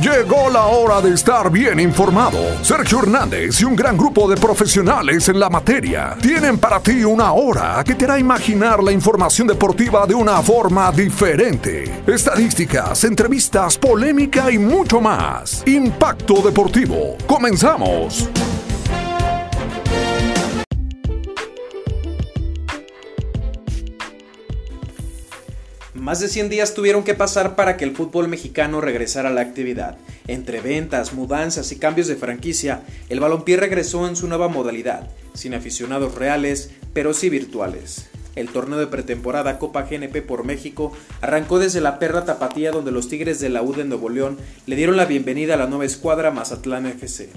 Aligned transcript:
Llegó 0.00 0.48
la 0.48 0.66
hora 0.66 1.00
de 1.00 1.12
estar 1.12 1.50
bien 1.50 1.80
informado. 1.80 2.38
Sergio 2.62 3.00
Hernández 3.00 3.60
y 3.60 3.64
un 3.64 3.74
gran 3.74 3.96
grupo 3.96 4.30
de 4.30 4.36
profesionales 4.36 5.28
en 5.28 5.40
la 5.40 5.50
materia 5.50 6.16
tienen 6.22 6.56
para 6.56 6.78
ti 6.78 7.02
una 7.02 7.32
hora 7.32 7.82
que 7.84 7.96
te 7.96 8.04
hará 8.04 8.16
imaginar 8.16 8.80
la 8.80 8.92
información 8.92 9.48
deportiva 9.48 10.06
de 10.06 10.14
una 10.14 10.40
forma 10.40 10.92
diferente. 10.92 12.02
Estadísticas, 12.06 13.02
entrevistas, 13.02 13.76
polémica 13.76 14.52
y 14.52 14.58
mucho 14.58 15.00
más. 15.00 15.64
Impacto 15.66 16.42
Deportivo. 16.42 17.16
Comenzamos. 17.26 18.28
Más 25.98 26.20
de 26.20 26.28
100 26.28 26.48
días 26.48 26.74
tuvieron 26.74 27.02
que 27.02 27.14
pasar 27.14 27.56
para 27.56 27.76
que 27.76 27.84
el 27.84 27.94
fútbol 27.94 28.28
mexicano 28.28 28.80
regresara 28.80 29.30
a 29.30 29.32
la 29.32 29.40
actividad. 29.40 29.98
Entre 30.28 30.60
ventas, 30.60 31.12
mudanzas 31.12 31.72
y 31.72 31.76
cambios 31.76 32.06
de 32.06 32.14
franquicia, 32.14 32.82
el 33.08 33.18
balompié 33.18 33.56
regresó 33.56 34.06
en 34.06 34.14
su 34.14 34.28
nueva 34.28 34.46
modalidad, 34.46 35.10
sin 35.34 35.54
aficionados 35.54 36.14
reales, 36.14 36.70
pero 36.92 37.14
sí 37.14 37.28
virtuales. 37.30 38.06
El 38.36 38.48
torneo 38.50 38.78
de 38.78 38.86
pretemporada 38.86 39.58
Copa 39.58 39.82
GNP 39.82 40.22
por 40.22 40.44
México 40.44 40.92
arrancó 41.20 41.58
desde 41.58 41.80
la 41.80 41.98
Perla 41.98 42.24
Tapatía 42.24 42.70
donde 42.70 42.92
los 42.92 43.08
Tigres 43.08 43.40
de 43.40 43.48
la 43.48 43.62
U 43.62 43.74
de 43.74 43.84
Nuevo 43.84 44.08
León 44.08 44.38
le 44.66 44.76
dieron 44.76 44.96
la 44.96 45.06
bienvenida 45.06 45.54
a 45.54 45.56
la 45.56 45.66
nueva 45.66 45.84
escuadra 45.84 46.30
Mazatlán 46.30 46.86
FC. 46.86 47.30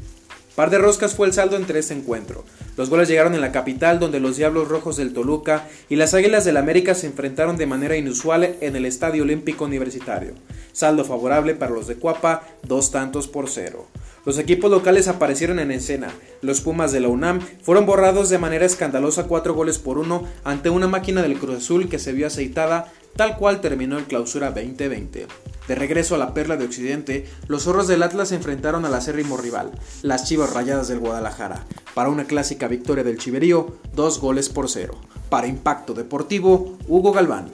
Par 0.56 0.70
de 0.70 0.78
roscas 0.78 1.16
fue 1.16 1.28
el 1.28 1.34
saldo 1.34 1.56
entre 1.56 1.80
este 1.80 1.94
encuentro. 1.94 2.44
Los 2.76 2.90
goles 2.90 3.08
llegaron 3.08 3.36
en 3.36 3.42
la 3.42 3.52
capital 3.52 4.00
donde 4.00 4.20
los 4.20 4.38
Diablos 4.38 4.68
Rojos 4.68 4.98
del 4.98 5.14
Toluca 5.14 5.68
y 5.88 5.96
las 5.96 6.14
Águilas 6.14 6.44
del 6.44 6.58
América 6.58 6.94
se 6.94 7.08
enfrentaron 7.08 7.56
de 7.58 7.68
manera 7.68 7.96
inusual 7.96 8.56
en 8.60 8.76
el 8.76 8.86
Estadio 8.86 9.24
Olímpico 9.24 9.66
Universitario. 9.66 10.34
Saldo 10.74 11.06
favorable 11.06 11.56
para 11.56 11.72
los 11.72 11.88
de 11.88 11.96
Cuapa, 11.96 12.44
dos 12.64 12.92
tantos 12.92 13.28
por 13.28 13.50
cero. 13.50 13.88
Los 14.26 14.38
equipos 14.38 14.70
locales 14.70 15.08
aparecieron 15.08 15.58
en 15.58 15.72
escena. 15.72 16.10
Los 16.42 16.62
Pumas 16.62 16.92
de 16.92 17.00
la 17.00 17.08
UNAM 17.08 17.42
fueron 17.64 17.88
borrados 17.88 18.30
de 18.30 18.38
manera 18.38 18.66
escandalosa 18.66 19.24
cuatro 19.24 19.56
goles 19.56 19.80
por 19.80 19.98
uno 19.98 20.28
ante 20.44 20.70
una 20.70 20.88
máquina 20.88 21.24
del 21.24 21.40
Cruz 21.40 21.58
Azul 21.58 21.90
que 21.90 21.98
se 21.98 22.14
vio 22.14 22.28
aceitada 22.28 22.92
tal 23.16 23.38
cual 23.38 23.62
terminó 23.62 23.98
el 23.98 24.06
clausura 24.06 24.52
2020. 24.52 25.28
De 25.68 25.76
regreso 25.76 26.16
a 26.16 26.18
la 26.18 26.34
perla 26.34 26.58
de 26.58 26.66
Occidente, 26.66 27.28
los 27.48 27.64
zorros 27.64 27.88
del 27.88 28.04
Atlas 28.04 28.30
se 28.30 28.36
enfrentaron 28.36 28.86
al 28.86 28.94
acérrimo 28.94 29.38
rival, 29.38 29.72
las 30.02 30.26
Chivas 30.26 30.54
Rayadas 30.54 30.88
del 30.88 31.00
Guadalajara, 31.00 31.66
para 31.94 32.10
una 32.10 32.26
clásica 32.26 32.68
victoria 32.68 33.04
del 33.04 33.18
Chiverío, 33.18 33.78
dos 33.94 34.20
goles 34.20 34.50
por 34.50 34.70
cero. 34.70 34.96
Para 35.30 35.48
Impacto 35.48 35.94
Deportivo, 35.94 36.78
Hugo 36.88 37.12
Galván. 37.12 37.52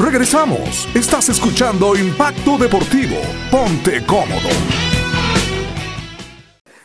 Regresamos. 0.00 0.88
Estás 0.94 1.28
escuchando 1.28 1.94
Impacto 1.94 2.58
Deportivo. 2.58 3.16
Ponte 3.50 4.04
cómodo. 4.06 4.89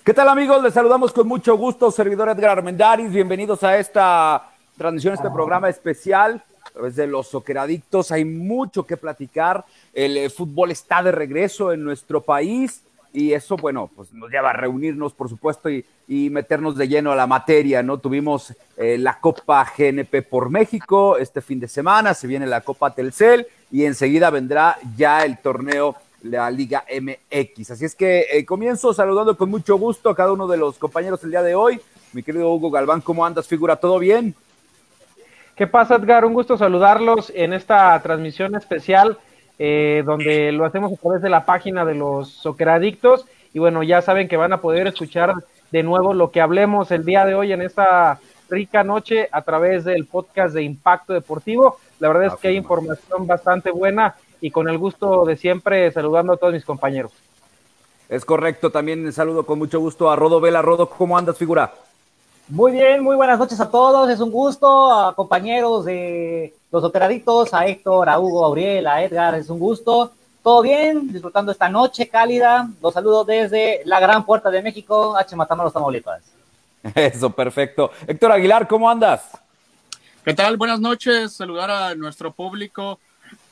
¿Qué 0.06 0.14
tal 0.14 0.30
amigos? 0.30 0.62
Les 0.62 0.72
saludamos 0.72 1.12
con 1.12 1.28
mucho 1.28 1.58
gusto, 1.58 1.90
servidor 1.90 2.30
Edgar 2.30 2.60
Armendaris. 2.60 3.12
Bienvenidos 3.12 3.64
a 3.64 3.80
esta 3.80 4.52
transmisión, 4.78 5.14
a 5.14 5.16
este 5.16 5.32
programa 5.32 5.68
especial 5.68 6.44
a 6.64 6.70
través 6.70 6.96
de 6.96 7.08
los 7.08 7.28
socceradictos. 7.28 8.12
Hay 8.12 8.24
mucho 8.24 8.86
que 8.86 8.98
platicar. 8.98 9.66
El 9.96 10.16
eh, 10.16 10.30
fútbol 10.30 10.70
está 10.70 11.02
de 11.02 11.12
regreso 11.12 11.74
en 11.74 11.84
nuestro 11.84 12.22
país 12.22 12.84
y 13.14 13.34
eso, 13.34 13.58
bueno, 13.58 13.90
pues 13.96 14.14
nos 14.14 14.30
lleva 14.30 14.52
a 14.52 14.54
reunirnos, 14.54 15.14
por 15.14 15.28
supuesto, 15.28 15.72
y, 15.72 15.84
y 16.08 16.30
meternos 16.30 16.78
de 16.78 16.88
lleno 16.88 17.12
a 17.12 17.16
la 17.16 17.26
materia, 17.26 17.82
¿no? 17.82 17.98
Tuvimos 17.98 18.54
eh, 18.78 19.00
la 19.00 19.20
Copa 19.20 19.66
GNP 19.76 20.22
por 20.22 20.52
México 20.52 21.18
este 21.18 21.42
fin 21.42 21.60
de 21.60 21.68
semana, 21.68 22.14
se 22.14 22.28
viene 22.28 22.46
la 22.46 22.62
Copa 22.62 22.94
Telcel 22.94 23.48
y 23.72 23.86
enseguida 23.86 24.30
vendrá 24.30 24.78
ya 24.96 25.26
el 25.26 25.40
torneo 25.40 25.96
la 26.26 26.50
Liga 26.50 26.84
MX. 26.90 27.72
Así 27.72 27.86
es 27.86 27.96
que 27.96 28.26
eh, 28.32 28.46
comienzo 28.46 28.94
saludando 28.94 29.38
con 29.38 29.50
mucho 29.50 29.78
gusto 29.78 30.10
a 30.10 30.16
cada 30.16 30.32
uno 30.32 30.48
de 30.48 30.58
los 30.58 30.78
compañeros 30.78 31.24
el 31.24 31.32
día 31.32 31.44
de 31.44 31.56
hoy. 31.56 31.80
Mi 32.14 32.24
querido 32.24 32.52
Hugo 32.52 32.72
Galván, 32.72 33.02
¿cómo 33.02 33.26
andas, 33.26 33.48
figura? 33.48 33.76
¿Todo 33.76 34.00
bien? 34.00 34.36
¿Qué 35.56 35.68
pasa, 35.68 35.96
Edgar? 35.96 36.26
Un 36.26 36.34
gusto 36.34 36.58
saludarlos 36.58 37.32
en 37.34 37.54
esta 37.54 38.00
transmisión 38.02 38.56
especial 38.56 39.18
eh, 39.60 40.04
donde 40.06 40.52
lo 40.52 40.66
hacemos 40.66 40.92
a 40.92 40.98
través 40.98 41.22
de 41.22 41.30
la 41.30 41.46
página 41.46 41.86
de 41.86 41.96
los 41.96 42.30
Soqueradictos. 42.30 43.26
Y 43.54 43.60
bueno, 43.60 43.84
ya 43.84 44.02
saben 44.02 44.28
que 44.28 44.36
van 44.36 44.52
a 44.52 44.62
poder 44.62 44.88
escuchar 44.88 45.34
de 45.72 45.84
nuevo 45.84 46.14
lo 46.14 46.32
que 46.32 46.42
hablemos 46.42 46.92
el 46.92 47.06
día 47.06 47.26
de 47.26 47.36
hoy 47.36 47.54
en 47.54 47.62
esta 47.62 48.20
rica 48.50 48.84
noche 48.84 49.30
a 49.32 49.42
través 49.44 49.86
del 49.86 50.06
podcast 50.06 50.54
de 50.54 50.64
Impacto 50.64 51.14
Deportivo. 51.14 51.78
La 52.00 52.10
verdad 52.10 52.34
es 52.34 52.36
que 52.36 52.50
hay 52.50 52.58
información 52.58 53.26
bastante 53.26 53.72
buena 53.72 54.16
y 54.46 54.52
con 54.52 54.70
el 54.70 54.78
gusto 54.78 55.26
de 55.26 55.38
siempre 55.38 55.92
saludando 55.92 56.34
a 56.34 56.38
todos 56.38 56.54
mis 56.54 56.64
compañeros. 56.64 57.12
Es 58.10 58.24
correcto, 58.24 58.72
también 58.72 59.12
saludo 59.12 59.44
con 59.44 59.58
mucho 59.58 59.80
gusto 59.80 60.12
a 60.12 60.16
Rodo 60.16 60.40
Vela. 60.40 60.62
Rodo, 60.62 60.88
¿cómo 60.88 61.18
andas, 61.18 61.36
figura? 61.36 61.74
Muy 62.50 62.74
bien, 62.74 63.02
muy 63.02 63.16
buenas 63.16 63.40
noches 63.40 63.60
a 63.60 63.72
todos. 63.72 64.08
Es 64.08 64.20
un 64.20 64.30
gusto, 64.30 64.94
a 64.94 65.16
compañeros 65.16 65.86
de 65.86 66.54
los 66.72 66.84
operaditos, 66.84 67.56
a 67.56 67.66
Héctor, 67.66 68.08
a 68.08 68.20
Hugo, 68.20 68.44
a 68.44 68.48
Auriel, 68.50 68.86
a 68.86 69.02
Edgar. 69.04 69.34
Es 69.34 69.50
un 69.50 69.58
gusto. 69.58 70.12
Todo 70.44 70.62
bien, 70.62 71.12
disfrutando 71.12 71.52
esta 71.52 71.68
noche 71.68 72.08
cálida. 72.08 72.70
Los 72.84 72.94
saludo 72.94 73.26
desde 73.26 73.82
la 73.86 74.00
gran 74.00 74.28
puerta 74.28 74.52
de 74.52 74.62
México, 74.62 75.18
H. 75.18 75.36
Matamoros, 75.36 75.74
Tamaulipas. 75.74 76.22
Eso, 76.94 77.32
perfecto. 77.32 77.90
Héctor 78.06 78.32
Aguilar, 78.32 78.68
¿cómo 78.68 78.88
andas? 78.88 79.24
¿Qué 80.24 80.36
tal? 80.36 80.56
Buenas 80.56 80.80
noches. 80.80 81.34
Saludar 81.34 81.72
a 81.72 81.96
nuestro 81.96 82.32
público 82.32 83.00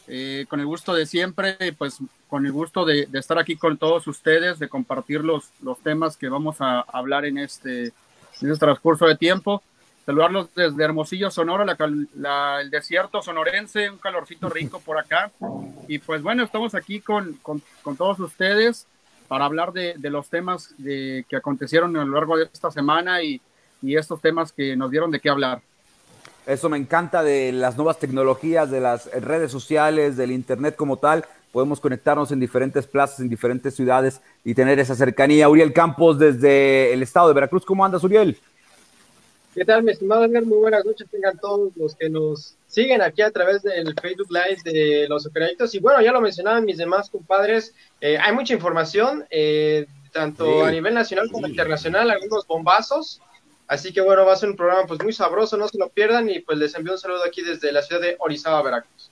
eh, 0.07 0.45
con 0.49 0.59
el 0.59 0.65
gusto 0.65 0.93
de 0.93 1.05
siempre, 1.05 1.57
pues 1.77 1.97
con 2.27 2.45
el 2.45 2.51
gusto 2.51 2.85
de, 2.85 3.07
estar 3.13 3.37
aquí 3.37 3.55
con 3.55 3.77
todos 3.77 4.07
ustedes, 4.07 4.59
de 4.59 4.69
compartir 4.69 5.23
los, 5.23 5.49
los 5.61 5.79
temas 5.79 6.17
que 6.17 6.29
vamos 6.29 6.57
a 6.59 6.81
hablar 6.81 7.25
en 7.25 7.37
este 7.37 7.93
en 8.41 8.51
este 8.51 8.65
transcurso 8.65 9.05
de 9.05 9.15
tiempo. 9.15 9.61
Saludarlos 10.05 10.53
desde 10.53 10.83
Hermosillo, 10.83 11.31
Sonora, 11.31 11.77
el 11.79 12.69
desierto 12.69 13.21
sonorense, 13.21 13.89
un 13.89 13.97
calorcito 13.99 14.49
rico 14.49 14.81
por 14.81 14.99
acá. 14.99 15.31
Y 15.87 15.99
pues 15.99 16.21
bueno, 16.21 16.43
estamos 16.43 16.75
aquí 16.75 16.99
con, 16.99 17.39
con, 17.41 17.61
todos 17.95 18.19
ustedes 18.19 18.85
para 19.29 19.45
hablar 19.45 19.71
de, 19.71 19.93
de 19.97 20.09
los 20.09 20.27
temas 20.29 20.75
que 20.83 21.35
acontecieron 21.35 21.95
a 21.95 22.03
lo 22.03 22.15
largo 22.15 22.35
de 22.35 22.49
esta 22.51 22.69
semana 22.69 23.23
y, 23.23 23.39
y 23.81 23.97
estos 23.97 24.19
temas 24.21 24.51
que 24.51 24.75
nos 24.75 24.91
dieron 24.91 25.11
de 25.11 25.19
qué 25.19 25.29
hablar. 25.29 25.61
Eso 26.45 26.67
me 26.69 26.77
encanta 26.77 27.23
de 27.23 27.53
las 27.53 27.77
nuevas 27.77 27.99
tecnologías, 27.99 28.69
de 28.69 28.81
las 28.81 29.05
redes 29.11 29.51
sociales, 29.51 30.17
del 30.17 30.31
Internet 30.31 30.75
como 30.75 30.97
tal. 30.97 31.25
Podemos 31.53 31.79
conectarnos 31.79 32.31
en 32.31 32.39
diferentes 32.39 32.85
plazas, 32.85 33.21
en 33.21 33.29
diferentes 33.29 33.75
ciudades 33.75 34.19
y 34.43 34.53
tener 34.53 34.79
esa 34.79 34.95
cercanía. 34.95 35.47
Uriel 35.47 35.71
Campos 35.71 36.19
desde 36.19 36.91
el 36.91 37.01
estado 37.01 37.29
de 37.29 37.35
Veracruz. 37.35 37.63
¿Cómo 37.63 37.85
andas, 37.85 38.03
Uriel? 38.03 38.37
¿Qué 39.53 39.63
tal, 39.63 39.83
mi 39.83 39.91
estimado 39.91 40.25
Edgar? 40.25 40.43
Muy 40.43 40.57
buenas 40.57 40.83
noches. 40.83 41.07
Tengan 41.09 41.37
todos 41.37 41.71
los 41.77 41.95
que 41.95 42.09
nos 42.09 42.55
siguen 42.67 43.01
aquí 43.03 43.21
a 43.21 43.29
través 43.29 43.61
del 43.61 43.93
Facebook 44.01 44.31
Live 44.31 44.57
de 44.65 45.07
los 45.07 45.27
operaditos. 45.27 45.73
Y 45.75 45.79
bueno, 45.79 46.01
ya 46.01 46.11
lo 46.11 46.19
mencionaban 46.19 46.65
mis 46.65 46.77
demás 46.77 47.09
compadres. 47.09 47.73
Eh, 48.01 48.17
hay 48.17 48.33
mucha 48.33 48.55
información, 48.55 49.23
eh, 49.29 49.85
tanto 50.11 50.45
sí. 50.45 50.67
a 50.67 50.71
nivel 50.71 50.95
nacional 50.95 51.29
como 51.31 51.45
sí. 51.45 51.51
internacional, 51.51 52.09
algunos 52.09 52.47
bombazos. 52.47 53.21
Así 53.67 53.93
que 53.93 54.01
bueno, 54.01 54.25
va 54.25 54.33
a 54.33 54.35
ser 54.35 54.49
un 54.49 54.55
programa 54.55 54.85
pues 54.87 55.01
muy 55.01 55.13
sabroso, 55.13 55.57
no 55.57 55.67
se 55.67 55.77
lo 55.77 55.89
pierdan 55.89 56.29
y 56.29 56.39
pues 56.39 56.57
les 56.57 56.75
envío 56.75 56.93
un 56.93 56.99
saludo 56.99 57.23
aquí 57.25 57.41
desde 57.41 57.71
la 57.71 57.81
ciudad 57.81 58.01
de 58.01 58.15
Orizaba, 58.19 58.61
Veracruz. 58.61 59.09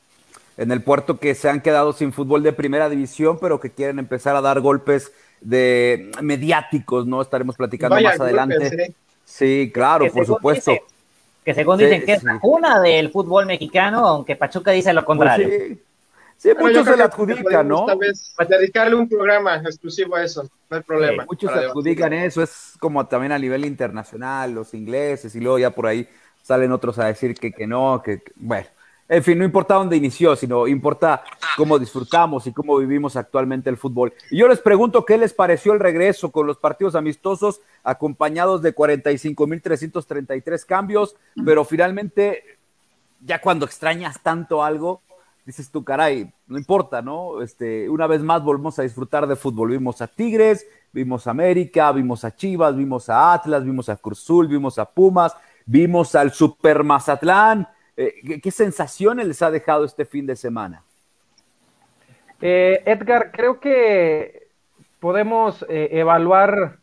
En 0.57 0.71
el 0.71 0.83
puerto 0.83 1.17
que 1.17 1.33
se 1.35 1.49
han 1.49 1.61
quedado 1.61 1.93
sin 1.93 2.11
fútbol 2.11 2.43
de 2.43 2.53
primera 2.53 2.89
división, 2.89 3.39
pero 3.39 3.59
que 3.59 3.71
quieren 3.71 3.99
empezar 3.99 4.35
a 4.35 4.41
dar 4.41 4.59
golpes 4.59 5.11
de 5.39 6.11
mediáticos, 6.21 7.07
¿no? 7.07 7.21
Estaremos 7.21 7.55
platicando 7.55 7.95
Vaya 7.95 8.09
más 8.09 8.19
adelante. 8.19 8.59
Golpes, 8.59 8.79
¿eh? 8.79 8.93
Sí, 9.25 9.71
claro, 9.73 10.05
que 10.05 10.11
por 10.11 10.25
supuesto. 10.25 10.71
Dice, 10.71 10.83
que 11.45 11.53
según 11.53 11.77
dicen 11.77 12.01
sí, 12.01 12.05
que 12.05 12.13
es 12.13 12.23
la 12.23 12.39
cuna 12.39 12.81
del 12.81 13.09
fútbol 13.09 13.45
mexicano, 13.45 14.05
aunque 14.05 14.35
Pachuca 14.35 14.71
dice 14.71 14.93
lo 14.93 15.05
contrario. 15.05 15.47
Pues 15.47 15.67
sí. 15.69 15.81
Sí, 16.41 16.49
muchos 16.59 16.87
se 16.87 16.97
le 16.97 17.03
adjudican, 17.03 17.67
¿no? 17.67 17.85
Vez 17.99 18.33
dedicarle 18.49 18.95
un 18.95 19.07
programa 19.07 19.57
exclusivo 19.57 20.15
a 20.15 20.23
eso, 20.23 20.49
no 20.71 20.77
hay 20.77 20.81
problema. 20.81 21.21
Sí, 21.21 21.27
muchos 21.29 21.53
se 21.53 21.59
adjudican 21.59 22.13
eso, 22.13 22.41
es 22.41 22.73
como 22.79 23.05
también 23.05 23.31
a 23.31 23.37
nivel 23.37 23.63
internacional, 23.63 24.51
los 24.51 24.73
ingleses, 24.73 25.35
y 25.35 25.39
luego 25.39 25.59
ya 25.59 25.69
por 25.69 25.85
ahí 25.85 26.09
salen 26.41 26.71
otros 26.71 26.97
a 26.97 27.05
decir 27.05 27.35
que, 27.35 27.51
que 27.51 27.67
no, 27.67 28.01
que, 28.03 28.23
que, 28.23 28.31
bueno. 28.37 28.65
En 29.07 29.23
fin, 29.23 29.37
no 29.37 29.45
importa 29.45 29.75
dónde 29.75 29.95
inició, 29.97 30.35
sino 30.35 30.67
importa 30.67 31.23
cómo 31.57 31.77
disfrutamos 31.77 32.47
y 32.47 32.53
cómo 32.53 32.75
vivimos 32.77 33.15
actualmente 33.17 33.69
el 33.69 33.77
fútbol. 33.77 34.11
Y 34.31 34.39
yo 34.39 34.47
les 34.47 34.61
pregunto 34.61 35.05
qué 35.05 35.19
les 35.19 35.35
pareció 35.35 35.73
el 35.73 35.79
regreso 35.79 36.31
con 36.31 36.47
los 36.47 36.57
partidos 36.57 36.95
amistosos 36.95 37.61
acompañados 37.83 38.63
de 38.63 38.73
45.333 38.73 40.65
cambios, 40.65 41.15
pero 41.45 41.65
finalmente, 41.65 42.57
ya 43.19 43.39
cuando 43.39 43.67
extrañas 43.67 44.23
tanto 44.23 44.63
algo, 44.63 45.03
dices 45.45 45.71
tú, 45.71 45.83
caray, 45.83 46.31
no 46.47 46.57
importa, 46.57 47.01
¿no? 47.01 47.41
Este, 47.41 47.89
una 47.89 48.07
vez 48.07 48.21
más 48.21 48.43
volvemos 48.43 48.77
a 48.79 48.83
disfrutar 48.83 49.27
de 49.27 49.35
fútbol. 49.35 49.71
Vimos 49.71 50.01
a 50.01 50.07
Tigres, 50.07 50.67
vimos 50.91 51.27
a 51.27 51.31
América, 51.31 51.91
vimos 51.91 52.23
a 52.23 52.35
Chivas, 52.35 52.75
vimos 52.75 53.09
a 53.09 53.33
Atlas, 53.33 53.63
vimos 53.63 53.89
a 53.89 53.95
Cruzul, 53.95 54.47
vimos 54.47 54.77
a 54.77 54.85
Pumas, 54.85 55.35
vimos 55.65 56.15
al 56.15 56.31
Super 56.31 56.83
Mazatlán, 56.83 57.67
Eh, 57.97 58.39
¿qué, 58.41 58.51
sensaciones 58.51 59.27
les 59.27 59.41
ha 59.41 59.51
dejado 59.51 59.83
este 59.83 60.05
fin 60.05 60.25
de 60.25 60.35
semana? 60.35 60.81
Eh, 62.39 62.81
Edgar, 62.85 63.31
creo 63.31 63.59
que 63.59 64.47
podemos 64.99 65.65
evaluar 65.67 66.79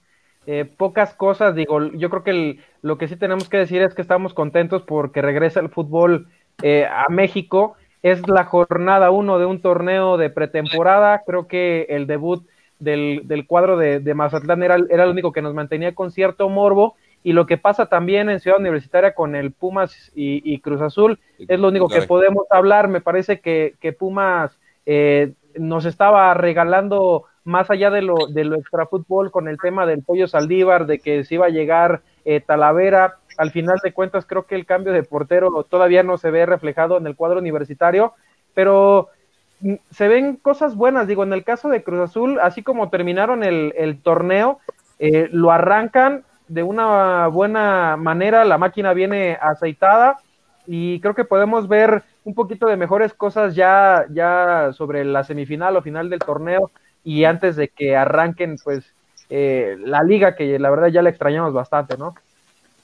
pocas 0.77 1.15
cosas. 1.15 1.55
Digo, 1.55 1.93
yo 1.93 2.11
creo 2.11 2.25
que 2.25 2.61
lo 2.83 2.99
que 2.99 3.09
sí 3.09 3.17
tenemos 3.17 3.49
que 3.49 3.57
decir 3.59 3.83
es 3.83 3.95
que 3.95 4.03
estamos 4.03 4.35
contentos 4.35 4.83
porque 4.83 5.23
regresa 5.23 5.61
el 5.61 5.71
fútbol 5.71 6.29
a 6.63 7.07
México. 7.09 7.77
Es 8.03 8.27
la 8.29 8.45
jornada 8.45 9.11
uno 9.11 9.39
de 9.39 9.47
un 9.47 9.61
torneo 9.61 10.17
de 10.17 10.31
pretemporada. 10.31 11.23
Creo 11.27 11.49
que 11.49 11.87
el 11.89 12.07
debut 12.07 12.47
del, 12.79 13.45
cuadro 13.47 13.77
de, 13.77 14.15
Mazatlán 14.15 14.63
era, 14.63 14.77
era 14.89 15.05
el 15.05 15.11
único 15.11 15.33
que 15.33 15.43
nos 15.43 15.55
mantenía 15.55 15.95
con 15.95 16.11
cierto 16.11 16.49
morbo 16.49 16.95
y 17.23 17.33
lo 17.33 17.47
que 17.47 17.59
pasa 17.59 17.87
también 17.87 18.31
en 18.31 18.41
Ciudad 18.41 18.61
Universitaria 18.61 19.15
con 19.15 19.35
el 19.35 19.53
Pumas 19.53 20.13
y, 20.15 20.59
Cruz 20.61 20.81
Azul 20.81 21.19
es 21.39 21.59
lo 21.59 21.69
único 21.69 21.89
que 21.89 22.03
podemos 22.03 22.45
hablar. 22.51 22.89
Me 22.89 23.01
parece 23.01 23.41
que, 23.41 23.97
Pumas 23.99 24.59
eh, 24.87 25.33
nos 25.55 25.85
estaba 25.85 26.33
regalando 26.35 27.25
más 27.45 27.71
allá 27.71 27.91
de 27.91 28.03
lo, 28.03 28.15
de 28.29 28.45
lo 28.45 28.57
extrafútbol 28.57 29.31
con 29.31 29.49
el 29.49 29.59
tema 29.59 29.87
del 29.87 30.03
pollo 30.03 30.29
Saldívar, 30.29 30.87
de 30.87 31.01
que 31.01 31.25
se 31.25 31.35
iba 31.35 31.47
a 31.47 31.51
llegar 31.51 32.03
eh, 32.25 32.41
Talavera. 32.41 33.18
Al 33.39 33.53
final 33.53 33.79
de 33.83 33.93
cuentas, 33.93 34.27
creo 34.27 34.47
que 34.47 34.57
el 34.57 34.67
cambio 34.67 34.93
de 34.93 35.05
portero 35.05 35.65
todavía 35.71 36.03
no 36.03 36.19
se 36.19 36.31
ve 36.31 36.45
reflejado 36.45 36.99
en 36.99 37.07
el 37.07 37.15
cuadro 37.15 37.39
universitario, 37.39 38.13
pero 38.53 39.09
mm, 39.61 39.75
se 39.91 40.09
ven 40.09 40.37
cosas 40.37 40.75
buenas. 40.75 41.07
Digo, 41.07 41.23
en 41.23 41.33
el 41.33 41.45
caso 41.45 41.69
de 41.69 41.85
Cruz 41.85 42.01
Azul, 42.01 42.41
así 42.43 42.65
como 42.65 42.91
terminaron 42.91 43.45
el, 43.45 44.01
torneo, 44.03 44.59
eh, 44.99 45.29
lo 45.31 45.53
arrancan 45.53 46.25
de 46.49 46.65
una 46.65 47.29
buena 47.29 47.97
manera, 47.97 48.45
la 48.45 48.59
máquina 48.59 48.93
viene 48.93 49.39
aceitada 49.41 50.17
y 50.67 50.99
creo 51.01 51.15
que 51.15 51.25
podemos 51.25 51.69
ver 51.69 52.03
un 52.25 52.35
poquito 52.35 52.67
de 52.67 52.77
mejores 52.77 53.15
cosas 53.15 53.55
ya, 53.55 54.05
ya 54.11 54.71
sobre 54.73 55.05
la 55.05 55.23
semifinal 55.23 55.77
o 55.77 55.83
final 55.83 56.11
del 56.11 56.19
torneo 56.19 56.73
y 57.05 57.25
antes 57.25 57.55
de 57.55 57.69
que 57.69 57.97
arranquen 57.97 58.57
pues 58.65 58.95
eh, 59.31 59.77
la 59.79 60.03
liga 60.03 60.35
que 60.35 60.59
la 60.59 60.71
verdad 60.71 60.89
ya 60.89 61.03
la 61.03 61.11
extrañamos 61.11 61.53
bastante, 61.53 61.97
¿no? 61.97 62.15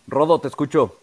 Rodo, 0.07 0.39
te 0.39 0.49
escucho. 0.49 0.97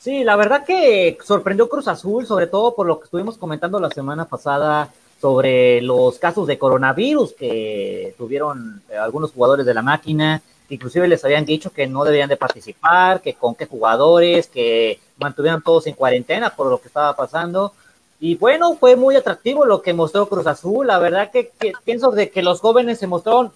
Sí, 0.00 0.24
la 0.24 0.36
verdad 0.36 0.64
que 0.64 1.18
sorprendió 1.24 1.68
Cruz 1.68 1.88
Azul, 1.88 2.26
sobre 2.26 2.46
todo 2.46 2.74
por 2.74 2.86
lo 2.86 2.98
que 2.98 3.04
estuvimos 3.04 3.36
comentando 3.36 3.80
la 3.80 3.90
semana 3.90 4.26
pasada 4.26 4.92
sobre 5.20 5.82
los 5.82 6.18
casos 6.18 6.46
de 6.46 6.58
coronavirus 6.58 7.32
que 7.32 8.14
tuvieron 8.16 8.82
eh, 8.88 8.96
algunos 8.96 9.32
jugadores 9.32 9.66
de 9.66 9.74
la 9.74 9.82
máquina 9.82 10.40
inclusive 10.70 11.08
les 11.08 11.24
habían 11.24 11.44
dicho 11.44 11.70
que 11.70 11.86
no 11.86 12.04
debían 12.04 12.28
de 12.28 12.36
participar, 12.36 13.20
que 13.20 13.34
con 13.34 13.54
qué 13.54 13.66
jugadores, 13.66 14.48
que 14.48 15.00
mantuvieran 15.18 15.62
todos 15.62 15.86
en 15.86 15.94
cuarentena 15.94 16.50
por 16.50 16.68
lo 16.68 16.80
que 16.80 16.88
estaba 16.88 17.16
pasando. 17.16 17.72
Y 18.20 18.34
bueno, 18.34 18.76
fue 18.76 18.96
muy 18.96 19.16
atractivo 19.16 19.64
lo 19.64 19.80
que 19.80 19.94
mostró 19.94 20.28
Cruz 20.28 20.46
Azul. 20.46 20.86
La 20.86 20.98
verdad 20.98 21.30
que, 21.30 21.52
pienso 21.84 22.10
de 22.10 22.30
que 22.30 22.42
los 22.42 22.60
jóvenes 22.60 22.98
se 22.98 23.06
mostraron 23.06 23.52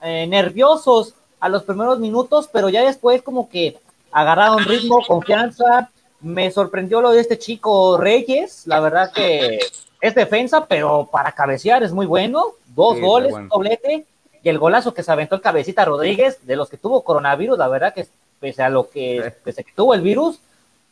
eh, 0.00 0.26
nerviosos 0.26 1.14
a 1.40 1.48
los 1.48 1.64
primeros 1.64 1.98
minutos, 1.98 2.48
pero 2.50 2.68
ya 2.68 2.84
después 2.84 3.22
como 3.22 3.48
que 3.50 3.76
agarraron 4.14 4.64
ritmo, 4.64 5.00
confianza. 5.06 5.90
Me 6.20 6.50
sorprendió 6.50 7.02
lo 7.02 7.10
de 7.10 7.20
este 7.20 7.38
chico 7.38 7.98
Reyes. 7.98 8.66
La 8.66 8.80
verdad 8.80 9.12
que 9.12 9.58
es 10.00 10.14
defensa, 10.14 10.64
pero 10.66 11.08
para 11.12 11.32
cabecear 11.32 11.82
es 11.82 11.92
muy 11.92 12.06
bueno. 12.06 12.52
Dos 12.74 12.98
goles, 12.98 13.34
doblete 13.50 14.06
y 14.44 14.48
el 14.50 14.58
golazo 14.58 14.92
que 14.92 15.02
se 15.02 15.10
aventó 15.10 15.34
el 15.34 15.40
cabecita 15.40 15.84
Rodríguez, 15.86 16.46
de 16.46 16.54
los 16.54 16.68
que 16.68 16.76
tuvo 16.76 17.02
coronavirus, 17.02 17.56
la 17.58 17.66
verdad 17.66 17.94
que 17.94 18.06
pese 18.38 18.62
a 18.62 18.68
lo 18.68 18.90
que, 18.90 19.32
pese 19.42 19.64
que 19.64 19.72
tuvo 19.72 19.94
el 19.94 20.02
virus, 20.02 20.38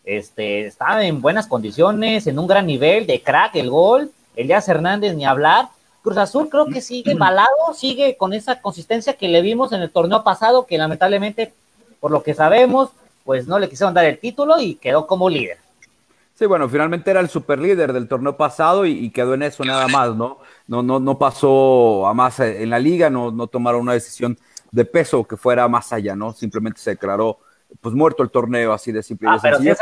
este, 0.04 0.66
estaba 0.66 1.04
en 1.04 1.20
buenas 1.20 1.46
condiciones, 1.46 2.26
en 2.26 2.38
un 2.38 2.46
gran 2.46 2.66
nivel, 2.66 3.06
de 3.06 3.20
crack 3.20 3.56
el 3.56 3.68
gol, 3.68 4.10
Elías 4.36 4.68
Hernández 4.68 5.14
ni 5.14 5.26
hablar. 5.26 5.68
Cruz 6.02 6.16
Azul 6.16 6.48
creo 6.48 6.66
que 6.66 6.80
sigue 6.80 7.14
malado, 7.16 7.74
sigue 7.76 8.16
con 8.16 8.32
esa 8.32 8.62
consistencia 8.62 9.12
que 9.12 9.28
le 9.28 9.42
vimos 9.42 9.72
en 9.72 9.82
el 9.82 9.90
torneo 9.90 10.24
pasado, 10.24 10.64
que 10.64 10.78
lamentablemente, 10.78 11.52
por 12.00 12.10
lo 12.10 12.22
que 12.22 12.32
sabemos, 12.32 12.88
pues 13.24 13.46
no 13.46 13.58
le 13.58 13.68
quisieron 13.68 13.94
dar 13.94 14.04
el 14.04 14.18
título 14.18 14.58
y 14.60 14.74
quedó 14.76 15.06
como 15.06 15.28
líder. 15.28 15.58
Sí, 16.34 16.46
bueno, 16.46 16.68
finalmente 16.68 17.10
era 17.10 17.20
el 17.20 17.28
superlíder 17.28 17.92
del 17.92 18.08
torneo 18.08 18.36
pasado 18.36 18.86
y, 18.86 19.10
quedó 19.10 19.34
en 19.34 19.42
eso 19.42 19.64
nada 19.64 19.86
más, 19.88 20.16
¿no? 20.16 20.38
No, 20.66 20.82
no, 20.82 20.98
no 20.98 21.18
pasó 21.18 22.06
a 22.06 22.14
más 22.14 22.40
en 22.40 22.70
la 22.70 22.78
liga, 22.78 23.10
no, 23.10 23.30
no 23.30 23.46
tomaron 23.46 23.82
una 23.82 23.92
decisión 23.92 24.36
de 24.70 24.84
peso 24.84 25.24
que 25.24 25.36
fuera 25.36 25.68
más 25.68 25.92
allá, 25.92 26.16
¿no? 26.16 26.32
Simplemente 26.32 26.80
se 26.80 26.90
declaró 26.90 27.38
pues 27.80 27.94
muerto 27.94 28.22
el 28.22 28.30
torneo, 28.30 28.72
así 28.72 28.92
de 28.92 29.02
simple. 29.02 29.28
Ah, 29.30 29.38
pero 29.40 29.58
si 29.58 29.68
es 29.68 29.78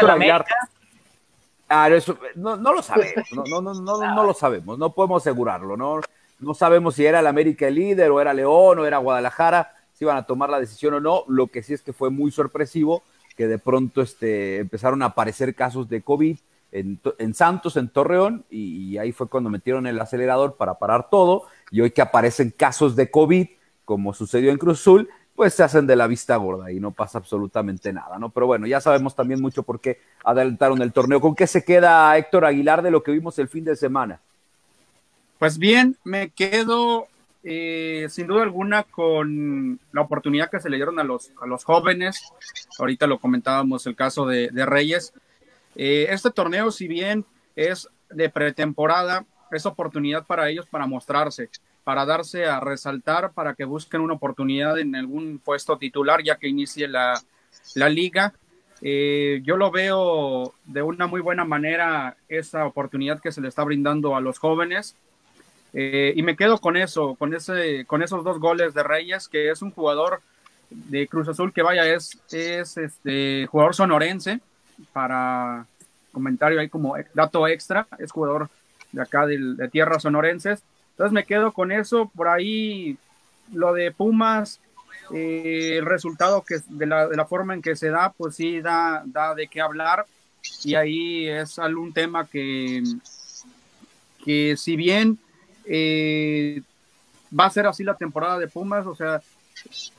Ah, 1.73 1.89
eso, 1.89 2.19
no, 2.35 2.57
no, 2.57 2.73
lo 2.73 2.83
sabemos, 2.83 3.25
no, 3.31 3.45
no, 3.45 3.61
no, 3.63 3.75
no, 3.75 4.15
no 4.15 4.25
lo 4.25 4.35
sabemos, 4.35 4.77
no 4.77 4.93
podemos 4.93 5.23
asegurarlo, 5.23 5.77
¿no? 5.77 6.01
No 6.41 6.53
sabemos 6.53 6.97
si 6.97 7.07
era 7.07 7.21
el 7.21 7.27
América 7.29 7.69
el 7.69 7.77
líder, 7.77 8.11
o 8.11 8.21
era 8.21 8.35
León, 8.35 8.81
o 8.81 8.87
era 8.87 8.99
Guadalajara, 8.99 9.73
si 9.95 10.05
iban 10.05 10.17
a 10.17 10.25
tomar 10.25 10.51
la 10.51 10.59
decisión 10.59 10.95
o 10.95 11.01
no. 11.01 11.23
Lo 11.29 11.47
que 11.47 11.63
sí 11.63 11.73
es 11.73 11.83
que 11.83 11.93
fue 11.93 12.11
muy 12.11 12.33
sorpresivo 12.33 13.05
que 13.37 13.49
de 13.49 13.59
pronto 13.59 14.03
este, 14.03 14.59
empezaron 14.59 15.03
a 15.03 15.07
aparecer 15.07 15.55
casos 15.55 15.89
de 15.89 16.03
COVID 16.03 16.39
en, 16.73 17.35
Santos, 17.35 17.77
en 17.77 17.89
Torreón, 17.89 18.45
y, 18.51 18.97
ahí 18.99 19.13
fue 19.13 19.29
cuando 19.29 19.51
metieron 19.51 19.87
el 19.87 20.01
acelerador 20.01 20.57
para 20.57 20.75
parar 20.75 21.09
todo, 21.11 21.45
y 21.71 21.81
hoy 21.81 21.91
que 21.91 22.03
aparecen 22.03 22.55
casos 22.57 22.95
de 22.97 23.11
COVID, 23.11 23.49
como 23.85 24.15
sucedió 24.15 24.51
en 24.51 24.59
Cruz 24.59 24.81
Azul, 24.81 25.09
pues 25.35 25.55
se 25.55 25.63
hacen 25.63 25.87
de 25.87 25.97
la 25.97 26.07
vista 26.07 26.37
gorda 26.37 26.71
y 26.71 26.81
no 26.81 26.91
pasa 26.91 27.19
absolutamente 27.19 27.93
nada, 27.93 28.19
¿no? 28.19 28.29
Pero 28.29 28.47
bueno, 28.47 28.67
ya 28.67 28.81
sabemos 28.81 29.17
también 29.17 29.41
mucho 29.41 29.63
por 29.63 29.81
qué 29.81 29.99
adelantaron 30.23 30.83
el 30.83 30.93
torneo. 30.93 31.21
¿Con 31.21 31.35
qué 31.35 31.47
se 31.47 31.65
queda 31.65 32.17
Héctor 32.19 32.45
Aguilar 32.45 32.83
de 32.83 32.91
lo 32.91 33.03
que 33.03 33.11
vimos 33.11 33.39
el 33.39 33.49
fin 33.49 33.65
de 33.65 33.75
semana? 33.75 34.21
Pues 35.39 35.57
bien, 35.57 35.97
me 36.05 36.29
quedo 36.29 37.09
eh, 37.43 38.07
sin 38.11 38.27
duda 38.27 38.43
alguna 38.43 38.83
con 38.83 39.81
la 39.93 40.03
oportunidad 40.03 40.51
que 40.51 40.61
se 40.61 40.69
le 40.69 40.77
dieron 40.77 40.99
a 40.99 41.05
los, 41.05 41.33
a 41.41 41.47
los 41.47 41.65
jóvenes. 41.65 42.33
Ahorita 42.79 43.07
lo 43.07 43.19
comentábamos 43.19 43.87
el 43.87 43.97
caso 43.97 44.27
de, 44.27 44.51
Reyes. 44.53 45.15
Eh, 45.75 46.09
este 46.11 46.31
torneo, 46.31 46.71
si 46.71 46.87
bien 46.87 47.25
es 47.57 47.89
de 48.11 48.29
pretemporada, 48.29 49.25
es 49.51 49.65
oportunidad 49.67 50.27
para 50.27 50.49
ellos 50.49 50.67
para 50.67 50.87
mostrarse, 50.87 51.49
para 51.83 52.05
darse 52.05 52.45
a 52.47 52.61
resaltar, 52.61 53.33
para 53.33 53.55
que 53.55 53.65
busquen 53.65 54.03
una 54.03 54.15
oportunidad 54.15 54.79
en 54.79 54.95
algún 54.95 55.39
puesto 55.39 55.79
titular 55.79 56.23
ya 56.23 56.37
que 56.37 56.49
inicie 56.49 56.89
la, 56.89 57.21
liga. 57.75 58.35
Eh, 58.83 59.41
yo 59.45 59.57
lo 59.57 59.71
veo 59.71 60.55
de 60.65 60.83
una 60.83 61.07
muy 61.07 61.21
buena 61.21 61.45
manera 61.45 62.17
esa 62.29 62.67
oportunidad 62.67 63.21
que 63.21 63.33
se 63.33 63.41
le 63.41 63.49
está 63.49 63.65
brindando 63.65 64.15
a 64.15 64.21
los 64.21 64.39
jóvenes 64.39 64.97
eh, 65.73 66.13
y 66.17 66.23
me 66.23 66.37
quedo 66.37 66.59
con 66.59 66.77
eso, 66.77 67.15
con, 67.15 67.35
ese, 67.35 67.85
con 67.87 68.03
esos 68.03 68.25
dos 68.25 68.39
goles 68.39 68.75
de 68.75 68.83
Reyes, 68.83 69.29
que 69.29 69.51
es 69.51 69.63
un 69.63 69.71
jugador 69.71 70.21
de 70.71 71.07
Cruz 71.09 71.29
Azul 71.29 71.53
que 71.53 71.63
vaya, 71.63 71.87
es, 71.87 72.19
es 72.31 72.77
este 72.77 73.47
jugador 73.47 73.75
sonorense, 73.75 74.41
para 74.93 75.67
comentario 76.13 76.61
ahí 76.61 76.69
como 76.69 76.95
dato 77.15 77.47
extra, 77.47 77.87
es 77.99 78.11
jugador 78.11 78.49
de 78.93 79.03
acá 79.03 79.27
de, 79.27 79.69
tierras 79.71 80.03
sonorenses. 80.03 80.63
Entonces 80.91 81.13
me 81.13 81.25
quedo 81.25 81.53
con 81.53 81.73
eso, 81.73 82.11
por 82.15 82.29
ahí 82.29 82.99
lo 83.53 83.73
de 83.73 83.93
Pumas, 83.93 84.61
eh, 85.15 85.77
el 85.79 85.87
resultado 85.87 86.43
que 86.43 86.57
de 86.69 86.87
la, 86.87 87.09
de 87.09 87.17
la, 87.17 87.27
forma 87.27 87.55
en 87.55 87.63
que 87.63 87.77
se 87.77 87.91
da, 87.91 88.13
pues 88.13 88.37
sí 88.37 88.61
da, 88.61 89.03
da 89.07 89.35
de 89.35 89.47
qué 89.47 89.61
hablar. 89.61 90.07
Y 90.65 90.75
ahí 90.75 91.29
es 91.29 91.59
algún 91.59 91.93
tema 91.93 92.27
que, 92.27 92.83
que 94.25 94.57
si 94.57 94.77
bien 94.77 95.19
eh, 95.67 96.63
va 97.39 97.47
a 97.47 97.51
ser 97.51 97.67
así 97.67 97.85
la 97.85 97.97
temporada 97.97 98.39
de 98.39 98.49
Pumas, 98.49 98.87
o 98.87 98.95
sea, 98.95 99.21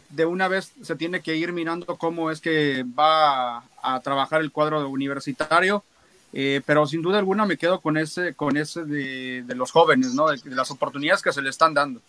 de 0.09 0.25
una 0.25 0.47
vez 0.47 0.73
se 0.81 0.95
tiene 0.95 1.21
que 1.21 1.35
ir 1.35 1.53
mirando 1.53 1.97
cómo 1.97 2.31
es 2.31 2.41
que 2.41 2.83
va 2.83 3.63
a, 3.81 3.99
trabajar 4.03 4.41
el 4.41 4.51
cuadro 4.51 4.87
universitario, 4.89 5.83
eh, 6.33 6.61
pero 6.65 6.85
sin 6.87 7.01
duda 7.01 7.19
alguna 7.19 7.45
me 7.45 7.57
quedo 7.57 7.79
con 7.79 7.97
ese, 7.97 8.33
con 8.33 8.57
ese 8.57 8.83
de, 8.85 9.43
los 9.55 9.71
jóvenes, 9.71 10.13
¿no? 10.13 10.29
De, 10.29 10.39
las 10.45 10.71
oportunidades 10.71 11.21
que 11.21 11.33
se 11.33 11.41
le 11.41 11.49
están 11.49 11.73
dando. 11.73 12.01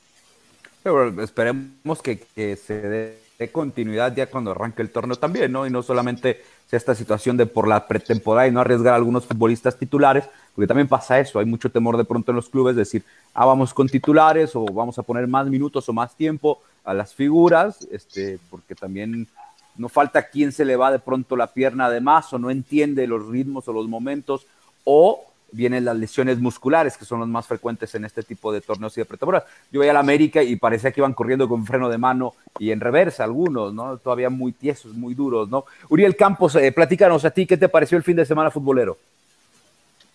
Pero 0.82 1.23
esperemos 1.23 2.02
que, 2.02 2.18
que 2.18 2.56
se 2.56 2.75
dé 2.75 3.23
continuidad 3.50 4.14
ya 4.14 4.26
cuando 4.26 4.52
arranque 4.52 4.82
el 4.82 4.90
torneo 4.90 5.16
también, 5.16 5.50
¿no? 5.50 5.66
Y 5.66 5.71
no 5.71 5.82
solamente 5.82 6.42
sea 6.68 6.76
esta 6.76 6.94
situación 6.94 7.37
de 7.37 7.47
por 7.47 7.66
la 7.66 7.88
pretemporada 7.88 8.47
y 8.47 8.52
no 8.52 8.61
arriesgar 8.61 8.92
a 8.92 8.97
algunos 8.97 9.26
futbolistas 9.26 9.76
titulares, 9.76 10.25
porque 10.54 10.66
también 10.66 10.88
pasa 10.88 11.18
eso, 11.18 11.38
hay 11.38 11.47
mucho 11.47 11.71
temor 11.71 11.97
de 11.97 12.04
pronto 12.04 12.32
en 12.32 12.37
los 12.37 12.49
clubes 12.49 12.76
decir, 12.76 13.02
ah, 13.35 13.47
vamos 13.47 13.73
con 13.73 13.88
titulares 13.88 14.54
o 14.54 14.64
vamos 14.66 14.99
a 14.99 15.02
poner 15.02 15.26
más 15.26 15.47
minutos 15.47 15.88
o 15.88 15.92
más 15.92 16.14
tiempo 16.14 16.61
a 16.85 16.92
las 16.92 17.14
figuras, 17.14 17.87
este, 17.90 18.38
porque 18.50 18.75
también 18.75 19.26
no 19.76 19.88
falta 19.88 20.28
quien 20.28 20.52
se 20.52 20.64
le 20.64 20.76
va 20.76 20.92
de 20.92 20.99
pronto 20.99 21.37
la 21.37 21.47
pierna 21.47 21.88
de 21.88 22.00
más 22.00 22.32
o 22.32 22.38
no 22.38 22.50
entiende 22.50 23.06
los 23.06 23.26
ritmos 23.26 23.66
o 23.68 23.73
los 23.73 23.88
momentos 23.88 24.47
o 24.85 25.25
vienen 25.52 25.85
las 25.85 25.97
lesiones 25.97 26.38
musculares, 26.38 26.97
que 26.97 27.04
son 27.04 27.21
las 27.21 27.28
más 27.28 27.47
frecuentes 27.47 27.94
en 27.94 28.04
este 28.04 28.23
tipo 28.23 28.52
de 28.52 28.61
torneos 28.61 28.97
y 28.97 29.02
de 29.02 29.04
pretemporada. 29.04 29.47
Yo 29.71 29.80
veía 29.80 29.92
a 29.92 29.94
la 29.94 30.00
América 30.00 30.42
y 30.42 30.56
parecía 30.56 30.90
que 30.90 31.00
iban 31.00 31.12
corriendo 31.12 31.49
con 31.49 31.64
freno 31.66 31.88
de 31.88 31.99
mano 31.99 32.35
y 32.59 32.71
en 32.71 32.80
reversa 32.80 33.25
algunos, 33.25 33.73
¿no? 33.73 33.99
Todavía 33.99 34.30
muy 34.30 34.52
tiesos, 34.52 34.94
muy 34.94 35.14
duros, 35.14 35.50
¿no? 35.50 35.66
Uriel 35.90 36.16
Campos, 36.16 36.56
eh, 36.56 36.73
platícanos 36.73 37.25
a 37.25 37.30
ti, 37.30 37.47
¿qué 37.47 37.56
te 37.56 37.68
pareció 37.68 37.99
el 37.99 38.04
fin 38.04 38.16
de 38.16 38.25
semana 38.25 38.50
futbolero? 38.50 38.97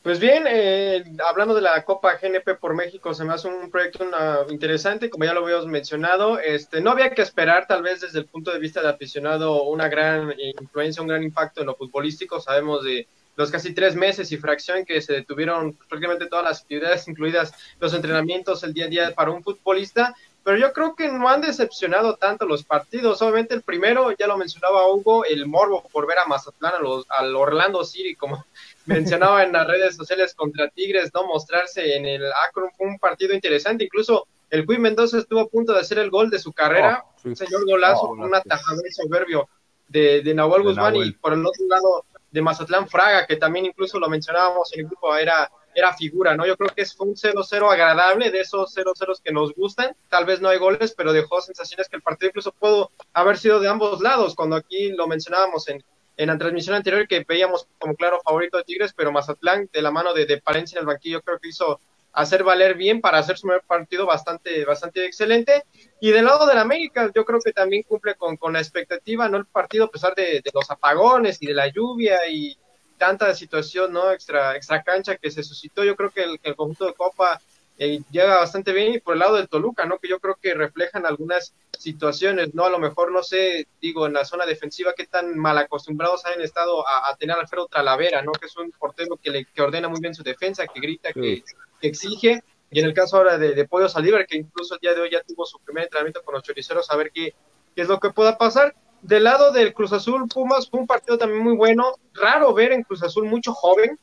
Pues 0.07 0.21
bien, 0.21 0.45
eh, 0.47 1.03
hablando 1.27 1.53
de 1.53 1.59
la 1.59 1.83
Copa 1.83 2.15
GNP 2.15 2.55
por 2.55 2.73
México, 2.73 3.13
se 3.13 3.25
me 3.25 3.33
hace 3.33 3.49
un 3.49 3.69
proyecto 3.69 4.05
interesante, 4.49 5.09
como 5.09 5.25
ya 5.25 5.33
lo 5.33 5.43
habíamos 5.43 5.67
mencionado. 5.67 6.39
Este, 6.39 6.79
no 6.79 6.91
había 6.91 7.09
que 7.09 7.21
esperar, 7.21 7.67
tal 7.67 7.83
vez 7.83 7.99
desde 7.99 8.19
el 8.19 8.25
punto 8.25 8.53
de 8.53 8.59
vista 8.59 8.79
del 8.79 8.91
aficionado, 8.91 9.63
una 9.63 9.89
gran 9.89 10.33
influencia, 10.39 11.01
un 11.01 11.09
gran 11.09 11.23
impacto 11.23 11.59
en 11.59 11.67
lo 11.67 11.75
futbolístico. 11.75 12.39
Sabemos 12.39 12.85
de 12.85 13.05
los 13.35 13.51
casi 13.51 13.73
tres 13.73 13.97
meses 13.97 14.31
y 14.31 14.37
fracción 14.37 14.85
que 14.85 15.01
se 15.01 15.11
detuvieron 15.11 15.73
prácticamente 15.73 16.27
todas 16.27 16.45
las 16.45 16.61
actividades, 16.61 17.05
incluidas 17.09 17.53
los 17.81 17.93
entrenamientos, 17.93 18.63
el 18.63 18.73
día 18.73 18.85
a 18.85 18.87
día 18.87 19.13
para 19.13 19.31
un 19.31 19.43
futbolista. 19.43 20.15
Pero 20.47 20.59
yo 20.59 20.71
creo 20.71 20.95
que 20.95 21.11
no 21.11 21.27
han 21.27 21.41
decepcionado 21.41 22.15
tanto 22.15 22.45
los 22.45 22.63
partidos. 22.63 23.21
Obviamente 23.21 23.53
el 23.53 23.63
primero, 23.63 24.13
ya 24.17 24.27
lo 24.27 24.37
mencionaba 24.37 24.89
Hugo, 24.89 25.25
el 25.25 25.45
morbo 25.45 25.83
por 25.91 26.07
ver 26.07 26.19
a 26.19 26.25
Mazatlán, 26.25 26.75
a 26.75 26.79
los, 26.79 27.05
al 27.09 27.35
Orlando 27.35 27.83
City, 27.83 28.15
como 28.15 28.45
mencionaba 28.85 29.43
en 29.43 29.51
las 29.51 29.67
redes 29.67 29.97
sociales 29.97 30.33
contra 30.33 30.69
Tigres, 30.69 31.11
no 31.13 31.27
mostrarse 31.27 31.97
en 31.97 32.05
el 32.05 32.23
Akron 32.47 32.71
fue 32.77 32.87
un 32.87 32.97
partido 32.97 33.33
interesante, 33.33 33.83
incluso 33.83 34.25
el 34.49 34.65
Cui 34.65 34.77
Mendoza 34.77 35.17
estuvo 35.17 35.41
a 35.41 35.49
punto 35.49 35.73
de 35.73 35.81
hacer 35.81 35.99
el 35.99 36.09
gol 36.09 36.29
de 36.29 36.39
su 36.39 36.53
carrera, 36.53 37.03
oh, 37.05 37.27
un 37.27 37.35
señor 37.35 37.65
golazo, 37.65 38.03
oh, 38.03 38.13
un 38.13 38.33
atajador 38.33 38.85
soberbio 38.89 39.49
de, 39.89 40.21
de 40.21 40.33
Nahuel 40.33 40.63
Guzmán. 40.63 40.95
Y 40.95 41.11
por 41.11 41.33
el 41.33 41.45
otro 41.45 41.65
lado 41.67 42.05
de 42.31 42.41
Mazatlán 42.41 42.87
Fraga, 42.87 43.27
que 43.27 43.35
también 43.35 43.65
incluso 43.65 43.99
lo 43.99 44.07
mencionábamos 44.07 44.71
en 44.71 44.79
el 44.79 44.85
grupo, 44.85 45.13
era, 45.13 45.51
era 45.77 45.93
figura, 45.93 46.35
¿no? 46.35 46.43
Yo 46.47 46.57
creo 46.57 46.73
que 46.75 46.83
fue 46.85 47.05
un 47.05 47.15
0-0 47.15 47.71
agradable, 47.71 48.31
de 48.31 48.39
esos 48.39 48.75
0-0 48.75 49.21
que 49.23 49.31
nos 49.31 49.53
gustan, 49.53 49.95
tal 50.09 50.25
vez 50.25 50.41
no 50.41 50.49
hay 50.49 50.57
goles, 50.57 50.95
pero 50.97 51.13
dejó 51.13 51.39
sensaciones 51.39 51.87
que 51.87 51.97
el 51.97 52.01
partido 52.01 52.29
incluso 52.29 52.51
pudo 52.51 52.89
haber 53.13 53.37
sido 53.37 53.59
de 53.59 53.69
ambos 53.69 54.01
lados, 54.01 54.33
cuando 54.33 54.55
aquí 54.55 54.91
lo 54.93 55.07
mencionábamos 55.07 55.69
en, 55.69 55.83
en 56.17 56.27
la 56.27 56.37
transmisión 56.39 56.75
anterior 56.75 57.07
que 57.07 57.23
veíamos 57.27 57.67
como 57.77 57.95
claro 57.95 58.19
favorito 58.23 58.57
de 58.57 58.63
Tigres, 58.63 58.91
pero 58.97 59.11
Mazatlán 59.11 59.69
de 59.71 59.81
la 59.83 59.91
mano 59.91 60.15
de, 60.15 60.25
de 60.25 60.41
Palencia 60.41 60.77
en 60.77 60.81
el 60.81 60.87
banquillo 60.87 61.21
creo 61.21 61.37
que 61.37 61.49
hizo 61.49 61.79
hacer 62.11 62.43
valer 62.43 62.73
bien 62.73 62.99
para 62.99 63.19
hacer 63.19 63.37
su 63.37 63.47
partido 63.67 64.07
bastante, 64.07 64.65
bastante 64.65 65.05
excelente. 65.05 65.65
Y 66.01 66.09
del 66.09 66.25
lado 66.25 66.47
del 66.47 66.57
América, 66.57 67.11
yo 67.13 67.23
creo 67.23 67.39
que 67.39 67.53
también 67.53 67.83
cumple 67.83 68.15
con, 68.15 68.37
con 68.37 68.53
la 68.53 68.59
expectativa, 68.59 69.29
¿no? 69.29 69.37
El 69.37 69.45
partido, 69.45 69.85
a 69.85 69.91
pesar 69.91 70.15
de, 70.15 70.41
de, 70.43 70.51
los 70.51 70.71
apagones 70.71 71.37
y 71.39 71.45
de 71.45 71.53
la 71.53 71.67
lluvia 71.67 72.27
y 72.27 72.57
tanta 72.97 73.33
situación, 73.33 73.93
¿no? 73.93 74.11
Extra, 74.11 74.55
extra 74.55 74.83
cancha 74.83 75.17
que 75.17 75.31
se 75.31 75.43
suscitó, 75.43 75.83
yo 75.83 75.95
creo 75.95 76.11
que 76.11 76.23
el, 76.23 76.39
que 76.39 76.49
el 76.49 76.55
conjunto 76.55 76.85
de 76.85 76.93
Copa 76.93 77.39
eh, 77.79 78.01
llega 78.09 78.37
bastante 78.37 78.73
bien 78.73 78.95
y 78.95 78.99
por 78.99 79.13
el 79.13 79.19
lado 79.19 79.35
del 79.35 79.47
Toluca, 79.47 79.85
¿no? 79.85 79.99
Que 79.99 80.07
yo 80.07 80.19
creo 80.19 80.35
que 80.41 80.55
reflejan 80.55 81.05
algunas 81.05 81.53
situaciones, 81.77 82.55
¿no? 82.55 82.65
A 82.65 82.71
lo 82.71 82.79
mejor, 82.79 83.11
no 83.11 83.21
sé, 83.21 83.67
digo, 83.79 84.07
en 84.07 84.13
la 84.13 84.25
zona 84.25 84.47
defensiva, 84.47 84.93
qué 84.97 85.05
tan 85.05 85.37
mal 85.37 85.57
acostumbrados 85.59 86.25
han 86.25 86.41
estado 86.41 86.83
a, 86.87 87.15
tener 87.17 87.35
a 87.35 87.41
Alfredo 87.41 87.67
Talavera, 87.67 88.23
¿no? 88.23 88.31
Que 88.31 88.47
es 88.47 88.57
un 88.57 88.71
portero 88.71 89.17
que, 89.17 89.29
le, 89.29 89.45
que 89.45 89.61
ordena 89.61 89.87
muy 89.87 89.99
bien 89.99 90.15
su 90.15 90.23
defensa, 90.23 90.65
que 90.65 90.79
grita, 90.79 91.13
que, 91.13 91.43
exige. 91.81 92.41
Y 92.71 92.79
en 92.79 92.85
el 92.85 92.93
caso 92.93 93.17
ahora 93.17 93.37
de, 93.37 93.53
de 93.53 93.65
Pollo 93.65 93.87
Saliver, 93.87 94.25
que 94.25 94.37
incluso 94.37 94.73
el 94.73 94.79
día 94.79 94.95
de 94.95 95.01
hoy 95.01 95.11
ya 95.11 95.21
tuvo 95.21 95.45
su 95.45 95.59
primer 95.59 95.83
entrenamiento 95.83 96.23
con 96.23 96.33
los 96.33 96.43
choriceros, 96.43 96.89
a 96.89 96.95
ver 96.95 97.11
qué, 97.11 97.35
qué 97.75 97.83
es 97.83 97.87
lo 97.87 97.99
que 97.99 98.09
pueda 98.09 98.37
pasar. 98.37 98.75
Del 99.01 99.23
lado 99.23 99.51
del 99.51 99.73
Cruz 99.73 99.93
Azul, 99.93 100.27
Pumas, 100.27 100.69
fue 100.69 100.79
un 100.79 100.87
partido 100.87 101.17
también 101.17 101.43
muy 101.43 101.55
bueno. 101.55 101.93
Raro 102.13 102.53
ver 102.53 102.71
en 102.71 102.83
Cruz 102.83 103.03
Azul 103.03 103.25
mucho 103.25 103.53
joven, 103.53 103.97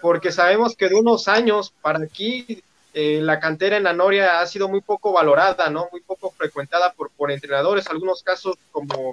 porque 0.00 0.32
sabemos 0.32 0.76
que 0.76 0.88
de 0.88 0.94
unos 0.94 1.28
años 1.28 1.72
para 1.82 1.98
aquí 1.98 2.62
eh, 2.94 3.20
la 3.20 3.40
cantera 3.40 3.76
en 3.76 3.82
la 3.82 3.92
Noria 3.92 4.40
ha 4.40 4.46
sido 4.46 4.68
muy 4.68 4.80
poco 4.80 5.12
valorada, 5.12 5.68
¿no? 5.68 5.88
Muy 5.92 6.00
poco 6.00 6.30
frecuentada 6.30 6.92
por, 6.92 7.10
por 7.10 7.30
entrenadores, 7.30 7.88
algunos 7.88 8.22
casos 8.22 8.56
como 8.72 9.12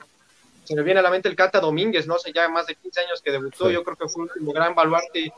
se 0.63 0.75
me 0.75 0.83
viene 0.83 1.01
a 1.01 1.03
la 1.03 1.09
mente 1.09 1.27
el 1.27 1.35
Cata 1.35 1.59
Domínguez, 1.59 2.07
no 2.07 2.17
sé, 2.17 2.31
ya 2.33 2.47
más 2.47 2.67
de 2.67 2.75
15 2.75 3.01
años 3.01 3.21
que 3.21 3.31
debutó, 3.31 3.69
yo 3.69 3.83
creo 3.83 3.97
que 3.97 4.07
fue 4.07 4.23
un 4.39 4.53
gran 4.53 4.73
baluarte 4.73 5.33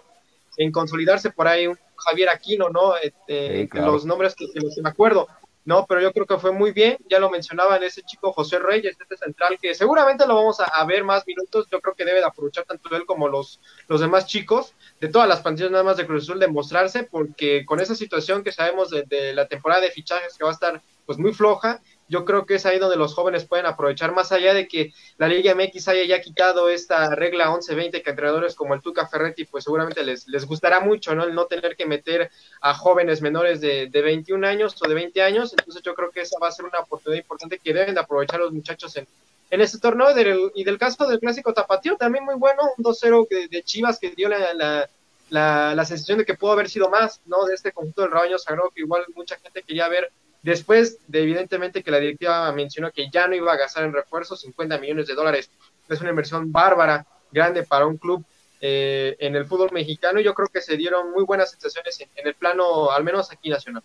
en 0.58 0.72
consolidarse 0.72 1.32
por 1.32 1.48
ahí, 1.48 1.68
un 1.68 1.78
Javier 1.96 2.30
Aquino, 2.30 2.70
¿no? 2.70 2.96
Este, 2.98 3.68
los 3.74 4.06
nombres 4.06 4.36
que, 4.36 4.46
que 4.52 4.82
me 4.82 4.90
acuerdo, 4.90 5.28
no, 5.66 5.86
pero 5.88 6.00
yo 6.00 6.14
creo 6.14 6.28
que 6.28 6.38
fue 6.38 6.52
muy 6.52 6.72
bien, 6.72 6.98
ya 7.10 7.20
lo 7.20 7.32
mencionaban 7.32 7.84
ese 7.84 8.04
chico 8.04 8.32
José 8.32 8.60
Reyes, 8.60 8.96
este 9.00 9.18
central, 9.18 9.58
que 9.60 9.74
seguramente 9.74 10.28
lo 10.28 10.36
vamos 10.36 10.60
a, 10.60 10.86
ver 10.86 11.04
más 11.04 11.26
minutos, 11.26 11.68
yo 11.72 11.82
creo 11.82 11.96
que 11.96 12.06
debe 12.06 12.20
de 12.20 12.26
aprovechar 12.26 12.66
tanto 12.66 12.96
él 12.96 13.06
como 13.06 13.28
los, 13.28 13.60
los 13.88 14.00
demás 14.00 14.28
chicos 14.28 14.76
de 15.02 15.08
todas 15.08 15.28
las 15.28 15.42
plantillas 15.42 15.72
nada 15.72 15.84
más 15.84 15.98
de 15.98 16.06
Cruz 16.06 16.24
Azul 16.24 16.40
de 16.40 16.48
mostrarse, 16.48 17.04
porque 17.04 17.66
con 17.66 17.80
esa 17.80 17.96
situación 17.96 18.44
que 18.44 18.52
sabemos 18.52 18.92
de, 18.92 19.04
de 19.04 19.34
la 19.34 19.48
temporada 19.48 19.82
de 19.82 19.92
fichajes 19.92 20.38
que 20.38 20.44
va 20.44 20.52
a 20.52 20.54
estar 20.54 20.82
pues 21.08 21.18
muy 21.18 21.34
floja, 21.34 21.82
yo 22.08 22.24
creo 22.24 22.46
que 22.46 22.56
es 22.56 22.66
ahí 22.66 22.78
donde 22.78 22.98
los 22.98 23.14
jóvenes 23.14 23.46
pueden 23.46 23.66
aprovechar, 23.66 24.14
más 24.14 24.32
allá 24.32 24.54
de 24.54 24.68
que 24.68 24.94
la 25.18 25.28
Liga 25.28 25.56
MX 25.56 25.88
haya 25.88 26.04
ya 26.04 26.22
quitado 26.22 26.70
esta 26.70 27.16
regla 27.16 27.50
11-20 27.50 28.04
que 28.04 28.10
entrenadores 28.10 28.56
como 28.56 28.74
el 28.74 28.82
Tuca 28.82 29.08
Ferretti, 29.08 29.46
pues 29.46 29.64
seguramente 29.64 30.04
les, 30.04 30.28
les 30.28 30.46
gustará 30.46 30.80
mucho, 30.80 31.16
¿no? 31.16 31.24
El 31.24 31.34
no 31.34 31.46
tener 31.46 31.76
que 31.76 31.86
meter 31.86 32.30
a 32.62 32.76
jóvenes 32.76 33.22
menores 33.22 33.60
de, 33.60 33.88
de 33.88 34.02
21 34.02 34.46
años 34.46 34.76
o 34.82 34.88
de 34.88 34.94
20 34.94 35.22
años, 35.24 35.54
entonces 35.58 35.82
yo 35.82 35.96
creo 35.96 36.12
que 36.12 36.22
esa 36.22 36.38
va 36.40 36.50
a 36.50 36.52
ser 36.52 36.66
una 36.66 36.80
oportunidad 36.80 37.22
importante 37.22 37.60
que 37.60 37.74
deben 37.74 37.96
de 37.96 38.02
aprovechar 38.02 38.40
los 38.40 38.52
muchachos 38.52 38.96
en, 38.98 39.08
en 39.50 39.62
este 39.62 39.80
torneo 39.80 40.08
y 40.54 40.64
del 40.64 40.78
caso 40.78 41.08
del 41.08 41.20
clásico 41.20 41.54
tapatío 41.54 41.96
también 41.98 42.24
muy 42.24 42.36
bueno, 42.36 42.62
un 42.78 42.84
2-0 42.84 43.50
de, 43.50 43.64
Chivas 43.64 44.00
que 44.00 44.12
dio 44.12 44.30
la, 44.30 44.54
la, 44.54 44.90
la, 45.30 45.74
la, 45.76 45.86
sensación 45.86 46.20
de 46.20 46.26
que 46.26 46.36
pudo 46.36 46.52
haber 46.52 46.70
sido 46.70 46.90
más, 46.90 47.22
¿no? 47.26 47.46
De 47.46 47.56
este 47.56 47.72
conjunto 47.72 48.02
del 48.02 48.12
rebaño 48.12 48.38
sagrado 48.38 48.70
que 48.70 48.82
igual 48.82 49.06
mucha 49.16 49.38
gente 49.38 49.64
quería 49.64 49.88
ver 49.88 50.12
Después 50.46 51.00
de 51.08 51.24
evidentemente 51.24 51.82
que 51.82 51.90
la 51.90 51.98
directiva 51.98 52.52
mencionó 52.52 52.92
que 52.92 53.10
ya 53.10 53.28
no 53.28 53.34
iba 53.34 53.52
a 53.52 53.58
gastar 53.58 53.84
en 53.84 53.92
refuerzos 53.94 54.42
50 54.42 54.78
millones 54.78 55.08
de 55.08 55.16
dólares, 55.16 55.50
es 55.90 56.02
una 56.02 56.12
inversión 56.12 56.52
bárbara, 56.52 57.04
grande 57.32 57.64
para 57.64 57.88
un 57.88 57.98
club 57.98 58.24
eh, 58.62 59.16
en 59.18 59.36
el 59.36 59.48
fútbol 59.48 59.72
mexicano 59.72 60.20
y 60.20 60.24
yo 60.24 60.36
creo 60.36 60.48
que 60.48 60.62
se 60.62 60.78
dieron 60.78 61.12
muy 61.14 61.24
buenas 61.24 61.50
sensaciones 61.50 62.00
en, 62.00 62.28
el 62.28 62.36
plano, 62.36 62.92
al 62.92 63.04
menos 63.04 63.32
aquí 63.32 63.50
nacional. 63.50 63.82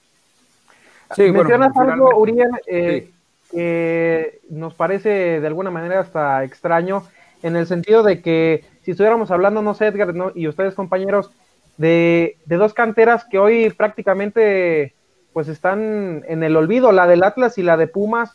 Sí, 1.16 1.32
Mencionas 1.32 1.74
algo, 1.78 2.14
Uriel, 2.14 2.50
eh, 2.66 3.08
que 3.50 4.40
nos 4.50 4.74
parece 4.74 5.40
de 5.40 5.46
alguna 5.46 5.70
manera 5.70 6.00
hasta 6.00 6.44
extraño, 6.44 7.08
en 7.42 7.56
el 7.56 7.66
sentido 7.66 8.02
de 8.02 8.20
que 8.20 8.66
si 8.82 8.90
estuviéramos 8.90 9.30
hablando, 9.30 9.62
no 9.62 9.72
sé, 9.72 9.86
Edgar 9.86 10.14
y 10.34 10.46
ustedes 10.46 10.74
compañeros, 10.74 11.30
de, 11.78 12.36
de 12.44 12.56
dos 12.56 12.74
canteras 12.74 13.24
que 13.24 13.38
hoy 13.38 13.70
prácticamente 13.70 14.92
pues 15.32 15.48
están 15.48 16.22
en 16.26 16.42
el 16.42 16.56
olvido, 16.56 16.92
la 16.92 17.06
del 17.06 17.22
Atlas 17.22 17.58
y 17.58 17.62
la 17.62 17.76
de 17.76 17.86
Pumas, 17.86 18.32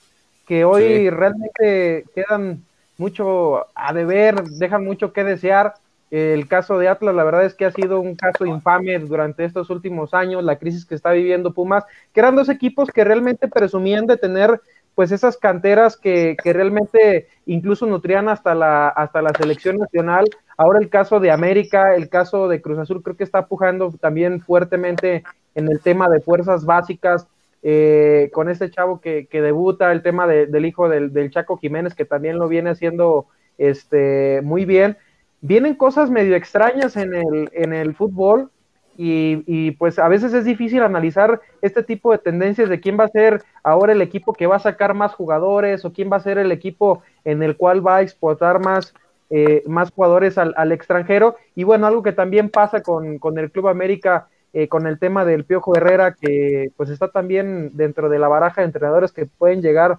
que 0.47 0.63
hoy 0.65 1.09
realmente 1.09 2.05
quedan 2.13 2.63
mucho 2.97 3.65
a 3.75 3.93
deber, 3.93 4.43
dejan 4.43 4.83
mucho 4.83 5.11
que 5.11 5.23
desear. 5.23 5.73
El 6.11 6.47
caso 6.47 6.77
de 6.77 6.87
Atlas, 6.87 7.15
la 7.15 7.23
verdad 7.23 7.45
es 7.45 7.55
que 7.55 7.65
ha 7.65 7.71
sido 7.71 7.99
un 7.99 8.15
caso 8.15 8.45
infame 8.45 8.97
durante 8.99 9.43
estos 9.43 9.69
últimos 9.69 10.13
años, 10.13 10.43
la 10.43 10.57
crisis 10.57 10.85
que 10.85 10.95
está 10.95 11.11
viviendo 11.11 11.53
Pumas, 11.53 11.83
que 12.13 12.19
eran 12.19 12.35
dos 12.35 12.47
equipos 12.47 12.89
que 12.89 13.03
realmente 13.03 13.47
presumían 13.47 14.05
de 14.05 14.17
tener 14.17 14.61
pues 14.93 15.11
esas 15.11 15.35
canteras 15.35 15.97
que, 15.97 16.37
que 16.41 16.53
realmente 16.53 17.27
incluso 17.45 17.85
nutrían 17.85 18.29
hasta 18.29 18.55
la, 18.55 18.87
hasta 18.87 19.21
la 19.21 19.33
selección 19.33 19.77
nacional. 19.77 20.25
Ahora 20.57 20.79
el 20.79 20.89
caso 20.89 21.19
de 21.19 21.31
América, 21.31 21.95
el 21.95 22.07
caso 22.07 22.47
de 22.47 22.61
Cruz 22.61 22.79
Azul, 22.79 23.03
creo 23.03 23.17
que 23.17 23.25
está 23.25 23.47
pujando 23.47 23.93
también 23.99 24.39
fuertemente 24.39 25.23
en 25.55 25.69
el 25.69 25.79
tema 25.79 26.09
de 26.09 26.19
fuerzas 26.19 26.65
básicas, 26.65 27.27
eh, 27.67 28.29
con 28.31 28.47
este 28.47 28.69
chavo 28.69 29.01
que, 29.01 29.25
que 29.25 29.41
debuta, 29.41 29.91
el 29.91 30.03
tema 30.03 30.27
del 30.27 30.65
hijo 30.67 30.87
del, 30.87 31.11
del, 31.13 31.31
Chaco 31.31 31.57
Jiménez, 31.57 31.95
que 31.95 32.05
también 32.05 32.37
lo 32.37 32.47
viene 32.47 32.69
haciendo 32.69 33.25
este, 33.57 34.41
muy 34.43 34.65
bien. 34.65 34.97
Vienen 35.41 35.73
cosas 35.73 36.11
medio 36.11 36.35
extrañas 36.35 36.95
en 36.95 37.15
el, 37.15 37.49
en 37.53 37.73
el 37.73 37.95
fútbol 37.95 38.51
y, 38.97 39.43
y, 39.47 39.71
pues 39.71 39.97
a 39.97 40.07
veces 40.07 40.33
es 40.33 40.45
difícil 40.45 40.83
analizar 40.83 41.41
este 41.63 41.81
tipo 41.81 42.11
de 42.11 42.19
tendencias 42.19 42.69
de 42.69 42.79
quién 42.79 42.99
va 42.99 43.05
a 43.05 43.09
ser 43.09 43.41
ahora 43.63 43.93
el 43.93 44.01
equipo 44.03 44.33
que 44.33 44.45
va 44.45 44.57
a 44.57 44.59
sacar 44.59 44.93
más 44.93 45.15
jugadores 45.15 45.83
o 45.85 45.91
quién 45.91 46.11
va 46.11 46.17
a 46.17 46.21
ser 46.21 46.37
el 46.37 46.51
equipo 46.51 47.01
en 47.23 47.41
el 47.41 47.57
cual 47.57 47.85
va 47.85 47.97
a 47.97 48.01
exportar 48.03 48.59
más, 48.59 48.93
eh, 49.31 49.63
más 49.65 49.91
jugadores 49.91 50.37
al, 50.37 50.53
al, 50.55 50.71
extranjero. 50.71 51.35
Y 51.55 51.63
bueno, 51.63 51.87
algo 51.87 52.03
que 52.03 52.11
también 52.11 52.49
pasa 52.49 52.83
con, 52.83 53.17
con 53.17 53.39
el 53.39 53.49
Club 53.49 53.69
América 53.69 54.27
eh, 54.57 54.69
con 54.69 54.87
el 54.87 54.97
tema 54.99 55.25
del 55.25 55.43
Piojo 55.43 55.75
Herrera, 55.75 56.13
que 56.13 56.71
pues 56.77 56.89
está 56.89 57.09
también 57.09 57.71
dentro 57.73 58.07
de 58.07 58.19
la 58.19 58.29
baraja 58.29 58.61
de 58.61 58.67
entrenadores 58.67 59.11
que 59.11 59.25
pueden 59.25 59.61
llegar 59.61 59.97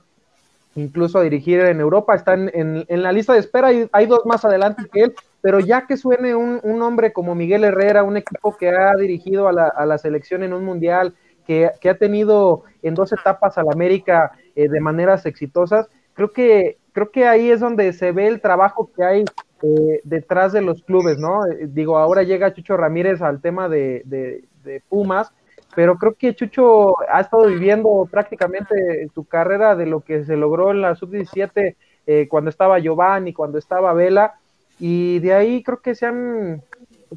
incluso 0.76 1.18
a 1.18 1.22
dirigir 1.22 1.60
en 1.60 1.78
Europa, 1.78 2.14
están 2.14 2.50
en, 2.54 2.86
en 2.88 3.02
la 3.02 3.12
lista 3.12 3.34
de 3.34 3.40
espera, 3.40 3.70
y 3.74 3.86
hay 3.92 4.06
dos 4.06 4.24
más 4.24 4.46
adelante 4.46 4.84
que 4.90 5.02
él, 5.02 5.14
pero 5.42 5.60
ya 5.60 5.86
que 5.86 5.98
suene 5.98 6.34
un, 6.34 6.58
un 6.62 6.80
hombre 6.80 7.12
como 7.12 7.34
Miguel 7.34 7.64
Herrera, 7.64 8.02
un 8.02 8.16
equipo 8.16 8.56
que 8.56 8.70
ha 8.70 8.94
dirigido 8.96 9.46
a 9.46 9.52
la, 9.52 9.68
a 9.68 9.84
la 9.84 9.98
selección 9.98 10.42
en 10.42 10.54
un 10.54 10.64
mundial, 10.64 11.14
que, 11.46 11.70
que, 11.78 11.90
ha 11.90 11.98
tenido 11.98 12.64
en 12.82 12.94
dos 12.94 13.12
etapas 13.12 13.58
al 13.58 13.68
América 13.70 14.32
eh, 14.54 14.70
de 14.70 14.80
maneras 14.80 15.26
exitosas, 15.26 15.86
creo 16.14 16.32
que, 16.32 16.78
creo 16.96 17.10
que 17.10 17.28
ahí 17.28 17.50
es 17.50 17.60
donde 17.60 17.92
se 17.92 18.10
ve 18.10 18.26
el 18.26 18.40
trabajo 18.40 18.90
que 18.96 19.04
hay 19.04 19.24
eh, 19.62 20.00
detrás 20.02 20.54
de 20.54 20.62
los 20.62 20.82
clubes, 20.82 21.18
¿no? 21.18 21.44
Eh, 21.44 21.68
digo, 21.68 21.98
ahora 21.98 22.22
llega 22.22 22.54
Chucho 22.54 22.74
Ramírez 22.74 23.20
al 23.20 23.42
tema 23.42 23.68
de, 23.68 24.00
de, 24.06 24.44
de, 24.64 24.80
Pumas, 24.88 25.30
pero 25.74 25.98
creo 25.98 26.14
que 26.14 26.34
Chucho 26.34 26.94
ha 27.12 27.20
estado 27.20 27.48
viviendo 27.48 28.08
prácticamente 28.10 28.74
su 29.14 29.24
carrera 29.24 29.76
de 29.76 29.84
lo 29.84 30.00
que 30.00 30.24
se 30.24 30.38
logró 30.38 30.70
en 30.70 30.80
la 30.80 30.96
sub-17 30.96 31.76
eh, 32.06 32.28
cuando 32.30 32.48
estaba 32.48 32.78
Giovanni, 32.78 33.34
cuando 33.34 33.58
estaba 33.58 33.92
Vela, 33.92 34.36
y 34.80 35.18
de 35.18 35.34
ahí 35.34 35.62
creo 35.62 35.82
que 35.82 35.94
se 35.94 36.06
han 36.06 36.62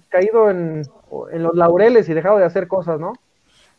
caído 0.10 0.50
en, 0.50 0.84
en 1.32 1.42
los 1.42 1.56
laureles 1.56 2.10
y 2.10 2.14
dejado 2.14 2.38
de 2.38 2.44
hacer 2.44 2.68
cosas, 2.68 3.00
¿no? 3.00 3.14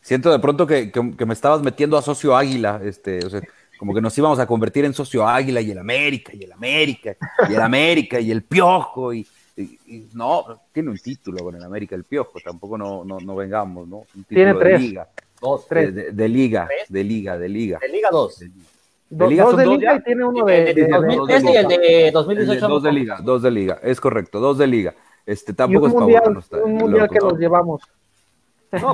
Siento 0.00 0.32
de 0.32 0.38
pronto 0.38 0.66
que, 0.66 0.90
me 1.26 1.34
estabas 1.34 1.60
metiendo 1.60 1.98
a 1.98 2.02
socio 2.02 2.34
águila, 2.34 2.80
este, 2.82 3.18
o 3.18 3.28
sea, 3.28 3.42
como 3.80 3.94
que 3.94 4.02
nos 4.02 4.16
íbamos 4.18 4.38
a 4.38 4.46
convertir 4.46 4.84
en 4.84 4.92
socio 4.92 5.26
águila 5.26 5.62
y 5.62 5.70
el 5.70 5.78
América, 5.78 6.32
y 6.34 6.44
el 6.44 6.52
América, 6.52 7.16
y 7.48 7.54
el 7.54 7.62
América, 7.62 8.20
y 8.20 8.30
el 8.30 8.42
Piojo, 8.42 9.14
y, 9.14 9.26
no, 10.12 10.44
tiene 10.70 10.90
un 10.90 10.98
título 10.98 11.42
con 11.42 11.56
el 11.56 11.64
América, 11.64 11.96
el 11.96 12.04
Piojo, 12.04 12.38
tampoco 12.44 12.76
no, 12.76 13.04
no, 13.06 13.34
vengamos, 13.34 13.88
¿no? 13.88 14.02
tiene 14.28 14.52
tres. 14.52 14.78
De 14.82 14.86
liga. 14.86 15.08
Dos, 15.40 15.66
tres. 15.66 15.94
De, 16.14 16.28
liga, 16.28 16.68
de 16.90 17.04
liga, 17.04 17.38
de 17.38 17.48
liga. 17.48 17.78
De 17.80 17.88
liga 17.88 18.10
dos. 18.12 18.40
De 19.08 19.26
liga. 19.26 19.44
dos 19.44 19.56
de 19.56 19.66
liga 19.66 19.96
y 19.96 20.02
tiene 20.02 20.24
uno 20.26 20.44
de, 20.44 20.74
de, 20.74 20.86
2013 20.86 21.50
y 21.50 21.56
el 21.56 21.68
de 21.68 22.10
2018. 22.12 22.68
Dos 22.68 22.82
de 22.82 22.92
liga, 22.92 23.18
dos 23.22 23.40
de 23.40 23.50
liga, 23.50 23.80
es 23.82 23.98
correcto, 23.98 24.40
dos 24.40 24.58
de 24.58 24.66
liga. 24.66 24.94
Este, 25.24 25.54
tampoco 25.54 25.86
es 25.86 25.94
mundial, 25.94 26.38
un 26.64 26.74
mundial 26.74 27.08
que 27.08 27.18
nos 27.18 27.38
llevamos. 27.38 27.80
No, 28.72 28.92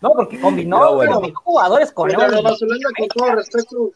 no 0.00 0.12
porque 0.12 0.40
combinó, 0.40 0.98
jugadores 1.34 1.92
con 1.92 2.08
Pero 2.08 2.42
con 2.42 3.08
todo 3.08 3.34
respeto, 3.34 3.92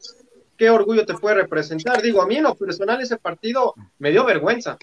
qué 0.58 0.68
orgullo 0.68 1.06
te 1.06 1.14
puede 1.14 1.36
representar. 1.36 2.02
Digo, 2.02 2.20
a 2.20 2.26
mí 2.26 2.36
en 2.36 2.42
lo 2.42 2.54
personal 2.54 3.00
ese 3.00 3.16
partido 3.16 3.74
me 3.98 4.10
dio 4.10 4.24
vergüenza. 4.24 4.76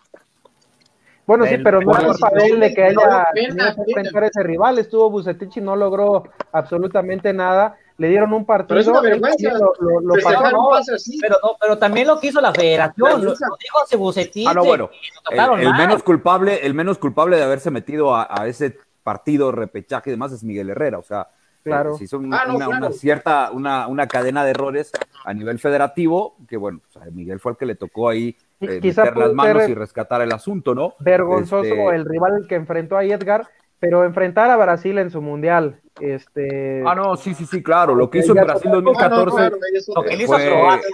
Bueno, 1.27 1.45
sí, 1.45 1.57
pero 1.57 1.81
no 1.81 1.91
es 1.91 2.05
culpa 2.05 2.29
de 2.35 2.45
él 2.45 2.59
de 2.59 2.73
que 2.73 2.83
haya 2.83 3.27
tenido 3.33 3.55
que 3.55 3.91
enfrentar 3.91 4.23
a 4.23 4.27
ese 4.27 4.43
rival. 4.43 4.77
Estuvo 4.77 5.09
Bucetich 5.09 5.57
y 5.57 5.61
no 5.61 5.75
logró 5.75 6.23
absolutamente 6.51 7.33
nada. 7.33 7.77
Le 7.97 8.09
dieron 8.09 8.31
un 8.33 8.45
partido. 8.45 8.67
Pero 8.67 8.81
es 8.81 8.87
una 8.87 9.01
vergüenza. 9.01 9.53
Lo, 9.53 10.01
lo, 10.01 10.13
pero, 10.23 11.37
no, 11.41 11.57
pero 11.59 11.77
también 11.77 12.07
lo 12.07 12.19
que 12.19 12.27
hizo 12.27 12.41
la 12.41 12.53
federación. 12.53 13.25
Lo, 13.25 13.33
dijo 13.33 13.97
Bucetich. 13.97 14.47
Ah, 14.47 14.53
no, 14.53 14.65
bueno. 14.65 14.89
El, 15.31 15.73
menos 15.73 16.03
culpable, 16.03 16.65
el 16.65 16.75
menos 16.75 16.99
culpable 16.99 17.37
de 17.37 17.43
haberse 17.43 17.71
metido 17.71 18.13
a, 18.15 18.27
a 18.29 18.47
ese 18.47 18.77
partido, 19.01 19.51
repechaje 19.51 20.11
y 20.11 20.13
demás 20.13 20.31
es 20.31 20.43
Miguel 20.43 20.69
Herrera. 20.69 20.99
O 20.99 21.03
sea, 21.03 21.29
claro. 21.65 21.97
si 21.97 22.07
son 22.07 22.33
ah, 22.33 22.45
una, 22.53 22.91
cierta, 22.91 23.51
una, 23.51 23.87
una, 23.87 24.07
cadena 24.07 24.43
de 24.45 24.51
errores 24.51 24.91
a 25.25 25.33
nivel 25.33 25.59
federativo, 25.59 26.37
que 26.47 26.57
bueno, 26.57 26.81
Miguel 27.11 27.39
fue 27.39 27.53
el 27.53 27.57
que 27.57 27.65
le 27.65 27.75
tocó 27.75 28.09
ahí 28.09 28.37
eh, 28.61 28.79
meter 28.81 29.17
las 29.17 29.33
manos 29.33 29.67
y 29.67 29.73
rescatar 29.73 30.21
el 30.21 30.31
asunto, 30.31 30.75
¿no? 30.75 30.93
Vergonzoso 30.99 31.63
este, 31.63 31.95
el 31.95 32.05
rival 32.05 32.45
que 32.47 32.55
enfrentó 32.55 32.97
a 32.97 33.03
Edgar, 33.03 33.47
pero 33.79 34.05
enfrentar 34.05 34.49
a 34.49 34.57
Brasil 34.57 34.97
en 34.99 35.09
su 35.09 35.21
mundial. 35.21 35.81
Este... 35.99 36.83
Ah, 36.85 36.95
no, 36.95 37.15
sí, 37.17 37.33
sí, 37.33 37.45
sí, 37.45 37.63
claro. 37.63 37.95
Lo 37.95 38.09
que 38.09 38.19
hizo 38.19 38.37
en 38.37 38.43
Brasil 38.43 38.71
2014. 38.71 39.41
Ah, 39.41 39.49
lo 39.95 40.03
que 40.03 40.15
hizo 40.15 40.33
Croacia. 40.33 40.89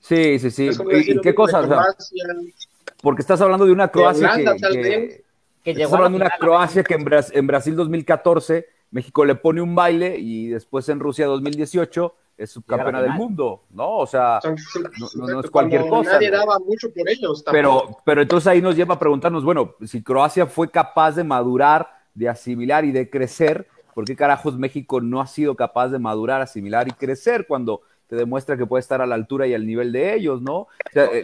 Sí, 0.00 0.38
sí, 0.38 0.50
sí. 0.50 0.70
¿Y, 0.90 1.20
qué 1.20 1.34
cosas? 1.34 1.68
porque 3.02 3.22
estás 3.22 3.40
hablando 3.40 3.64
de 3.64 3.72
una 3.72 3.88
Croacia 3.88 4.32
que, 4.34 5.24
que 5.62 5.84
hablando 5.84 6.18
de 6.18 6.24
una 6.24 6.34
Croacia 6.38 6.82
que 6.82 6.94
en, 6.94 7.46
Brasil 7.46 7.76
2014 7.76 8.66
México 8.90 9.24
le 9.24 9.34
pone 9.34 9.60
un 9.60 9.74
baile 9.74 10.16
y 10.18 10.48
después 10.48 10.88
en 10.88 11.00
Rusia 11.00 11.26
2018 11.26 12.14
es 12.38 12.50
subcampeona 12.50 13.02
del 13.02 13.12
mundo, 13.14 13.64
¿no? 13.70 13.96
O 13.96 14.06
sea, 14.06 14.40
no, 15.16 15.40
es 15.40 15.50
cualquier 15.50 15.88
cosa. 15.88 16.12
Nadie 16.12 16.30
daba 16.30 16.58
mucho 16.60 16.88
por 16.94 17.08
ellos. 17.08 17.44
Pero, 17.50 17.98
pero 18.04 18.22
entonces 18.22 18.46
ahí 18.46 18.62
nos 18.62 18.76
lleva 18.76 18.94
a 18.94 18.98
preguntarnos, 18.98 19.44
bueno, 19.44 19.74
si 19.84 20.02
Croacia 20.02 20.46
fue 20.46 20.70
capaz 20.70 21.16
de 21.16 21.24
madurar, 21.24 21.90
de 22.14 22.28
asimilar 22.28 22.84
y 22.84 22.92
de 22.92 23.10
crecer, 23.10 23.66
¿por 23.92 24.04
qué 24.04 24.14
carajos 24.14 24.56
México 24.56 25.00
no 25.00 25.20
ha 25.20 25.26
sido 25.26 25.56
capaz 25.56 25.88
de 25.88 25.98
madurar, 25.98 26.40
asimilar 26.40 26.86
y 26.86 26.92
crecer 26.92 27.46
cuando 27.46 27.82
te 28.08 28.16
demuestra 28.16 28.56
que 28.56 28.66
puede 28.66 28.80
estar 28.80 29.00
a 29.00 29.06
la 29.06 29.14
altura 29.14 29.46
y 29.46 29.54
al 29.54 29.66
nivel 29.66 29.92
de 29.92 30.14
ellos, 30.14 30.42
¿no? 30.42 30.66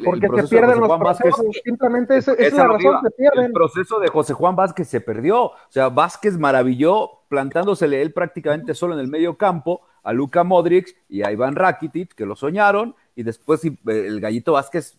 Porque 0.05 0.29
se 0.43 0.49
pierden 0.49 0.81
los 0.81 0.99
procesos, 0.99 1.47
simplemente 1.65 2.19
es, 2.19 2.29
es 2.29 2.53
la 2.55 2.69
razón, 2.69 2.99
se 3.03 3.11
pierden. 3.11 3.47
El 3.47 3.53
proceso 3.53 3.99
de 3.99 4.09
José 4.09 4.35
Juan 4.35 4.55
Vázquez 4.55 4.87
se 4.89 5.01
perdió, 5.01 5.45
o 5.45 5.55
sea, 5.71 5.89
Vázquez 5.89 6.39
maravilló 6.39 7.23
plantándosele 7.29 8.01
él 8.01 8.13
prácticamente 8.13 8.75
solo 8.75 8.95
en 8.95 9.01
el 9.01 9.09
medio 9.09 9.37
campo 9.37 9.81
a 10.05 10.13
Luka 10.13 10.45
Modric 10.45 10.95
y 11.09 11.23
a 11.23 11.33
Iván 11.33 11.57
Rakitic, 11.57 12.15
que 12.15 12.27
lo 12.27 12.37
soñaron, 12.37 12.95
y 13.17 13.23
después 13.23 13.65
eh, 13.65 13.77
el 13.87 14.21
gallito 14.21 14.53
Vázquez 14.53 14.99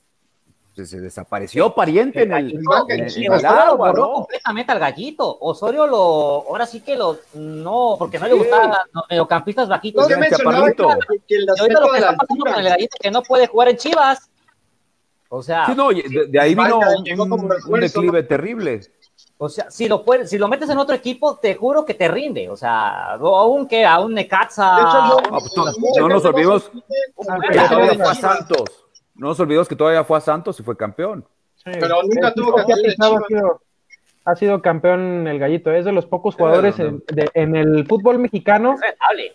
se, 0.83 0.99
desapareció 0.99 1.73
pariente 1.73 2.23
en 2.23 2.33
el, 2.33 2.59
borró 3.77 4.13
completamente 4.13 4.71
al 4.71 4.79
gallito. 4.79 5.37
Osorio 5.39 5.87
lo, 5.87 5.97
ahora 6.49 6.65
sí 6.65 6.81
que 6.81 6.95
lo, 6.95 7.19
no, 7.35 7.95
porque 7.97 8.19
no 8.19 8.27
le 8.27 8.33
gustaban 8.33 8.71
los 8.91 9.03
mediocampistas 9.09 9.69
bajitos. 9.69 10.05
Pues 10.05 10.17
que, 10.17 11.35
el 11.35 11.45
lo 11.45 11.55
que 11.91 11.97
está 11.97 12.15
pasando 12.15 12.45
con 12.45 12.55
el 12.55 12.65
gallito 12.65 12.97
que 12.99 13.11
no 13.11 13.21
puede 13.21 13.47
jugar 13.47 13.69
en 13.69 13.77
Chivas. 13.77 14.29
O 15.29 15.41
sea, 15.41 15.67
no, 15.75 15.89
de, 15.89 16.39
ahí 16.39 16.55
vino 16.55 16.79
un, 16.79 17.79
declive 17.79 18.23
terrible. 18.23 18.81
O 19.37 19.49
sea, 19.49 19.69
si 19.69 19.89
lo 19.89 20.03
puedes, 20.03 20.29
si 20.29 20.37
lo 20.37 20.47
metes 20.47 20.69
en 20.69 20.77
otro 20.77 20.95
equipo, 20.95 21.35
te 21.37 21.55
juro 21.55 21.83
que 21.83 21.93
te 21.93 22.07
rinde. 22.07 22.49
O 22.49 22.55
sea, 22.55 23.13
aún 23.13 23.67
que 23.67 23.85
a 23.85 23.99
un 23.99 24.13
Necaxa. 24.13 24.77
no, 24.81 25.19
no, 25.99 26.09
nos 26.09 26.25
olvidemos 26.25 26.69
que 26.69 27.59
todavía 27.59 27.95
fue 27.95 28.03
a 28.03 28.15
Santos. 28.15 28.84
No 29.15 29.27
nos 29.27 29.39
olvidemos 29.39 29.67
que 29.67 29.75
todavía 29.75 30.03
fue 30.03 30.17
a 30.17 30.21
Santos 30.21 30.59
y 30.59 30.63
fue 30.63 30.75
campeón. 30.77 31.25
Pero 31.63 32.03
nunca 32.03 32.33
tuvo 32.33 32.55
que 32.55 33.41
ha 34.25 34.35
sido 34.35 34.59
campeón 34.61 35.27
el 35.27 35.37
gallito, 35.37 35.71
es 35.71 35.85
de 35.85 35.91
los 35.91 36.07
pocos 36.07 36.35
jugadores 36.35 36.75
en, 36.79 37.55
el 37.55 37.85
fútbol 37.85 38.17
mexicano. 38.17 38.75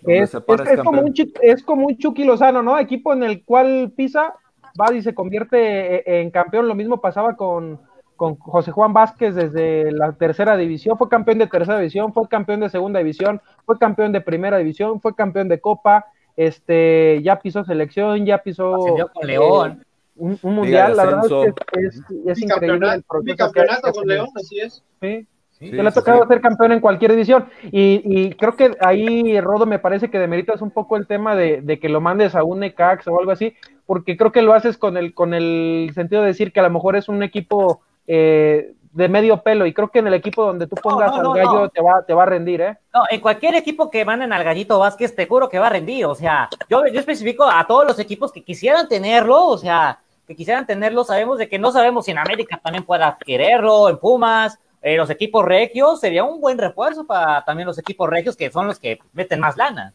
Es, 0.05 0.37
como 0.83 1.01
un, 1.01 1.15
es 1.43 1.63
como 1.63 1.87
un 1.87 1.97
Chucky 1.97 2.25
Lozano, 2.25 2.61
¿no? 2.61 2.77
Equipo 2.77 3.13
en 3.13 3.23
el 3.23 3.45
cual 3.45 3.93
pisa, 3.97 4.35
va 4.81 4.93
y 4.93 5.01
se 5.03 5.15
convierte 5.15 6.11
e, 6.11 6.21
en 6.21 6.33
campeón. 6.33 6.67
Lo 6.67 6.75
mismo 6.75 7.01
pasaba 7.01 7.37
con, 7.37 7.81
con 8.17 8.37
José 8.37 8.73
Juan 8.73 8.93
Vázquez 8.93 9.37
desde 9.37 9.93
la 9.93 10.13
tercera 10.13 10.57
división, 10.57 10.99
fue 10.99 11.09
campeón 11.09 11.39
de 11.39 11.47
tercera 11.47 11.79
división, 11.79 12.13
fue 12.13 12.29
campeón 12.29 12.61
de 12.61 12.69
segunda 12.69 12.99
división, 12.99 13.41
fue 13.65 13.79
campeón 13.79 14.11
de 14.11 14.21
primera 14.21 14.59
división, 14.59 15.01
fue 15.01 15.15
campeón 15.15 15.49
de 15.49 15.61
copa, 15.61 16.07
este, 16.41 17.21
ya 17.23 17.39
pisó 17.39 17.65
selección, 17.65 18.25
ya 18.25 18.39
pisó 18.39 18.79
León. 19.23 19.85
Un, 20.17 20.39
mundial, 20.43 20.97
la 20.97 21.05
verdad 21.05 21.25
es 21.25 21.55
que 21.55 21.87
es, 21.87 22.03
es, 22.27 22.43
increíble 22.43 22.95
el 22.95 23.03
proceso. 23.03 23.37
campeonato 23.37 23.93
con 23.93 24.07
León, 24.07 24.29
así 24.35 24.61
es. 24.61 24.83
Sí. 25.01 25.27
Sí, 25.51 25.71
le 25.71 25.87
ha 25.87 25.91
tocado 25.91 26.27
ser 26.27 26.41
campeón 26.41 26.73
en 26.73 26.81
cualquier 26.81 27.11
división. 27.11 27.45
Y, 27.65 28.01
y, 28.05 28.33
creo 28.33 28.57
que 28.57 28.75
ahí, 28.81 29.39
Rodo, 29.43 29.67
me 29.67 29.79
parece 29.79 30.11
que 30.11 30.19
demeritas 30.19 30.63
un 30.63 30.71
poco 30.71 30.97
el 30.97 31.07
tema 31.07 31.37
de, 31.37 31.61
de, 31.61 31.79
que 31.79 31.91
lo 31.91 32.01
mandes 32.01 32.35
a 32.35 32.45
un 32.45 32.61
Necax 32.61 33.07
o 33.09 33.19
algo 33.19 33.33
así, 33.33 33.55
porque 33.85 34.17
creo 34.17 34.33
que 34.33 34.41
lo 34.41 34.55
haces 34.55 34.79
con 34.79 34.97
el, 34.97 35.13
con 35.13 35.35
el 35.35 35.91
sentido 35.95 36.23
de 36.23 36.29
decir 36.29 36.53
que 36.53 36.61
a 36.61 36.63
lo 36.63 36.71
mejor 36.71 36.97
es 36.97 37.11
un 37.11 37.23
equipo 37.23 37.83
eh, 38.07 38.73
de 38.93 39.09
medio 39.09 39.43
pelo 39.43 39.67
y 39.67 39.73
creo 39.73 39.89
que 39.89 40.01
en 40.01 40.09
el 40.09 40.15
equipo 40.15 40.45
donde 40.45 40.67
tú 40.67 40.77
pongas 40.77 41.13
al 41.13 41.33
gallo 41.33 41.69
te 41.69 41.81
va 41.81 42.03
te 42.03 42.13
va 42.13 42.25
a 42.25 42.27
rendir, 42.27 42.61
¿eh? 42.61 42.79
No, 42.93 43.03
en 43.09 43.21
cualquier 43.21 43.55
equipo 43.55 43.91
que 43.91 44.05
manden 44.05 44.33
al 44.33 44.43
gallito 44.43 44.79
Vázquez 44.79 45.15
te 45.15 45.27
juro 45.27 45.49
que 45.49 45.59
va 45.59 45.69
a 45.69 45.71
rendir, 45.71 46.07
o 46.07 46.15
sea, 46.15 46.49
yo, 46.69 46.87
yo 46.87 46.99
especifico 46.99 47.45
a 47.45 47.67
todos 47.67 47.87
los 47.87 47.99
equipos 47.99 48.33
que 48.33 48.43
quisieran 48.43 48.89
tenerlo, 48.89 49.47
o 49.47 49.59
sea, 49.59 50.01
que 50.27 50.35
quisieran 50.35 50.67
tenerlo, 50.67 51.05
sabemos 51.05 51.39
de 51.39 51.49
que 51.49 51.59
no 51.59 51.73
sabemos 51.73 52.05
si 52.05 52.11
en 52.11 52.19
América 52.19 52.61
también 52.63 52.85
pueda 52.85 53.17
quererlo, 53.25 53.89
en 53.89 53.99
Pumas, 53.99 54.59
eh, 54.83 54.97
los 54.97 55.11
equipos 55.11 55.45
regios, 55.45 56.01
sería 56.01 56.25
un 56.25 56.41
buen 56.41 56.59
refuerzo 56.59 57.05
para 57.05 57.45
también 57.45 57.67
los 57.67 57.79
equipos 57.79 58.09
regios 58.09 58.37
que 58.37 58.51
son 58.51 58.67
los 58.67 58.79
que 58.79 58.99
meten 59.13 59.39
más 59.39 59.57
lana. 59.57 59.93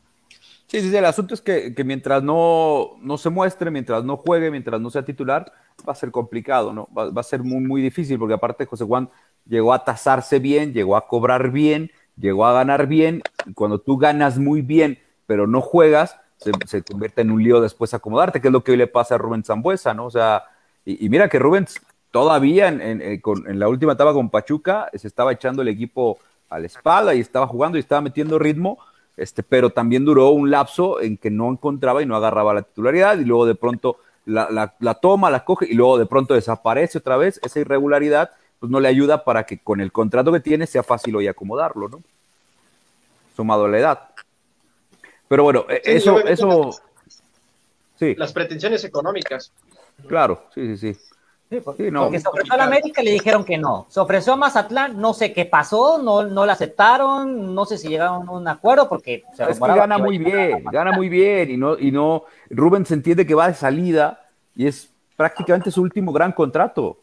Sí, 0.68 0.82
sí, 0.82 0.96
el 0.96 1.06
asunto 1.06 1.36
es 1.36 1.42
que, 1.42 1.74
mientras 1.86 2.24
no, 2.24 2.98
no, 3.00 3.18
se 3.18 3.30
muestre, 3.30 3.70
mientras 3.70 4.04
no 4.04 4.18
juegue, 4.18 4.50
mientras 4.50 4.82
no 4.82 4.90
sea 4.90 5.06
titular, 5.06 5.52
va 5.88 5.94
a 5.94 5.96
ser 5.96 6.10
complicado, 6.10 6.74
¿no? 6.74 6.90
Va, 6.92 7.20
a 7.20 7.24
ser 7.24 7.44
muy, 7.44 7.60
muy 7.60 7.82
difícil, 7.82 8.18
porque 8.18 8.34
aparte 8.34 8.66
José 8.66 8.84
Juan 8.84 9.10
llegó 9.46 9.74
a 9.74 9.84
tasarse 9.84 10.40
bien, 10.40 10.74
llegó 10.74 10.98
a 10.98 11.08
cobrar 11.08 11.52
bien, 11.52 11.92
llegó 12.18 12.48
a 12.48 12.54
ganar 12.54 12.88
bien, 12.88 13.22
cuando 13.54 13.80
tú 13.80 13.98
ganas 13.98 14.40
muy 14.40 14.64
bien, 14.64 14.98
pero 15.28 15.46
no 15.46 15.62
juegas, 15.62 16.20
se, 16.38 16.84
convierte 16.84 17.22
en 17.22 17.32
un 17.32 17.44
lío 17.44 17.62
después 17.62 17.94
acomodarte, 17.94 18.42
que 18.42 18.48
es 18.48 18.52
lo 18.52 18.64
que 18.64 18.72
hoy 18.72 18.78
le 18.78 18.88
pasa 18.88 19.16
a 19.16 19.18
Rubén 19.20 19.44
Zambuesa, 19.44 19.94
¿no? 19.94 20.06
O 20.06 20.12
sea, 20.12 20.46
y, 20.84 21.10
mira 21.10 21.30
que 21.30 21.38
Rubén 21.38 21.68
todavía 22.10 22.70
en, 22.70 22.82
en, 22.82 23.02
en 23.02 23.60
la 23.60 23.68
última 23.68 23.94
etapa 23.94 24.14
con 24.14 24.30
Pachuca 24.30 24.90
se 24.94 25.08
estaba 25.08 25.32
echando 25.32 25.62
el 25.62 25.68
equipo 25.68 26.18
a 26.50 26.60
la 26.60 26.66
espalda 26.66 27.14
y 27.14 27.20
estaba 27.20 27.48
jugando 27.48 27.78
y 27.78 27.82
estaba 27.82 28.02
metiendo 28.02 28.40
ritmo, 28.40 28.80
este, 29.18 29.44
pero 29.44 29.70
también 29.70 30.06
duró 30.06 30.30
un 30.30 30.52
lapso 30.52 31.02
en 31.02 31.18
que 31.18 31.30
no 31.30 31.50
encontraba 31.50 32.02
y 32.02 32.06
no 32.06 32.16
agarraba 32.16 32.54
la 32.54 32.64
titularidad 32.64 33.18
y 33.18 33.26
luego 33.26 33.46
de 33.46 33.56
pronto 33.56 33.98
la, 34.26 34.98
toma, 35.02 35.30
la 35.30 35.46
coge 35.46 35.68
y 35.70 35.74
luego 35.74 35.98
de 35.98 36.06
pronto 36.06 36.34
desaparece 36.34 36.98
otra 36.98 37.18
vez. 37.18 37.40
Esa 37.44 37.60
irregularidad 37.60 38.32
pues 38.60 38.72
no 38.72 38.80
le 38.80 38.88
ayuda 38.88 39.24
para 39.24 39.46
que 39.46 39.60
con 39.60 39.82
el 39.82 39.92
contrato 39.92 40.32
que 40.32 40.40
tiene 40.40 40.68
sea 40.68 40.84
fácil 40.84 41.16
hoy 41.16 41.28
acomodarlo, 41.28 41.90
¿no? 41.90 42.02
Sumado 43.36 43.66
a 43.66 43.70
la 43.70 43.78
edad. 43.78 44.10
Pero 45.28 45.44
bueno, 45.44 45.66
e, 45.70 45.82
eso, 45.84 46.20
eso, 46.20 46.72
sí. 47.98 48.16
Las 48.16 48.34
pretensiones 48.34 48.84
económicas. 48.84 49.52
Claro, 50.08 50.46
sí, 50.54 50.76
sí, 50.78 50.94
sí. 50.94 51.00
Sí, 51.50 51.60
porque, 51.64 51.92
se 51.92 52.28
ofreció 52.28 52.54
a 52.56 52.58
la 52.58 52.64
América 52.64 53.04
y 53.04 53.06
le 53.06 53.12
dijeron 53.12 53.46
que 53.46 53.58
no. 53.58 53.86
Se 53.90 54.00
ofreció 54.00 54.34
a 54.34 54.36
Mazatlán, 54.36 55.00
no 55.00 55.14
sé 55.14 55.32
qué 55.32 55.46
pasó, 55.46 56.02
no, 56.02 56.24
no 56.24 56.44
le 56.44 56.52
aceptaron, 56.52 57.54
no 57.54 57.66
sé 57.66 57.78
si 57.78 57.88
llegaron 57.88 58.28
a 58.28 58.32
un 58.32 58.48
acuerdo 58.48 58.90
porque 58.90 59.24
se 59.34 59.44
es 59.44 59.60
que 59.60 59.68
gana 59.68 60.00
muy 60.00 60.18
bien, 60.18 60.64
gana 60.72 60.92
muy 60.92 61.08
bien 61.08 61.52
y 61.52 61.58
no, 61.58 61.78
y 61.78 61.92
no, 61.92 62.24
Rubén 62.50 62.86
se 62.86 62.96
entiende 62.96 63.28
que 63.28 63.36
va 63.36 63.48
de 63.48 63.54
salida 63.54 64.26
y 64.56 64.66
es 64.66 64.92
prácticamente 65.16 65.70
su 65.70 65.84
último 65.84 66.12
gran 66.12 66.32
contrato. 66.32 66.98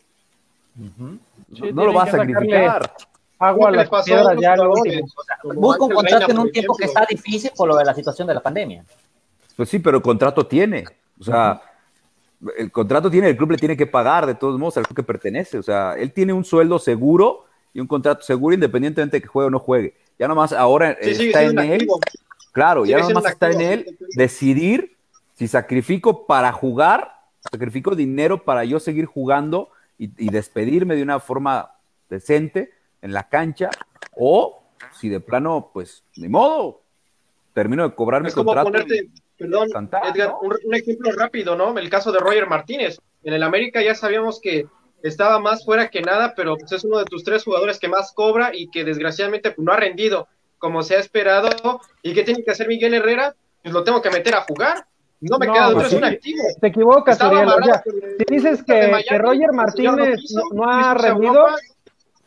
no, 0.74 1.84
lo 1.84 1.94
va 1.94 2.02
a 2.02 2.10
sacrificar. 2.10 2.92
agua 3.38 3.68
a 3.68 3.72
las 3.72 3.88
piedras 4.04 4.36
ya 4.40 4.56
lo 4.56 4.74
Busca 5.54 5.84
un 5.84 5.92
contrato 5.92 6.32
en 6.32 6.38
un 6.38 6.50
tiempo 6.50 6.74
que 6.76 6.86
está 6.86 7.06
difícil 7.08 7.52
por 7.56 7.68
lo 7.68 7.76
de 7.76 7.84
la 7.84 7.94
situación 7.94 8.26
de 8.26 8.34
la 8.34 8.40
pandemia. 8.40 8.84
Pues 9.56 9.68
sí, 9.68 9.78
pero 9.78 9.98
el 9.98 10.02
contrato 10.02 10.44
tiene. 10.46 10.84
O 11.20 11.22
sea, 11.22 11.60
el 12.56 12.72
contrato 12.72 13.10
tiene, 13.10 13.28
el 13.28 13.36
club 13.36 13.52
le 13.52 13.58
tiene 13.58 13.76
que 13.76 13.86
pagar 13.86 14.26
de 14.26 14.34
todos 14.34 14.58
modos 14.58 14.76
al 14.76 14.86
club 14.86 14.96
que 14.96 15.02
pertenece. 15.02 15.58
O 15.58 15.62
sea, 15.62 15.94
él 15.94 16.12
tiene 16.12 16.32
un 16.32 16.44
sueldo 16.44 16.78
seguro 16.78 17.46
y 17.72 17.80
un 17.80 17.86
contrato 17.86 18.22
seguro 18.22 18.54
independientemente 18.54 19.18
de 19.18 19.22
que 19.22 19.28
juegue 19.28 19.46
o 19.46 19.50
no 19.50 19.58
juegue. 19.58 19.94
Ya 20.18 20.28
nomás 20.28 20.52
ahora 20.52 20.92
está 20.92 21.42
en 21.42 21.58
él. 21.58 21.86
Claro, 22.52 22.84
ya 22.84 22.98
nomás 22.98 23.26
está 23.26 23.50
en 23.50 23.60
él 23.60 23.98
decidir 24.14 24.96
si 25.34 25.48
sacrifico 25.48 26.26
para 26.26 26.52
jugar, 26.52 27.16
sacrifico 27.50 27.94
dinero 27.94 28.44
para 28.44 28.64
yo 28.64 28.78
seguir 28.78 29.06
jugando 29.06 29.70
y, 29.98 30.30
despedirme 30.30 30.96
de 30.96 31.02
una 31.02 31.20
forma 31.20 31.76
decente 32.10 32.72
en 33.02 33.12
la 33.12 33.28
cancha, 33.28 33.70
o 34.16 34.62
si 34.92 35.08
de 35.08 35.20
plano, 35.20 35.70
pues, 35.72 36.02
ni 36.16 36.28
modo, 36.28 36.82
termino 37.54 37.88
de 37.88 37.94
cobrar 37.94 38.22
mi 38.22 38.32
contrato. 38.32 38.72
Perdón, 39.38 39.68
Edgar, 40.04 40.34
un, 40.40 40.74
ejemplo 40.74 41.10
rápido, 41.12 41.56
¿no? 41.56 41.76
El 41.78 41.90
caso 41.90 42.12
de 42.12 42.18
Roger 42.18 42.46
Martínez. 42.46 42.98
En 43.24 43.34
el 43.34 43.42
América 43.42 43.82
ya 43.82 43.94
sabíamos 43.94 44.40
que 44.40 44.66
estaba 45.02 45.38
más 45.38 45.64
fuera 45.64 45.88
que 45.88 46.00
nada, 46.02 46.34
pero 46.36 46.56
pues, 46.56 46.72
es 46.72 46.84
uno 46.84 46.98
de 46.98 47.04
tus 47.04 47.24
tres 47.24 47.44
jugadores 47.44 47.78
que 47.78 47.88
más 47.88 48.12
cobra 48.12 48.50
y 48.54 48.70
que 48.70 48.84
desgraciadamente 48.84 49.50
pues, 49.50 49.64
no 49.64 49.72
ha 49.72 49.76
rendido 49.76 50.28
como 50.58 50.82
se 50.82 50.96
ha 50.96 51.00
esperado. 51.00 51.80
¿Y 52.02 52.14
qué 52.14 52.22
tiene 52.22 52.44
que 52.44 52.52
hacer 52.52 52.68
Miguel 52.68 52.94
Herrera? 52.94 53.34
Pues 53.62 53.74
lo 53.74 53.82
tengo 53.84 54.00
que 54.00 54.10
meter 54.10 54.34
a 54.34 54.42
jugar. 54.42 54.86
No 55.20 55.38
me 55.38 55.46
queda 55.46 55.68
otro, 55.68 55.82
es 55.82 55.92
un 55.92 56.04
activo. 56.04 56.42
Te 56.60 56.66
equivocas, 56.68 57.20
Uriel. 57.20 57.48
si 58.18 58.34
dices 58.34 58.62
que, 58.64 59.18
Roger 59.18 59.52
Martínez 59.52 60.18
no, 60.52 60.68
ha 60.68 60.94
rendido, 60.94 61.46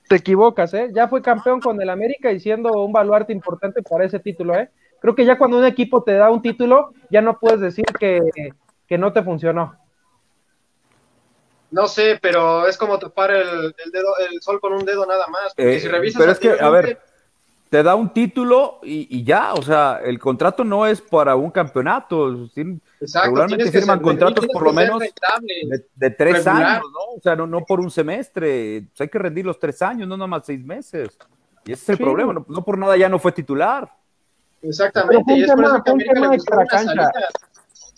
te 0.08 0.16
equivocas, 0.16 0.74
¿eh? 0.74 0.90
Ya 0.94 1.10
fue 1.10 1.22
campeón 1.22 1.60
con 1.60 1.82
el 1.82 1.90
América 1.90 2.32
y 2.32 2.40
siendo 2.40 2.72
un 2.84 2.94
baluarte 2.94 3.34
importante 3.34 3.82
para 3.82 4.06
ese 4.06 4.20
título, 4.20 4.56
¿eh? 4.56 4.70
Creo 5.06 5.14
que 5.14 5.24
ya 5.24 5.38
cuando 5.38 5.60
un 5.60 5.66
equipo 5.66 6.02
te 6.02 6.14
da 6.14 6.32
un 6.32 6.42
título, 6.42 6.92
ya 7.12 7.22
no 7.22 7.38
puedes 7.38 7.60
decir 7.60 7.86
que, 8.00 8.22
que 8.88 8.98
no 8.98 9.14
te 9.14 9.22
funcionó. 9.22 9.76
No 11.70 11.88
sé, 11.88 12.18
pero 12.20 12.66
es 12.66 12.76
como 12.76 12.98
topar 12.98 13.30
el, 13.30 13.76
dedo, 13.94 14.18
el 14.28 14.42
sol 14.42 14.60
con 14.60 14.74
un 14.74 14.84
dedo 14.84 15.06
nada 15.06 15.28
más. 15.28 15.54
Porque 15.56 15.76
eh, 15.76 15.80
si 15.80 15.88
revisas 15.90 16.20
pero 16.20 16.32
es 16.32 16.40
que, 16.40 16.60
a 16.60 16.70
ver, 16.72 17.00
te 17.70 17.84
da 17.84 17.94
un 17.94 18.10
título 18.14 18.80
y, 18.82 19.24
ya, 19.24 19.54
o 19.54 19.62
sea, 19.62 20.02
el 20.04 20.18
contrato 20.18 20.64
no 20.64 20.88
es 20.88 21.02
para 21.02 21.36
un 21.36 21.52
campeonato. 21.52 22.50
Exacto, 23.00 23.28
regularmente 23.28 23.72
firman 23.72 24.00
contratos 24.00 24.48
por 24.48 24.64
lo 24.64 24.74
menos 24.74 25.04
de, 25.94 26.10
tres 26.10 26.48
años, 26.48 26.82
¿no? 26.92 27.16
O 27.16 27.22
sea, 27.22 27.36
no, 27.36 27.46
no 27.46 27.64
por 27.64 27.80
un 27.80 27.92
semestre. 27.92 28.88
hay 28.98 29.08
que 29.08 29.20
rendir 29.20 29.46
los 29.46 29.60
tres 29.60 29.84
años, 29.84 30.08
no 30.08 30.18
nomás 30.18 30.48
seis 30.48 30.66
meses. 30.66 31.16
Y 31.64 31.74
ese 31.74 31.84
es 31.84 31.90
el 31.90 32.04
problema, 32.04 32.34
no, 32.34 32.66
por 32.66 32.80
nada 32.80 32.98
ya 32.98 33.08
no 33.08 33.20
fue 33.20 33.32
titular. 33.32 33.88
Exactamente, 34.68 35.34
es 35.34 35.52
por 35.52 35.64
eso 35.64 35.84
que 35.84 35.92
un 35.92 36.00
tema 36.00 36.34
extra 36.34 36.66
cancha. 36.66 37.12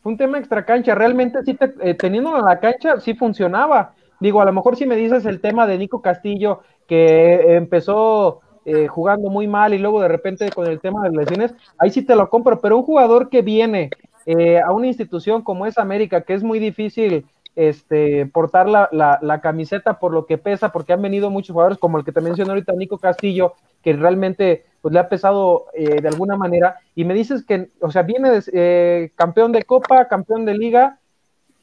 un 0.04 0.18
tema 0.18 0.38
extra 0.38 0.66
cancha, 0.66 0.96
realmente 0.96 1.44
sí, 1.44 1.54
te, 1.54 1.74
eh, 1.82 1.94
teniendo 1.94 2.38
la 2.40 2.60
cancha, 2.60 3.00
sí 3.00 3.14
funcionaba. 3.14 3.94
Digo, 4.20 4.42
a 4.42 4.46
lo 4.46 4.54
mejor 4.54 4.76
si 4.76 4.86
me 4.86 4.96
dices 4.96 5.26
el 5.26 5.42
tema 5.42 5.68
de 5.68 5.78
Nico 5.78 6.02
Castillo, 6.02 6.62
que 6.88 7.56
empezó 7.56 8.42
eh, 8.66 8.88
jugando 8.88 9.30
muy 9.30 9.48
mal 9.48 9.74
y 9.74 9.78
luego 9.78 10.02
de 10.02 10.08
repente 10.08 10.50
con 10.52 10.68
el 10.68 10.80
tema 10.80 11.04
de 11.04 11.16
lesiones, 11.16 11.54
ahí 11.78 11.90
sí 11.90 12.02
te 12.02 12.16
lo 12.16 12.30
compro, 12.30 12.60
pero 12.60 12.78
un 12.78 12.84
jugador 12.84 13.30
que 13.30 13.42
viene 13.42 13.90
eh, 14.26 14.60
a 14.60 14.74
una 14.74 14.88
institución 14.88 15.42
como 15.42 15.66
es 15.66 15.78
América, 15.78 16.22
que 16.22 16.34
es 16.34 16.44
muy 16.44 16.60
difícil 16.60 17.26
este, 17.58 18.28
portar 18.28 18.70
la, 18.70 18.88
la, 18.92 19.42
camiseta 19.42 19.98
por 19.98 20.14
lo 20.14 20.28
que 20.28 20.38
pesa, 20.38 20.72
porque 20.72 20.94
han 20.94 21.02
venido 21.02 21.32
muchos 21.32 21.54
jugadores 21.54 21.80
como 21.80 21.98
el 21.98 22.06
que 22.06 22.12
te 22.12 22.22
mencioné 22.22 22.52
ahorita, 22.52 22.74
Nico 22.74 23.00
Castillo, 23.00 23.56
que 23.82 23.94
realmente 23.94 24.66
pues, 24.80 24.94
le 24.94 25.00
ha 25.00 25.10
pesado 25.10 25.66
eh, 25.74 26.00
de 26.00 26.08
alguna 26.08 26.38
manera, 26.38 26.78
y 26.94 27.04
me 27.04 27.16
dices 27.16 27.44
que, 27.44 27.72
o 27.82 27.90
sea, 27.90 28.04
viene 28.04 28.30
de, 28.30 29.12
campeón 29.16 29.52
de 29.52 29.64
Copa, 29.64 30.08
campeón 30.08 30.46
de 30.46 30.56
Liga, 30.56 31.00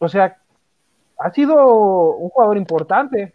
o 0.01 0.09
sea, 0.09 0.37
ha 1.17 1.31
sido 1.31 1.55
un 2.17 2.29
jugador 2.29 2.57
importante 2.57 3.33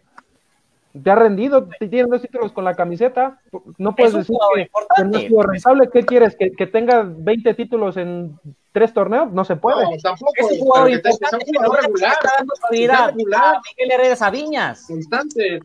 te 1.04 1.08
ha 1.08 1.14
rendido, 1.14 1.68
tiene 1.78 2.08
dos 2.08 2.20
títulos 2.20 2.50
con 2.50 2.64
la 2.64 2.74
camiseta, 2.74 3.38
no 3.78 3.94
puedes 3.94 4.12
decir 4.12 4.36
que, 4.56 5.04
no 5.04 5.18
es 5.18 5.30
rentable, 5.46 5.88
¿qué 5.88 6.02
quieres? 6.02 6.34
¿Que, 6.34 6.50
¿Que, 6.50 6.66
tenga 6.66 7.04
20 7.06 7.54
títulos 7.54 7.96
en 7.96 8.36
tres 8.72 8.92
torneos? 8.92 9.32
No 9.32 9.44
se 9.44 9.56
puede. 9.56 9.84
No, 9.84 9.90
tampoco, 10.02 10.32
es 10.36 10.52
un 10.52 10.58
jugador 10.58 10.90
importante, 10.90 11.44
es 11.44 11.48
un 11.48 11.54
jugador 11.54 11.82
regular, 11.82 12.12
está 12.12 12.34
dando 12.38 12.54
prioridad 12.68 13.08
a 13.08 13.12
Miguel 13.12 13.90
Herrera 13.92 14.16
Sabiñas. 14.16 14.86
Constante. 14.86 15.60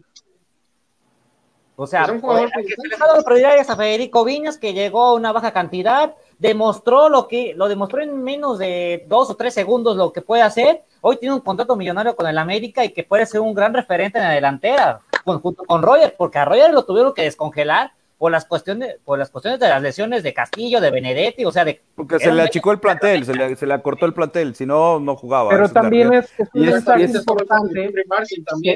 O 1.78 1.86
sea, 1.86 2.06
que 2.06 2.20
se 2.20 2.88
le 2.88 2.94
está 2.94 3.08
dando 3.08 3.24
prioridades 3.24 3.70
a 3.70 3.76
Federico 3.76 4.24
Viñas, 4.24 4.58
que 4.58 4.74
llegó 4.74 5.04
a 5.04 5.14
una 5.14 5.34
baja 5.34 5.52
cantidad, 5.52 6.16
demostró 6.40 7.10
lo 7.10 7.28
que, 7.28 7.54
lo 7.54 7.68
demostró 7.68 8.02
en 8.02 8.24
menos 8.24 8.60
de 8.60 9.06
dos 9.10 9.30
o 9.30 9.36
tres 9.36 9.54
segundos 9.54 9.98
lo 9.98 10.14
que 10.14 10.22
puede 10.22 10.42
hacer. 10.42 10.84
Hoy 11.02 11.18
tiene 11.18 11.36
un 11.36 11.42
contrato 11.42 11.76
millonario 11.76 12.16
con 12.16 12.28
el 12.28 12.38
América 12.38 12.86
y 12.86 12.94
que 12.94 13.04
puede 13.04 13.26
ser 13.26 13.42
un 13.42 13.54
gran 13.54 13.74
referente 13.74 14.20
en 14.20 14.24
la 14.24 14.32
delantera 14.32 15.02
junto 15.26 15.64
con 15.66 15.82
Roger, 15.82 16.16
porque 16.18 16.38
a 16.38 16.46
Roger 16.46 16.72
lo 16.72 16.86
tuvieron 16.86 17.14
que 17.14 17.24
descongelar 17.24 17.92
por 18.18 18.32
las 18.32 18.46
cuestiones, 18.46 18.98
por 19.04 19.20
las 19.20 19.30
cuestiones 19.30 19.60
de 19.60 19.68
las 19.68 19.82
lesiones 19.82 20.24
de 20.24 20.34
Castillo, 20.34 20.80
de 20.80 20.90
Benedetti, 20.90 21.44
o 21.46 21.52
sea, 21.52 21.66
de 21.66 21.82
porque 21.96 22.20
se 22.20 22.32
le 22.32 22.42
achicó 22.42 22.72
el 22.72 22.80
plantel, 22.80 23.26
se 23.26 23.34
le, 23.34 23.56
se 23.56 23.66
le, 23.66 23.74
acortó 23.74 24.06
el 24.06 24.14
plantel, 24.14 24.56
si 24.56 24.66
no, 24.66 25.00
no 25.00 25.16
jugaba. 25.16 25.50
Pero 25.50 25.70
también 25.70 26.14
es, 26.14 26.32
es, 26.38 26.50
un 26.54 26.62
mensaje 26.62 27.04
importante 27.04 27.94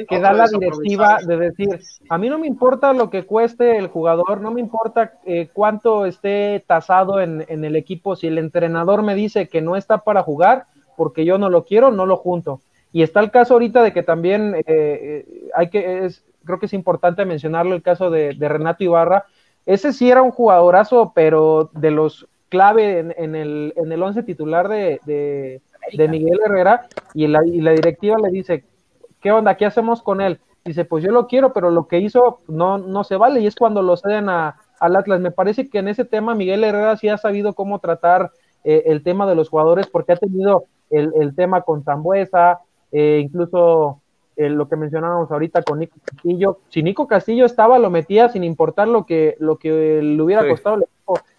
que, 0.08 0.20
da 0.20 0.34
la 0.34 0.48
directiva 0.48 1.20
de 1.26 1.38
decir, 1.38 1.80
a 2.10 2.18
mí 2.18 2.30
no 2.30 2.38
me 2.38 2.48
importa 2.48 2.94
lo 2.94 3.10
que 3.10 3.26
cueste 3.26 3.78
el 3.78 3.88
jugador, 3.88 4.42
no 4.42 4.52
me 4.52 4.60
importa 4.60 5.14
eh, 5.26 5.50
cuánto 5.54 6.06
esté 6.06 6.64
tasado 6.68 7.22
en, 7.22 7.46
en 7.48 7.64
el 7.64 7.76
equipo, 7.76 8.16
si 8.16 8.28
el 8.28 8.38
entrenador 8.38 9.04
me 9.04 9.16
dice 9.16 9.48
que 9.48 9.62
no 9.62 9.76
está 9.76 10.00
para 10.00 10.24
jugar, 10.24 10.66
porque 10.98 11.24
yo 11.24 11.38
no 11.38 11.50
lo 11.50 11.64
quiero, 11.64 11.92
no 11.92 12.06
lo 12.06 12.18
junto. 12.18 12.60
Y 12.92 13.04
está 13.04 13.20
el 13.20 13.32
caso 13.32 13.54
ahorita 13.54 13.84
de 13.84 13.94
que 13.94 14.04
también 14.04 14.56
eh, 14.56 14.64
eh, 14.68 15.50
hay 15.54 15.70
que, 15.70 16.06
es, 16.06 16.26
creo 16.50 16.60
que 16.60 16.66
es 16.66 16.74
importante 16.74 17.26
mencionarlo, 17.26 17.76
el 17.76 17.84
caso 17.84 18.10
de, 18.10 18.36
Renato 18.40 18.84
Ibarra. 18.84 19.26
Ese 19.68 19.94
sí 19.94 20.10
era 20.10 20.24
un 20.24 20.32
jugadorazo, 20.32 21.12
pero 21.14 21.70
de 21.74 21.92
los 21.92 22.28
clave 22.50 23.14
en, 23.16 23.36
el, 23.36 23.72
en 23.76 23.92
el 23.92 24.02
once 24.02 24.24
titular 24.24 24.68
de, 24.68 25.00
de, 25.06 26.08
Miguel 26.08 26.40
Herrera, 26.44 26.88
y 27.14 27.28
la, 27.28 27.46
y 27.46 27.62
la 27.62 27.72
directiva 27.72 28.18
le 28.18 28.32
dice, 28.32 28.66
¿qué 29.22 29.32
onda? 29.32 29.58
¿Qué 29.58 29.68
hacemos 29.68 30.02
con 30.02 30.22
él? 30.22 30.40
Dice, 30.66 30.86
pues 30.86 31.04
yo 31.04 31.12
lo 31.12 31.28
quiero, 31.28 31.54
pero 31.54 31.70
lo 31.70 31.88
que 31.88 32.00
hizo 32.00 32.42
no, 32.48 32.80
no 32.80 33.04
se 33.04 33.16
vale, 33.16 33.42
y 33.42 33.46
es 33.46 33.56
cuando 33.56 33.84
lo 33.84 33.96
ceden 33.96 34.28
a, 34.28 34.56
al 34.80 34.96
Atlas. 34.96 35.20
Me 35.22 35.30
parece 35.30 35.70
que 35.70 35.78
en 35.78 35.88
ese 35.88 36.04
tema 36.04 36.34
Miguel 36.34 36.64
Herrera 36.64 36.98
sí 36.98 37.10
ha 37.10 37.20
sabido 37.20 37.54
cómo 37.54 37.78
tratar 37.78 38.32
eh, 38.64 38.86
el 38.88 39.04
tema 39.04 39.28
de 39.28 39.36
los 39.36 39.50
jugadores, 39.50 39.86
porque 39.86 40.14
ha 40.14 40.18
tenido 40.18 40.64
el, 40.90 41.12
el 41.22 41.36
tema 41.36 41.62
con 41.62 41.84
Zambuesa, 41.84 42.62
eh, 42.92 43.22
incluso 43.24 44.02
eh, 44.40 44.50
lo 44.50 44.70
que 44.70 44.78
mencionábamos 44.78 45.30
ahorita 45.30 45.64
con 45.64 45.80
Nico 45.80 45.98
Castillo, 46.02 46.60
si 46.70 46.82
Nico 46.82 47.10
Castillo 47.10 47.46
estaba, 47.46 47.78
lo 47.78 47.90
metía 47.90 48.30
sin 48.30 48.46
importar 48.46 48.88
lo 48.88 49.06
que, 49.06 49.36
lo 49.38 49.58
que 49.58 50.02
le 50.02 50.22
hubiera 50.22 50.48
costado 50.48 50.80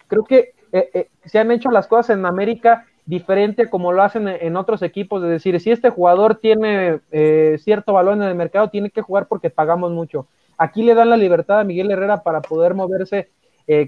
Creo 0.07 0.23
que 0.23 0.53
eh, 0.71 1.09
se 1.25 1.39
han 1.39 1.49
hecho 1.49 1.71
las 1.71 1.87
cosas 1.87 2.15
en 2.15 2.27
América 2.27 2.85
diferente 3.07 3.71
como 3.71 3.91
lo 3.91 4.03
hacen 4.03 4.27
en 4.27 4.55
otros 4.55 4.83
equipos, 4.83 5.23
es 5.23 5.29
decir, 5.29 5.59
si 5.59 5.71
este 5.71 5.89
jugador 5.89 6.35
tiene 6.35 6.99
cierto 7.57 7.93
valor 7.93 8.13
en 8.13 8.21
el 8.21 8.35
mercado, 8.35 8.69
tiene 8.69 8.91
que 8.91 9.01
jugar 9.01 9.27
porque 9.27 9.49
pagamos 9.49 9.91
mucho. 9.91 10.27
Aquí 10.59 10.83
le 10.83 10.93
dan 10.93 11.09
la 11.09 11.17
libertad 11.17 11.61
a 11.61 11.63
Miguel 11.63 11.89
Herrera 11.89 12.21
para 12.21 12.41
poder 12.41 12.75
moverse 12.75 13.29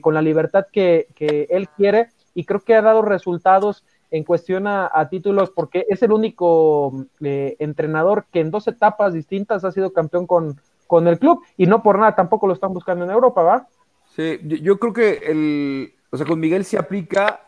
con 0.01 0.15
la 0.15 0.23
libertad 0.23 0.65
que, 0.71 1.05
que 1.13 1.45
él 1.51 1.69
quiere 1.69 2.07
y 2.33 2.45
creo 2.45 2.61
que 2.61 2.73
ha 2.73 2.81
dado 2.81 3.03
resultados 3.03 3.83
en 4.13 4.23
cuestión 4.23 4.67
a, 4.67 5.09
títulos, 5.09 5.49
porque 5.49 5.87
es 5.89 6.03
el 6.03 6.11
único 6.11 7.07
eh, 7.21 7.55
entrenador 7.57 8.25
que 8.31 8.41
en 8.41 8.51
dos 8.51 8.67
etapas 8.67 9.11
distintas 9.11 9.65
ha 9.65 9.71
sido 9.71 9.91
campeón 9.91 10.27
con, 10.27 10.61
con 10.85 11.07
el 11.07 11.17
club, 11.17 11.41
y 11.57 11.65
no 11.65 11.81
por 11.81 11.97
nada 11.97 12.13
tampoco 12.13 12.45
lo 12.45 12.53
están 12.53 12.75
buscando 12.75 13.05
en 13.05 13.09
Europa, 13.09 13.41
¿va? 13.41 13.67
Sí, 14.15 14.39
yo, 14.43 14.77
creo 14.77 14.93
que 14.93 15.13
el, 15.25 15.95
o 16.11 16.17
sea, 16.17 16.27
con 16.27 16.39
Miguel 16.39 16.63
se 16.63 16.77
aplica 16.77 17.41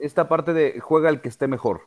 esta 0.00 0.28
parte 0.28 0.52
de 0.52 0.80
juega 0.80 1.08
el 1.08 1.20
que 1.20 1.28
esté 1.28 1.46
mejor, 1.46 1.82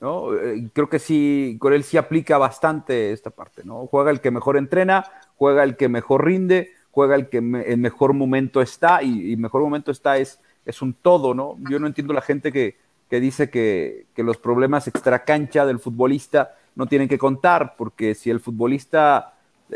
¿no? 0.00 0.32
Eh, 0.32 0.70
creo 0.72 0.88
que 0.88 1.00
sí, 1.00 1.56
con 1.58 1.72
él 1.72 1.82
sí 1.82 1.96
aplica 1.96 2.38
bastante 2.38 3.10
esta 3.10 3.30
parte, 3.30 3.62
¿no? 3.64 3.88
Juega 3.88 4.12
el 4.12 4.20
que 4.20 4.30
mejor 4.30 4.56
entrena, 4.56 5.04
juega 5.34 5.64
el 5.64 5.76
que 5.76 5.88
mejor 5.88 6.24
rinde, 6.24 6.70
juega 6.92 7.16
el 7.16 7.28
que 7.28 7.38
en 7.38 7.80
mejor 7.80 8.12
momento 8.12 8.62
está, 8.62 9.02
y, 9.02 9.32
y, 9.32 9.36
mejor 9.36 9.60
momento 9.60 9.90
está 9.90 10.18
es, 10.18 10.38
es 10.64 10.82
un 10.82 10.94
todo, 10.94 11.34
¿no? 11.34 11.56
Yo 11.68 11.80
no 11.80 11.88
entiendo 11.88 12.14
la 12.14 12.20
gente 12.20 12.52
que, 12.52 12.76
que 13.12 13.20
dice 13.20 13.50
que, 13.50 14.06
los 14.16 14.38
problemas 14.38 14.88
extracancha 14.88 15.66
del 15.66 15.78
futbolista 15.78 16.54
no 16.74 16.86
tienen 16.86 17.08
que 17.08 17.18
contar, 17.18 17.74
porque 17.76 18.14
si 18.14 18.30
el 18.30 18.40
futbolista 18.40 19.34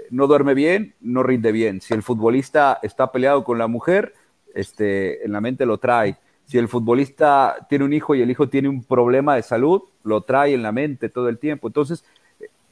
no 0.09 0.27
duerme 0.27 0.55
bien, 0.55 0.95
no 1.03 1.23
rinde 1.23 1.53
bien. 1.53 1.83
Si 1.83 1.93
el 1.93 2.03
futbolista 2.03 2.79
está 2.83 3.13
peleado 3.13 3.45
con 3.45 3.59
la 3.59 3.67
mujer, 3.67 4.15
este, 4.55 5.23
en 5.23 5.33
la 5.33 5.43
mente 5.43 5.67
lo 5.67 5.77
trae. 5.77 6.17
Si 6.47 6.57
el 6.57 6.67
futbolista 6.67 7.67
tiene 7.69 7.85
un 7.85 7.93
hijo 7.93 8.15
y 8.15 8.23
el 8.23 8.31
hijo 8.31 8.49
tiene 8.49 8.71
un 8.71 8.83
problema 8.83 9.37
de 9.37 9.43
salud, 9.43 9.83
lo 10.03 10.23
trae 10.23 10.55
en 10.55 10.63
la 10.63 10.73
mente 10.73 11.11
todo 11.11 11.29
el 11.29 11.39
tiempo. 11.39 11.67
Entonces, 11.67 12.07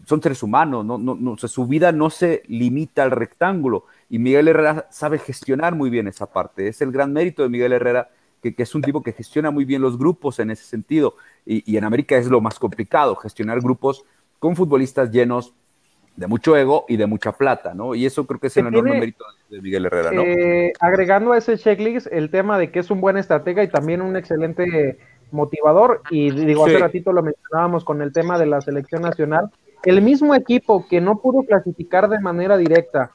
son 0.07 0.23
seres 0.23 0.43
humanos, 0.43 0.83
no, 0.83 0.97
no, 0.97 1.15
no 1.15 1.37
su 1.37 1.67
vida 1.67 1.93
no 1.93 2.09
se 2.09 2.43
limita 2.47 3.03
al 3.03 3.11
rectángulo. 3.11 3.85
y 4.09 4.19
Miguel 4.19 4.49
Herrera 4.49 4.87
sabe 4.91 5.19
gestionar 5.19 5.75
muy 5.75 5.91
bien 5.91 6.09
esa 6.09 6.25
parte. 6.25 6.69
Es 6.69 6.81
el 6.81 6.91
gran 6.91 7.13
mérito 7.13 7.43
de 7.43 7.51
Miguel 7.51 7.75
Herrera, 7.75 8.09
que, 8.53 8.63
es 8.63 8.75
un 8.75 8.83
tipo 8.83 9.03
que 9.03 9.13
gestiona 9.13 9.51
muy 9.51 9.65
bien 9.65 9.81
los 9.81 9.99
grupos 9.99 10.39
en 10.39 10.51
ese 10.51 10.65
sentido. 10.65 11.15
Y, 11.47 11.77
en 11.77 11.85
América 11.85 12.17
es 12.17 12.27
lo 12.27 12.41
más 12.41 12.59
complicado, 12.59 13.17
gestionar 13.17 13.61
grupos 13.61 14.05
con 14.39 14.57
futbolistas 14.57 15.11
llenos 15.11 15.55
de 16.17 16.27
mucho 16.27 16.57
ego 16.57 16.85
y 16.89 16.97
de 16.97 17.07
mucha 17.07 17.33
plata, 17.33 17.75
¿no? 17.75 17.95
Y 17.95 18.07
eso 18.07 18.27
creo 18.27 18.39
que 18.39 18.47
es 18.47 18.57
el 18.57 18.69
enorme 18.69 19.01
mérito 19.01 19.25
de 19.51 19.61
Miguel 19.61 19.87
Herrera, 19.87 20.13
¿no? 20.13 20.23
Eh, 20.23 20.73
agregando 20.79 21.33
a 21.33 21.39
ese 21.39 21.59
checklist 21.59 22.07
el 22.13 22.31
tema 22.31 22.59
de 22.59 22.71
que 22.71 22.79
es 22.79 22.91
un 22.91 23.01
buen 23.01 23.17
estratega 23.17 23.65
y 23.65 23.69
también 23.69 24.01
un 24.01 24.17
excelente 24.17 24.99
motivador, 25.33 26.03
y 26.11 26.31
digo, 26.31 26.67
hace 26.67 26.79
ratito 26.79 27.13
lo 27.13 27.23
mencionábamos 27.23 27.85
con 27.85 28.01
el 28.01 28.13
tema 28.13 28.39
de 28.39 28.47
la 28.47 28.61
selección 28.61 29.03
nacional, 29.03 29.51
el 29.83 30.03
mismo 30.03 30.35
equipo 30.35 30.87
que 30.89 31.01
no 31.01 31.19
pudo 31.19 31.43
clasificar 31.43 32.09
de 32.09 32.21
manera 32.21 32.57
directa 32.57 33.11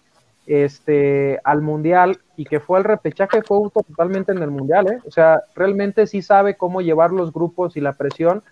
este, 0.49 1.39
al 1.43 1.61
Mundial 1.61 2.19
y 2.35 2.45
que 2.45 2.59
fue 2.59 2.79
al 2.79 2.83
repechaje 2.83 3.41
fue 3.43 3.69
totalmente 3.69 4.31
en 4.31 4.39
el 4.39 4.51
Mundial, 4.51 4.91
¿eh? 4.91 4.99
O 5.05 5.11
sea, 5.11 5.43
realmente 5.55 6.07
sí 6.07 6.21
sabe 6.21 6.57
cómo 6.57 6.81
llevar 6.81 7.11
los 7.11 7.31
grupos 7.31 7.77
y 7.77 7.81
la 7.81 7.93
presión 7.93 8.43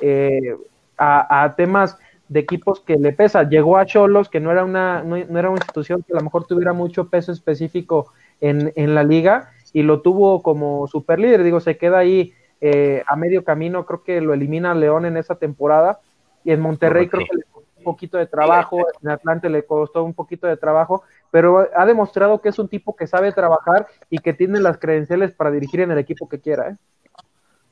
eh, 0.00 0.54
a, 0.98 1.54
temas 1.56 1.98
de 2.28 2.40
equipos 2.40 2.80
que 2.80 2.96
le 2.96 3.12
pesa. 3.12 3.48
Llegó 3.48 3.78
a 3.78 3.86
Cholos, 3.86 4.28
que 4.28 4.40
no 4.40 4.52
era 4.52 4.64
una, 4.64 5.02
no, 5.02 5.16
era 5.16 5.50
una 5.50 5.58
institución 5.58 6.02
que 6.02 6.12
a 6.12 6.16
lo 6.16 6.24
mejor 6.24 6.46
tuviera 6.46 6.72
mucho 6.72 7.08
peso 7.08 7.32
específico 7.32 8.12
en, 8.40 8.72
en 8.76 8.94
la 8.94 9.02
liga, 9.02 9.50
y 9.72 9.82
lo 9.82 10.02
tuvo 10.02 10.42
como 10.42 10.86
super 10.86 11.18
líder. 11.18 11.42
Digo, 11.42 11.60
se 11.60 11.76
queda 11.76 11.98
ahí 11.98 12.32
eh, 12.60 13.02
a 13.06 13.16
medio 13.16 13.44
camino, 13.44 13.84
creo 13.84 14.02
que 14.02 14.20
lo 14.20 14.32
elimina 14.32 14.74
León 14.74 15.04
en 15.04 15.16
esa 15.16 15.36
temporada, 15.36 16.00
y 16.44 16.52
en 16.52 16.60
Monterrey 16.60 17.08
creo 17.08 17.26
que 17.26 17.36
le 17.36 17.42
costó 17.42 17.70
un 17.76 17.84
poquito 17.84 18.18
de 18.18 18.26
trabajo, 18.26 18.78
en 19.02 19.10
Atlante 19.10 19.50
le 19.50 19.64
costó 19.64 20.04
un 20.04 20.14
poquito 20.14 20.46
de 20.46 20.56
trabajo, 20.56 21.02
pero 21.30 21.68
ha 21.76 21.86
demostrado 21.86 22.40
que 22.40 22.48
es 22.48 22.58
un 22.58 22.68
tipo 22.68 22.96
que 22.96 23.06
sabe 23.06 23.32
trabajar 23.32 23.86
y 24.10 24.18
que 24.18 24.32
tiene 24.32 24.60
las 24.60 24.78
credenciales 24.78 25.32
para 25.32 25.50
dirigir 25.50 25.80
en 25.80 25.90
el 25.90 25.98
equipo 25.98 26.28
que 26.28 26.40
quiera. 26.40 26.70
¿eh? 26.70 26.76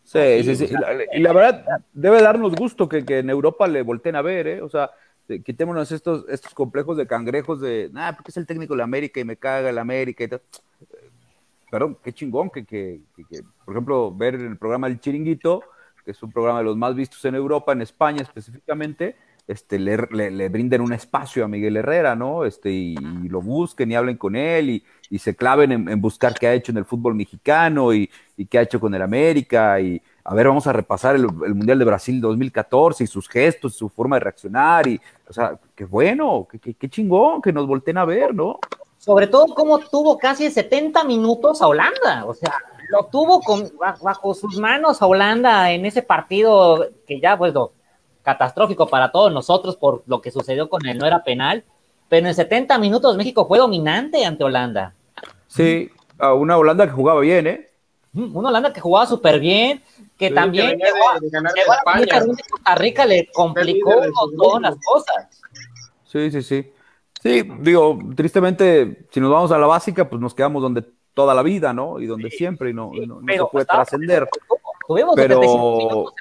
Sí, 0.05 0.43
sí, 0.45 0.67
sí. 0.67 0.75
Y 1.13 1.21
la, 1.21 1.33
verdad, 1.33 1.65
debe 1.93 2.21
darnos 2.23 2.55
gusto 2.55 2.89
que, 2.89 3.05
en 3.07 3.31
Europa 3.31 3.67
le 3.67 3.83
volteen 3.83 4.17
a 4.17 4.23
ver, 4.23 4.47
¿eh? 4.47 4.63
O 4.63 4.69
sea, 4.69 4.91
quitémonos 5.45 5.91
estos, 5.93 6.27
estos 6.29 6.53
complejos 6.53 6.97
de 6.97 7.07
cangrejos 7.07 7.61
de, 7.61 7.89
nada, 7.93 8.15
porque 8.15 8.31
es 8.31 8.37
el 8.37 8.47
técnico 8.47 8.75
de 8.75 8.79
la 8.79 8.85
América 8.85 9.21
y 9.21 9.25
me 9.25 9.37
caga 9.37 9.71
el 9.71 9.79
América 9.79 10.25
y 10.25 10.29
tal 10.29 10.43
perdón, 11.75 11.99
qué 12.05 12.13
chingón 12.13 12.51
que, 12.51 12.65
que, 12.65 13.01
por 13.65 13.75
ejemplo, 13.75 14.15
ver 14.15 14.37
el 14.37 14.57
programa 14.57 14.87
El 14.87 15.01
Chiringuito, 15.01 15.65
que 16.05 16.13
es 16.13 16.23
un 16.23 16.31
programa 16.31 16.61
de 16.61 16.67
los 16.67 16.77
más 16.77 16.95
vistos 16.95 17.25
en 17.25 17.35
Europa, 17.35 17.73
en 17.73 17.83
España 17.83 18.23
específicamente, 18.23 19.17
este, 19.47 19.79
le, 19.79 19.97
le, 20.31 20.49
brinden 20.49 20.81
un 20.81 20.93
espacio 20.93 21.45
a 21.45 21.49
Miguel 21.49 21.77
Herrera, 21.77 22.17
¿no? 22.17 22.45
Este, 22.45 22.71
y, 22.71 22.95
lo 23.29 23.43
busquen 23.43 23.91
y 23.91 23.95
hablen 23.95 24.17
con 24.17 24.37
él 24.37 24.71
y, 24.71 24.85
y 25.11 25.19
se 25.19 25.37
claven 25.37 25.73
en, 25.73 26.01
buscar 26.01 26.35
qué 26.35 26.47
ha 26.47 26.55
hecho 26.55 26.73
en 26.73 26.79
el 26.79 26.85
fútbol 26.85 27.15
mexicano 27.15 27.93
y, 27.93 28.11
y, 28.37 28.47
qué 28.47 28.59
ha 28.59 28.63
hecho 28.63 28.81
con 28.81 28.95
el 28.95 29.03
América. 29.03 29.81
Y 29.81 30.01
a 30.25 30.35
ver, 30.35 30.49
vamos 30.49 30.67
a 30.67 30.73
repasar 30.73 31.17
el, 31.17 31.27
Mundial 31.27 31.79
de 31.79 31.85
Brasil 31.85 32.21
2014 32.21 33.05
y 33.05 33.07
sus 33.07 33.29
gestos, 33.29 33.75
su 33.75 33.89
forma 33.89 34.17
de 34.17 34.21
reaccionar. 34.21 34.87
Y, 34.87 35.01
o 35.29 35.33
sea, 35.33 35.59
qué 35.75 35.85
bueno, 35.85 36.47
qué, 36.51 36.59
qué, 36.59 36.75
qué 36.75 36.89
chingón 36.89 37.43
que 37.43 37.53
nos 37.53 37.67
volteen 37.67 37.99
a 37.99 38.05
ver, 38.05 38.35
¿no? 38.35 38.59
sobre 39.05 39.27
todo 39.27 39.55
cómo 39.55 39.81
tuvo 39.81 40.17
casi 40.17 40.51
70 40.51 41.05
minutos 41.05 41.61
a 41.61 41.67
Holanda, 41.67 42.25
o 42.27 42.33
sea, 42.33 42.55
lo 42.89 43.05
tuvo 43.05 43.41
con, 43.41 43.71
bajo 44.03 44.33
sus 44.33 44.59
manos 44.59 45.03
a 45.03 45.07
Holanda 45.07 45.71
en 45.73 45.85
ese 45.85 46.01
partido 46.01 46.89
que 47.07 47.21
ya, 47.21 47.37
pues, 47.37 47.53
catastrófico 48.25 48.89
para 48.89 49.13
todos 49.13 49.33
nosotros 49.33 49.77
por 49.77 50.03
lo 50.07 50.21
que 50.21 50.33
sucedió 50.33 50.69
con 50.69 50.85
él, 50.87 50.99
no 50.99 51.07
era 51.07 51.23
penal, 51.23 51.63
pero 52.09 52.27
en 52.27 52.35
70 52.35 52.79
minutos 52.79 53.17
México 53.17 53.47
fue 53.47 53.59
dominante 53.59 54.25
ante 54.25 54.43
Holanda. 54.43 54.95
Sí, 55.47 55.91
a 56.19 56.35
una 56.35 56.57
Holanda 56.57 56.87
que 56.87 56.93
jugaba 56.93 57.21
bien, 57.21 57.47
¿eh? 57.47 57.71
Una 58.15 58.49
Holanda 58.49 58.73
que 58.73 58.81
jugaba 58.81 59.07
súper 59.07 59.41
bien, 59.41 59.83
que 60.17 60.31
también 60.31 60.79
que 60.79 60.85
a 62.13 62.21
Costa 62.25 62.75
Rica 62.77 63.05
le 63.05 63.29
complicó 63.33 63.93
todas 64.37 64.63
las 64.63 64.77
cosas. 64.85 65.29
Sí, 66.05 66.31
sí, 66.31 66.43
sí. 66.43 66.73
Sí, 67.21 67.43
digo, 67.61 67.99
tristemente, 68.15 69.07
si 69.11 69.19
nos 69.19 69.31
vamos 69.31 69.51
a 69.51 69.59
la 69.59 69.67
básica, 69.67 70.09
pues 70.09 70.21
nos 70.21 70.35
quedamos 70.35 70.63
donde 70.63 70.85
toda 71.15 71.35
la 71.35 71.43
vida, 71.43 71.73
¿no? 71.73 71.99
Y 71.99 72.07
donde 72.07 72.31
siempre, 72.31 72.71
y 72.71 72.75
no, 72.75 72.93
no, 72.93 73.21
se 73.27 73.45
puede 73.51 73.67
trascender. 73.67 74.29
pero, 75.17 76.13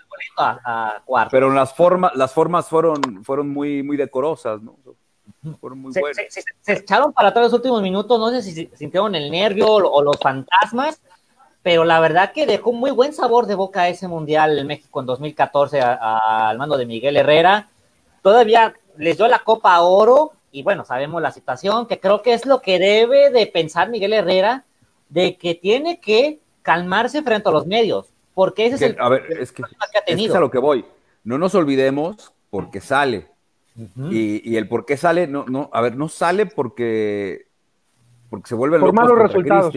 pero 1.31 1.49
las 1.51 1.73
formas, 1.73 2.15
las 2.15 2.33
formas 2.33 2.67
fueron, 2.67 3.23
fueron 3.23 3.49
muy, 3.49 3.83
muy 3.83 3.97
decorosas, 3.97 4.61
¿no? 4.61 4.75
Fueron 5.59 5.79
muy 5.79 5.93
buenas. 5.93 6.25
Se, 6.61 6.73
echaron 6.73 7.11
para 7.11 7.33
todos 7.33 7.47
los 7.47 7.53
últimos 7.53 7.81
minutos, 7.81 8.19
no 8.19 8.29
sé 8.29 8.41
si 8.41 8.69
sintieron 8.73 9.13
el 9.15 9.29
nervio 9.29 9.67
o, 9.67 10.01
los 10.01 10.17
fantasmas, 10.19 11.01
pero 11.61 11.83
la 11.83 11.99
verdad 11.99 12.31
que 12.31 12.45
dejó 12.45 12.71
muy 12.71 12.91
buen 12.91 13.13
sabor 13.13 13.45
de 13.45 13.55
boca 13.55 13.89
ese 13.89 14.07
mundial 14.07 14.57
en 14.57 14.67
México 14.67 14.99
en 14.99 15.05
2014 15.05 15.81
al 15.81 16.57
mando 16.57 16.77
de 16.77 16.85
Miguel 16.85 17.17
Herrera. 17.17 17.69
Todavía 18.21 18.73
les 18.97 19.17
dio 19.17 19.27
la 19.27 19.39
Copa 19.39 19.79
Oro 19.81 20.33
y 20.51 20.63
bueno, 20.63 20.85
sabemos 20.85 21.21
la 21.21 21.31
situación, 21.31 21.87
que 21.87 21.99
creo 21.99 22.21
que 22.21 22.33
es 22.33 22.45
lo 22.45 22.61
que 22.61 22.79
debe 22.79 23.31
de 23.31 23.47
pensar 23.47 23.89
Miguel 23.89 24.13
Herrera, 24.13 24.65
de 25.09 25.35
que 25.35 25.55
tiene 25.55 25.99
que 25.99 26.39
calmarse 26.61 27.23
frente 27.23 27.49
a 27.49 27.51
los 27.51 27.65
medios, 27.65 28.12
porque 28.33 28.65
ese 28.65 28.75
es 28.75 28.81
el 28.81 28.95
a 28.99 29.09
ver, 29.09 29.25
es 29.39 29.51
que, 29.51 29.63
ha 29.63 30.05
tenido. 30.05 30.33
Es, 30.33 30.37
a 30.37 30.39
lo 30.39 30.51
que 30.51 30.59
voy. 30.59 30.85
No 31.23 31.37
nos 31.37 31.55
olvidemos 31.55 32.33
porque 32.49 32.81
sale. 32.81 33.29
y, 34.09 34.55
el 34.55 34.67
por 34.67 34.85
qué 34.85 34.97
sale, 34.97 35.27
no, 35.27 35.45
no, 35.45 35.69
a 35.73 35.81
ver, 35.81 35.95
no 35.95 36.09
sale 36.09 36.45
porque, 36.45 37.47
porque 38.29 38.47
se 38.47 38.55
vuelve 38.55 38.79
por 38.79 38.93
malos 38.93 39.17
resultados. 39.17 39.73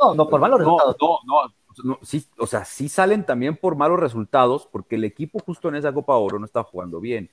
No, 0.00 0.14
no, 0.14 0.28
por 0.28 0.40
malos 0.40 0.58
resultados. 0.58 0.96
No, 1.00 1.18
no, 1.24 1.54
no, 1.84 1.98
sí, 2.02 2.26
o 2.38 2.46
sea, 2.46 2.64
sí 2.64 2.88
salen 2.88 3.24
también 3.24 3.56
por 3.56 3.76
malos 3.76 3.98
resultados, 3.98 4.68
porque 4.70 4.96
el 4.96 5.04
equipo 5.04 5.38
justo 5.40 5.68
en 5.68 5.76
esa 5.76 5.92
Copa 5.92 6.16
Oro 6.16 6.38
no 6.38 6.44
está 6.44 6.62
jugando 6.62 7.00
bien 7.00 7.30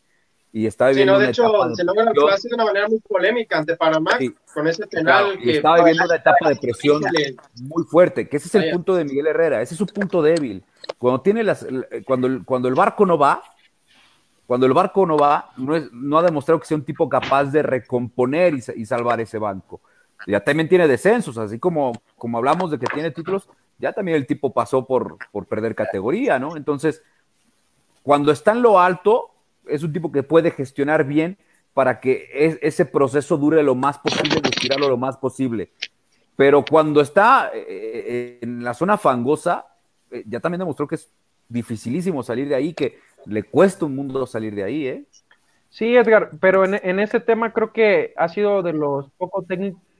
y 0.54 0.66
está 0.66 0.90
viviendo. 0.90 1.14
Sí, 1.14 1.20
no, 1.20 1.24
de 1.24 1.30
hecho, 1.30 1.76
se 1.76 1.84
logra 1.84 2.06
de 2.06 2.54
una 2.54 2.66
manera 2.66 2.88
muy 2.90 3.00
polémica 3.00 3.58
ante 3.58 3.76
Panamá 3.76 4.18
con 4.54 4.68
ese 4.68 4.86
penal. 4.88 5.38
que 5.40 5.58
estaba 5.58 5.78
viviendo 5.78 6.06
una 6.06 6.16
etapa 6.16 6.50
de 6.50 6.56
presión 6.56 7.02
muy 7.56 7.84
fuerte, 7.86 8.28
que 8.28 8.38
ese 8.38 8.48
es 8.48 8.56
el 8.56 8.72
punto 8.72 8.96
de 8.96 9.06
Miguel 9.06 9.28
Herrera, 9.28 9.62
ese 9.62 9.74
es 9.74 9.78
su 9.78 9.86
punto 9.88 10.22
débil. 10.22 10.64
Cuando, 10.98 11.22
tiene 11.22 11.44
las, 11.44 11.66
cuando, 12.06 12.28
el, 12.28 12.44
cuando 12.44 12.68
el 12.68 12.76
barco 12.76 13.06
no 13.06 13.18
va, 13.18 13.42
cuando 14.46 14.66
el 14.66 14.74
barco 14.74 15.06
no 15.06 15.18
va, 15.18 15.52
no, 15.56 15.76
es, 15.76 15.92
no 15.94 16.18
ha 16.18 16.24
demostrado 16.24 16.60
que 16.60 16.68
sea 16.68 16.76
un 16.76 16.84
tipo 16.84 17.08
capaz 17.08 17.46
de 17.46 17.64
recomponer 17.64 18.54
y, 18.54 18.86
salvar 18.86 19.22
ese 19.22 19.38
banco. 19.38 19.80
Ya 20.28 20.42
también 20.42 20.68
tiene 20.68 20.88
descensos, 20.88 21.38
así 21.38 21.58
como, 21.58 21.94
como 22.18 22.38
hablamos 22.38 22.70
de 22.70 22.78
que 22.78 22.88
tiene 22.88 23.12
títulos, 23.12 23.48
ya 23.80 23.94
también 23.94 24.18
el 24.18 24.28
tipo 24.28 24.52
pasó 24.54 24.86
por, 24.86 25.18
por 25.32 25.46
perder 25.46 25.74
categoría, 25.74 26.38
¿no? 26.38 26.58
Entonces, 26.58 27.02
cuando 28.04 28.32
está 28.32 28.52
en 28.52 28.62
lo 28.62 28.80
alto, 28.80 29.32
es 29.67 29.84
un 29.84 29.93
tipo 29.93 30.12
que 30.12 30.24
puede 30.24 30.52
gestionar 30.52 31.06
bien 31.06 31.38
para 31.74 32.00
que 32.00 32.58
ese 32.62 32.86
proceso 32.86 33.38
dure 33.38 33.63
lo 33.63 33.76
más 33.76 33.97
posible, 34.00 34.41
estirarlo 34.43 34.89
lo 34.89 34.97
más 34.97 35.17
posible. 35.17 35.71
Pero 36.36 36.65
cuando 36.65 37.02
está 37.02 37.52
eh, 37.54 37.65
eh, 37.67 38.39
en 38.41 38.63
la 38.63 38.74
zona 38.74 38.97
fangosa, 38.97 39.67
eh, 40.10 40.24
ya 40.28 40.39
también 40.39 40.60
demostró 40.60 40.88
que 40.88 40.95
es 40.95 41.10
dificilísimo 41.47 42.24
salir 42.24 42.47
de 42.50 42.56
ahí, 42.56 42.74
que 42.74 43.00
le 43.26 43.43
cuesta 43.43 43.86
un 43.86 43.95
mundo 43.95 44.26
salir 44.26 44.56
de 44.56 44.63
ahí, 44.63 44.88
¿eh? 44.88 45.06
Sí, 45.69 45.95
Edgar, 45.95 46.32
pero 46.41 46.65
en, 46.65 46.80
en 46.84 47.00
ese 47.00 47.19
tema 47.19 47.54
creo 47.54 47.71
que 47.71 48.13
ha 48.17 48.28
sido 48.28 48.62
de 48.62 48.74
los 48.74 49.10
pocos, 49.12 49.45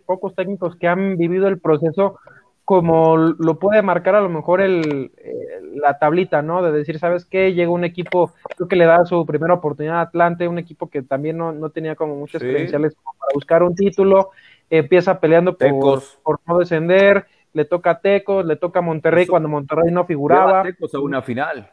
pocos 0.06 0.36
técnicos 0.36 0.76
que 0.76 0.88
han 0.88 1.18
vivido 1.18 1.48
el 1.48 1.60
proceso 1.60 2.20
como 2.72 3.18
lo 3.18 3.60
puede 3.60 3.82
marcar 3.82 4.16
a 4.16 4.22
lo 4.22 4.30
mejor 4.30 4.62
el, 4.62 5.12
la 5.76 6.00
tablita, 6.00 6.42
¿no? 6.42 6.64
De 6.64 6.72
decir, 6.72 7.00
¿sabes 7.00 7.26
qué? 7.26 7.54
Llega 7.54 7.70
un 7.70 7.84
equipo, 7.84 8.32
creo 8.56 8.70
que 8.70 8.78
le 8.78 8.86
da 8.86 9.04
su 9.04 9.26
primera 9.26 9.56
oportunidad 9.56 9.98
a 9.98 10.02
Atlante, 10.04 10.48
un 10.48 10.58
equipo 10.58 10.90
que 10.90 11.02
también 11.02 11.38
no, 11.38 11.70
tenía 11.72 11.98
como 11.98 12.16
muchas 12.16 12.42
credenciales 12.42 12.96
para 12.96 13.34
buscar 13.34 13.64
un 13.64 13.76
título, 13.76 14.30
empieza 14.70 15.20
peleando 15.20 15.58
por, 15.58 16.02
por, 16.24 16.40
no 16.48 16.60
descender, 16.60 17.26
le 17.52 17.66
toca 17.66 17.92
a 17.92 18.00
Tecos, 18.00 18.46
le 18.46 18.56
toca 18.56 18.80
a 18.80 18.84
Monterrey 18.84 19.28
cuando 19.28 19.50
Monterrey 19.50 19.92
no 19.92 20.06
figuraba. 20.06 20.64
Tecos 20.64 20.96
a 20.96 21.00
una 21.02 21.22
final. 21.22 21.70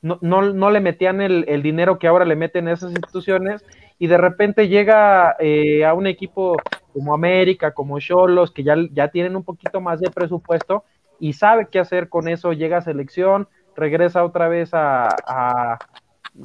No, 0.00 0.18
no, 0.20 0.42
no, 0.42 0.70
le 0.70 0.78
metían 0.78 1.20
el, 1.20 1.44
el, 1.48 1.60
dinero 1.60 1.98
que 1.98 2.06
ahora 2.06 2.24
le 2.24 2.36
meten 2.36 2.68
a 2.68 2.72
esas 2.74 2.92
instituciones 2.92 3.64
y 3.98 4.06
de 4.06 4.16
repente 4.16 4.68
llega 4.68 5.34
eh, 5.40 5.84
a 5.84 5.92
un 5.92 6.06
equipo 6.06 6.56
como 6.92 7.14
América, 7.14 7.72
como 7.72 7.98
Cholos, 7.98 8.50
que 8.50 8.62
ya, 8.62 8.76
ya 8.92 9.08
tienen 9.08 9.36
un 9.36 9.44
poquito 9.44 9.80
más 9.80 10.00
de 10.00 10.10
presupuesto 10.10 10.84
y 11.18 11.34
sabe 11.34 11.68
qué 11.70 11.78
hacer 11.78 12.08
con 12.08 12.28
eso, 12.28 12.52
llega 12.52 12.78
a 12.78 12.82
selección, 12.82 13.48
regresa 13.76 14.24
otra 14.24 14.48
vez 14.48 14.70
a, 14.72 15.78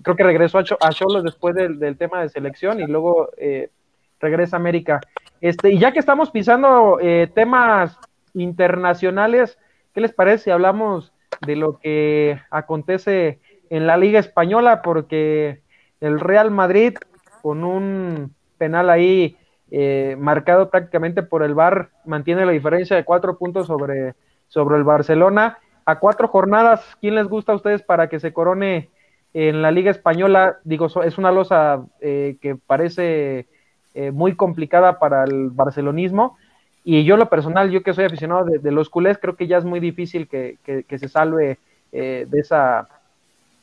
creo 0.03 0.15
que 0.15 0.23
regresó 0.23 0.59
a 0.59 0.89
Cholos 0.91 1.23
después 1.23 1.55
del, 1.55 1.97
tema 1.97 2.21
de 2.21 2.29
selección 2.29 2.79
y 2.79 2.85
luego 2.85 3.29
eh, 3.37 3.69
regresa 4.19 4.57
a 4.57 4.59
América. 4.59 4.99
Este, 5.41 5.71
y 5.71 5.79
ya 5.79 5.91
que 5.91 5.99
estamos 5.99 6.31
pisando 6.31 6.99
eh, 7.01 7.29
temas 7.33 7.97
internacionales, 8.33 9.57
¿qué 9.93 10.01
les 10.01 10.13
parece 10.13 10.45
si 10.45 10.51
hablamos 10.51 11.13
de 11.45 11.55
lo 11.55 11.79
que 11.79 12.39
acontece 12.49 13.39
en 13.69 13.87
la 13.87 13.97
Liga 13.97 14.19
Española? 14.19 14.81
Porque 14.81 15.61
el 16.01 16.19
Real 16.19 16.51
Madrid 16.51 16.97
con 17.41 17.63
un 17.63 18.33
penal 18.57 18.89
ahí 18.89 19.37
eh, 19.77 20.15
marcado 20.17 20.69
prácticamente 20.69 21.21
por 21.21 21.43
el 21.43 21.53
VAR, 21.53 21.89
mantiene 22.05 22.45
la 22.45 22.53
diferencia 22.53 22.95
de 22.95 23.03
cuatro 23.03 23.37
puntos 23.37 23.67
sobre, 23.67 24.15
sobre 24.47 24.77
el 24.77 24.85
Barcelona. 24.85 25.57
A 25.83 25.99
cuatro 25.99 26.29
jornadas, 26.29 26.81
¿quién 27.01 27.15
les 27.15 27.27
gusta 27.27 27.51
a 27.51 27.55
ustedes 27.55 27.81
para 27.81 28.07
que 28.07 28.21
se 28.21 28.31
corone 28.31 28.87
en 29.33 29.61
la 29.61 29.71
Liga 29.71 29.91
Española? 29.91 30.59
Digo, 30.63 30.87
es 31.03 31.17
una 31.17 31.29
losa 31.33 31.83
eh, 31.99 32.37
que 32.41 32.55
parece 32.55 33.47
eh, 33.95 34.11
muy 34.11 34.37
complicada 34.37 34.97
para 34.97 35.25
el 35.25 35.49
barcelonismo. 35.49 36.37
Y 36.85 37.03
yo, 37.03 37.17
lo 37.17 37.27
personal, 37.27 37.69
yo 37.69 37.83
que 37.83 37.93
soy 37.93 38.05
aficionado 38.05 38.45
de, 38.45 38.71
los 38.71 38.89
culés, 38.89 39.17
creo 39.17 39.35
que 39.35 39.47
ya 39.47 39.57
es 39.57 39.65
muy 39.65 39.81
difícil 39.81 40.29
que, 40.29 40.57
se 40.87 41.09
salve 41.09 41.57
de 41.91 42.39
esa 42.39 42.87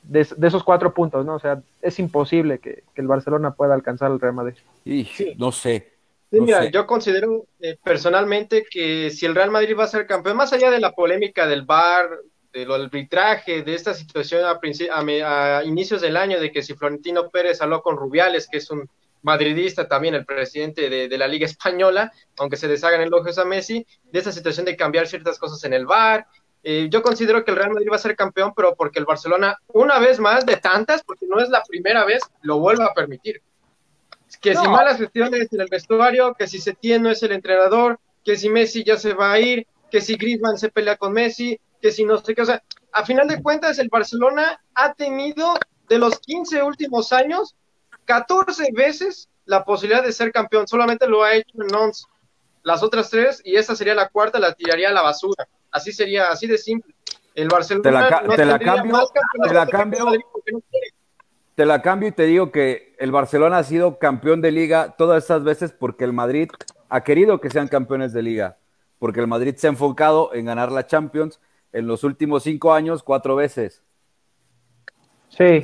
de, 0.02 0.20
esos 0.20 0.62
cuatro 0.62 0.92
puntos, 0.92 1.24
¿no? 1.24 1.36
O 1.36 1.38
sea, 1.38 1.62
es 1.80 1.98
imposible 1.98 2.58
que, 2.58 2.82
el 2.96 3.06
Barcelona 3.06 3.52
pueda 3.52 3.74
alcanzar 3.74 4.10
el 4.10 4.20
Real 4.20 4.34
Madrid. 4.34 4.56
Y, 4.84 5.08
no 5.38 5.52
sé. 5.52 5.91
Mira, 6.40 6.64
yo 6.70 6.86
considero 6.86 7.46
eh, 7.60 7.76
personalmente 7.82 8.64
que 8.68 9.10
si 9.10 9.26
el 9.26 9.34
Real 9.34 9.50
Madrid 9.50 9.76
va 9.78 9.84
a 9.84 9.88
ser 9.88 10.06
campeón, 10.06 10.36
más 10.36 10.52
allá 10.52 10.70
de 10.70 10.80
la 10.80 10.92
polémica 10.92 11.46
del 11.46 11.62
VAR, 11.62 12.08
del 12.52 12.70
arbitraje, 12.70 13.62
de 13.62 13.74
esta 13.74 13.94
situación 13.94 14.44
a, 14.44 14.58
a, 14.58 15.64
inicios 15.64 16.00
del 16.00 16.16
año, 16.16 16.40
de 16.40 16.52
que 16.52 16.62
si 16.62 16.74
Florentino 16.74 17.30
Pérez 17.30 17.62
habló 17.62 17.82
con 17.82 17.96
Rubiales, 17.96 18.48
que 18.50 18.58
es 18.58 18.70
un 18.70 18.88
madridista 19.22 19.88
también, 19.88 20.14
el 20.14 20.26
presidente 20.26 20.90
de, 20.90 21.08
de 21.08 21.18
la 21.18 21.28
Liga 21.28 21.46
Española, 21.46 22.12
aunque 22.38 22.56
se 22.56 22.68
deshagan 22.68 23.00
elogios 23.00 23.38
a 23.38 23.44
Messi, 23.44 23.86
de 24.10 24.18
esta 24.18 24.32
situación 24.32 24.66
de 24.66 24.76
cambiar 24.76 25.06
ciertas 25.06 25.38
cosas 25.38 25.62
en 25.64 25.72
el 25.72 25.86
VAR, 25.86 26.26
eh, 26.64 26.88
yo 26.90 27.02
considero 27.02 27.44
que 27.44 27.50
el 27.50 27.56
Real 27.56 27.72
Madrid 27.72 27.88
va 27.90 27.96
a 27.96 28.00
ser 28.00 28.14
campeón, 28.14 28.52
pero 28.54 28.74
porque 28.76 29.00
el 29.00 29.04
Barcelona, 29.04 29.58
una 29.68 29.98
vez 29.98 30.20
más 30.20 30.46
de 30.46 30.56
tantas, 30.56 31.02
porque 31.02 31.26
no 31.26 31.40
es 31.40 31.48
la 31.48 31.62
primera 31.64 32.04
vez, 32.04 32.22
lo 32.42 32.58
vuelva 32.58 32.86
a 32.86 32.94
permitir. 32.94 33.42
Que 34.40 34.56
si 34.56 34.68
malas 34.68 34.98
gestiones 34.98 35.52
en 35.52 35.60
el 35.60 35.68
vestuario, 35.70 36.34
que 36.34 36.46
si 36.46 36.58
Setién 36.58 37.02
no 37.02 37.10
es 37.10 37.22
el 37.22 37.32
entrenador, 37.32 38.00
que 38.24 38.36
si 38.36 38.48
Messi 38.48 38.84
ya 38.84 38.96
se 38.96 39.14
va 39.14 39.32
a 39.32 39.40
ir, 39.40 39.66
que 39.90 40.00
si 40.00 40.16
Griezmann 40.16 40.58
se 40.58 40.70
pelea 40.70 40.96
con 40.96 41.12
Messi, 41.12 41.60
que 41.80 41.92
si 41.92 42.04
no 42.04 42.18
sé 42.18 42.34
qué, 42.34 42.42
o 42.42 42.46
sea, 42.46 42.62
a 42.92 43.04
final 43.04 43.28
de 43.28 43.42
cuentas 43.42 43.78
el 43.78 43.88
Barcelona 43.88 44.60
ha 44.74 44.94
tenido 44.94 45.54
de 45.88 45.98
los 45.98 46.18
15 46.20 46.62
últimos 46.62 47.12
años 47.12 47.56
14 48.04 48.68
veces 48.72 49.28
la 49.44 49.64
posibilidad 49.64 50.02
de 50.02 50.12
ser 50.12 50.32
campeón, 50.32 50.66
solamente 50.66 51.06
lo 51.06 51.22
ha 51.24 51.34
hecho 51.34 51.62
en 51.62 51.74
11. 51.74 52.04
Las 52.62 52.82
otras 52.82 53.10
tres, 53.10 53.40
y 53.44 53.56
esta 53.56 53.74
sería 53.74 53.94
la 53.94 54.08
cuarta, 54.08 54.38
la 54.38 54.54
tiraría 54.54 54.90
a 54.90 54.92
la 54.92 55.02
basura. 55.02 55.48
Así 55.70 55.92
sería, 55.92 56.26
así 56.26 56.46
de 56.46 56.58
simple. 56.58 56.94
El 57.34 57.48
Barcelona 57.48 57.82
te 57.82 57.90
la, 57.90 58.36
te 58.36 58.44
la 58.44 58.58
cambio, 58.58 59.10
te 59.42 59.54
la 59.54 59.66
cambio, 59.66 60.06
te 61.54 61.66
la 61.66 61.82
cambio 61.82 62.08
y 62.08 62.12
te 62.12 62.24
digo 62.24 62.50
que 62.50 62.94
el 62.98 63.12
Barcelona 63.12 63.58
ha 63.58 63.64
sido 63.64 63.98
campeón 63.98 64.40
de 64.40 64.52
liga 64.52 64.94
todas 64.96 65.24
esas 65.24 65.44
veces 65.44 65.72
porque 65.72 66.04
el 66.04 66.12
Madrid 66.12 66.50
ha 66.88 67.02
querido 67.02 67.40
que 67.40 67.50
sean 67.50 67.68
campeones 67.68 68.12
de 68.12 68.22
liga, 68.22 68.56
porque 68.98 69.20
el 69.20 69.26
Madrid 69.26 69.54
se 69.56 69.66
ha 69.66 69.70
enfocado 69.70 70.34
en 70.34 70.46
ganar 70.46 70.72
la 70.72 70.86
Champions 70.86 71.40
en 71.72 71.86
los 71.86 72.04
últimos 72.04 72.42
cinco 72.42 72.72
años 72.72 73.02
cuatro 73.02 73.36
veces. 73.36 73.82
Sí. 75.28 75.62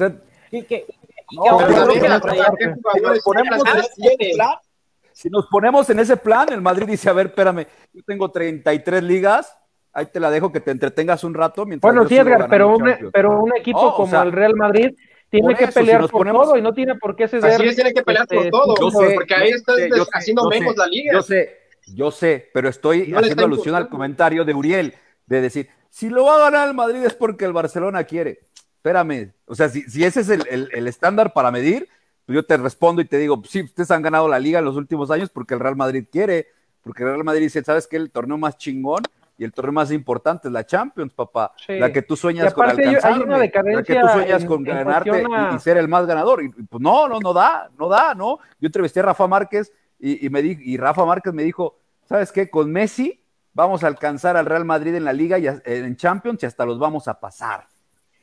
si 5.13 5.29
nos 5.29 5.47
ponemos 5.47 5.89
en 5.91 5.99
ese 5.99 6.17
plan, 6.17 6.51
el 6.51 6.63
Madrid 6.63 6.87
dice, 6.87 7.11
a 7.11 7.13
ver, 7.13 7.27
espérame, 7.27 7.67
yo 7.93 8.03
tengo 8.07 8.31
33 8.31 9.03
ligas, 9.03 9.59
ahí 9.93 10.07
te 10.07 10.21
la 10.21 10.31
dejo 10.31 10.51
que 10.51 10.61
te 10.61 10.71
entretengas 10.71 11.25
un 11.25 11.35
rato. 11.35 11.67
Mientras 11.67 11.93
bueno, 11.93 12.09
sí, 12.09 12.17
Edgar, 12.17 12.49
pero 12.49 12.75
un, 12.75 13.11
pero 13.13 13.43
un 13.43 13.55
equipo 13.57 13.81
oh, 13.81 13.97
como 13.97 14.23
el 14.23 14.33
Real 14.33 14.55
Madrid 14.55 14.95
tiene 15.31 15.55
que 15.55 15.67
pelear 15.69 16.09
por 16.09 16.27
todo 16.27 16.57
y 16.57 16.63
no 16.63 16.73
tiene 16.73 16.95
por 16.97 17.15
qué 17.15 17.29
ceder. 17.29 17.53
Así 17.53 17.65
es, 17.67 17.75
tiene 17.75 17.93
que 17.93 18.03
pelear 18.03 18.27
por 18.27 18.39
este, 18.39 18.51
todo, 18.51 18.75
porque 19.15 19.35
ahí 19.35 19.51
estás 19.51 19.77
haciendo 20.13 20.49
menos 20.49 20.77
la 20.77 20.87
liga. 20.87 21.13
Yo 21.13 21.23
sé, 21.23 21.59
yo 21.95 22.11
sé, 22.11 22.51
pero 22.53 22.69
estoy 22.69 23.13
haciendo 23.15 23.45
alusión 23.45 23.75
al 23.75 23.89
comentario 23.89 24.45
de 24.45 24.55
Uriel, 24.55 24.95
de 25.27 25.41
decir, 25.41 25.69
si 25.91 26.09
lo 26.09 26.25
va 26.25 26.37
a 26.37 26.51
ganar 26.51 26.69
el 26.69 26.75
Madrid 26.75 27.05
es 27.05 27.15
porque 27.15 27.45
el 27.45 27.53
Barcelona 27.53 28.05
quiere. 28.05 28.41
Espérame, 28.77 29.33
o 29.47 29.55
sea, 29.55 29.69
si, 29.69 29.83
si 29.83 30.05
ese 30.05 30.21
es 30.21 30.29
el, 30.29 30.47
el, 30.49 30.71
el 30.73 30.87
estándar 30.87 31.33
para 31.33 31.51
medir, 31.51 31.89
pues 32.25 32.37
yo 32.37 32.45
te 32.45 32.57
respondo 32.57 33.03
y 33.03 33.07
te 33.07 33.19
digo, 33.19 33.43
sí, 33.47 33.63
ustedes 33.63 33.91
han 33.91 34.03
ganado 34.03 34.29
la 34.29 34.39
liga 34.39 34.61
en 34.61 34.65
los 34.65 34.77
últimos 34.77 35.11
años 35.11 35.31
porque 35.31 35.55
el 35.55 35.61
Real 35.61 35.77
Madrid 35.77 36.05
quiere, 36.11 36.47
porque 36.83 37.03
el 37.03 37.11
Real 37.11 37.25
Madrid 37.25 37.43
dice, 37.43 37.65
¿sabes 37.65 37.87
qué? 37.87 37.97
El 37.97 38.11
torneo 38.11 38.39
más 38.39 38.57
chingón 38.57 39.03
y 39.39 39.45
el 39.45 39.53
torneo 39.53 39.73
más 39.73 39.93
importante 39.93 40.49
es 40.49 40.53
la 40.53 40.67
Champions, 40.67 41.15
papá. 41.15 41.53
La 41.69 41.93
que 41.93 42.03
tú 42.03 42.17
sueñas 42.17 42.53
con 42.53 42.69
alcanzarme, 42.69 43.39
la 43.39 43.49
que 43.85 43.95
tú 43.95 44.09
sueñas 44.09 44.45
con 44.45 44.65
ganarte 44.65 45.25
y, 45.55 45.59
ser 45.61 45.77
el 45.77 45.87
más 45.87 46.07
ganador. 46.07 46.43
Y, 46.43 46.49
pues 46.49 46.83
no, 46.83 47.09
no, 47.09 47.21
no 47.21 47.33
da, 47.33 47.71
no 47.79 47.89
da, 47.89 48.17
¿no? 48.17 48.39
Yo 48.59 48.67
entrevisté 48.67 48.99
a 48.99 49.05
Rafa 49.05 49.29
Márquez 49.29 49.73
y, 50.01 50.29
me 50.29 50.43
di, 50.43 50.59
y 50.61 50.77
Rafa 50.77 51.05
Márquez 51.05 51.33
me 51.33 51.45
dijo, 51.45 51.79
¿sabes 52.05 52.33
qué? 52.33 52.51
Con 52.51 52.73
Messi 52.73 53.25
vamos 53.53 53.85
a 53.85 53.87
alcanzar 53.87 54.37
al 54.37 54.45
Real 54.45 54.65
Madrid 54.65 54.97
en 54.97 55.05
la 55.05 55.13
Liga 55.13 55.39
y 55.39 55.47
en 55.47 55.97
Champions 55.97 56.43
y 56.43 56.47
hasta 56.47 56.67
los 56.67 56.81
vamos 56.81 57.07
a 57.07 57.21
pasar. 57.21 57.69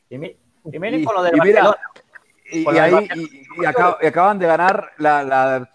Y, 0.10 0.18
miren 0.18 1.06
con 1.06 1.16
lo 1.16 1.24
del 1.24 1.38
Barcelona. 1.38 1.78
y, 2.52 2.68
ahí, 2.78 3.08
y, 3.58 3.66
acaban 4.06 4.38
de 4.38 4.48
ganar 4.48 4.92
la, 4.98 5.24
la, 5.24 5.70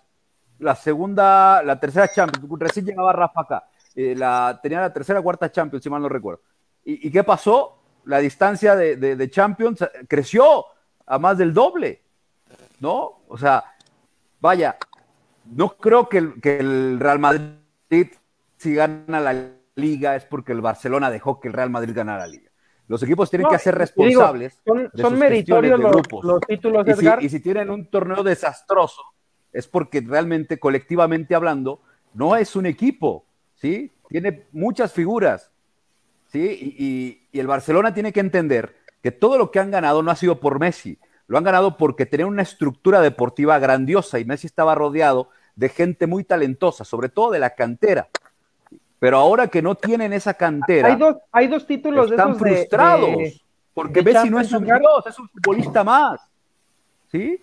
la, 0.59 0.74
segunda, 0.74 1.62
la 1.62 1.81
tercera 1.81 2.09
Champions. 2.09 2.46
Recién 2.59 2.85
llegaba 2.85 3.14
Rafa 3.14 3.40
acá. 3.40 3.64
Eh, 3.94 4.14
la, 4.16 4.59
tenía 4.62 4.81
la 4.81 4.92
tercera 4.92 5.20
o 5.20 5.22
cuarta 5.22 5.50
Champions, 5.50 5.83
si 5.83 5.90
mal 5.90 6.03
no 6.03 6.09
recuerdo. 6.09 6.42
¿Y, 6.85 7.11
qué 7.11 7.22
pasó? 7.22 7.83
La 8.05 8.18
distancia 8.18 8.74
de, 8.74 9.31
Champions 9.31 9.85
creció 10.09 10.64
a 11.07 11.18
más 11.18 11.37
del 11.37 11.53
doble, 11.53 12.03
¿no? 12.81 13.22
O 13.29 13.37
sea, 13.37 13.64
vaya, 14.40 14.76
no 15.44 15.76
creo 15.76 16.09
que 16.09 16.18
el, 16.18 16.40
que 16.40 16.59
el 16.59 16.98
Real 16.98 17.18
Madrid, 17.18 18.09
si 18.57 18.74
gana 18.74 19.20
la 19.20 19.50
liga, 19.74 20.16
es 20.16 20.24
porque 20.24 20.53
el 20.53 20.61
Barcelona 20.61 21.11
dejó 21.11 21.38
que 21.38 21.48
el 21.48 21.55
Real 21.55 21.70
Madrid 21.70 21.94
ganara 21.94 22.20
la 22.20 22.29
liga. 22.29 22.50
Los 22.90 23.03
equipos 23.05 23.31
tienen 23.31 23.48
que 23.48 23.59
ser 23.59 23.76
responsables. 23.76 24.61
son, 24.64 25.18
meritorios 25.18 25.79
los, 25.79 26.40
títulos, 26.40 26.85
y 27.20 27.26
y 27.26 27.29
si 27.29 27.38
tienen 27.38 27.70
un 27.70 27.87
torneo 27.87 28.24
desastroso, 28.24 29.03
es 29.53 29.68
porque 29.68 30.00
realmente, 30.00 30.59
colectivamente 30.59 31.37
hablando, 31.37 31.83
no 32.14 32.35
es 32.35 32.57
un 32.57 32.66
equipo, 32.66 33.26
¿sí? 33.60 33.92
Tiene 34.08 34.46
muchas 34.52 34.92
figuras, 34.92 35.50
¿sí? 36.26 36.76
Y, 37.32 37.38
el 37.38 37.46
Barcelona 37.46 37.94
tiene 37.94 38.12
que 38.12 38.20
entender 38.20 38.74
que 39.02 39.12
todo 39.12 39.38
lo 39.38 39.50
que 39.50 39.60
han 39.60 39.70
ganado 39.70 40.02
no 40.02 40.10
ha 40.10 40.16
sido 40.16 40.40
por 40.40 40.58
Messi, 40.58 40.98
lo 41.28 41.38
han 41.38 41.44
ganado 41.44 41.76
porque 41.76 42.06
tenían 42.06 42.28
una 42.28 42.42
estructura 42.42 43.00
deportiva 43.00 43.58
grandiosa 43.58 44.18
y 44.18 44.24
Messi 44.24 44.48
estaba 44.48 44.74
rodeado 44.74 45.28
de 45.54 45.68
gente 45.68 46.08
muy 46.08 46.24
talentosa, 46.24 46.84
sobre 46.84 47.08
todo 47.08 47.30
de 47.30 47.38
la 47.38 47.50
cantera. 47.50 48.08
Pero 48.98 49.18
ahora 49.18 49.46
que 49.46 49.62
no 49.62 49.76
tienen 49.76 50.12
esa 50.12 50.34
cantera, 50.34 50.88
hay 50.88 50.96
dos, 50.96 51.16
hay 51.30 51.46
dos 51.46 51.66
títulos 51.66 52.10
están 52.10 52.36
frustrados, 52.36 53.44
porque 53.72 54.02
Messi 54.02 54.28
no 54.28 54.40
es 54.40 54.52
un 54.52 54.64
dios, 54.64 55.06
es 55.06 55.18
un 55.18 55.28
futbolista 55.28 55.84
más, 55.84 56.20
¿sí? 57.10 57.40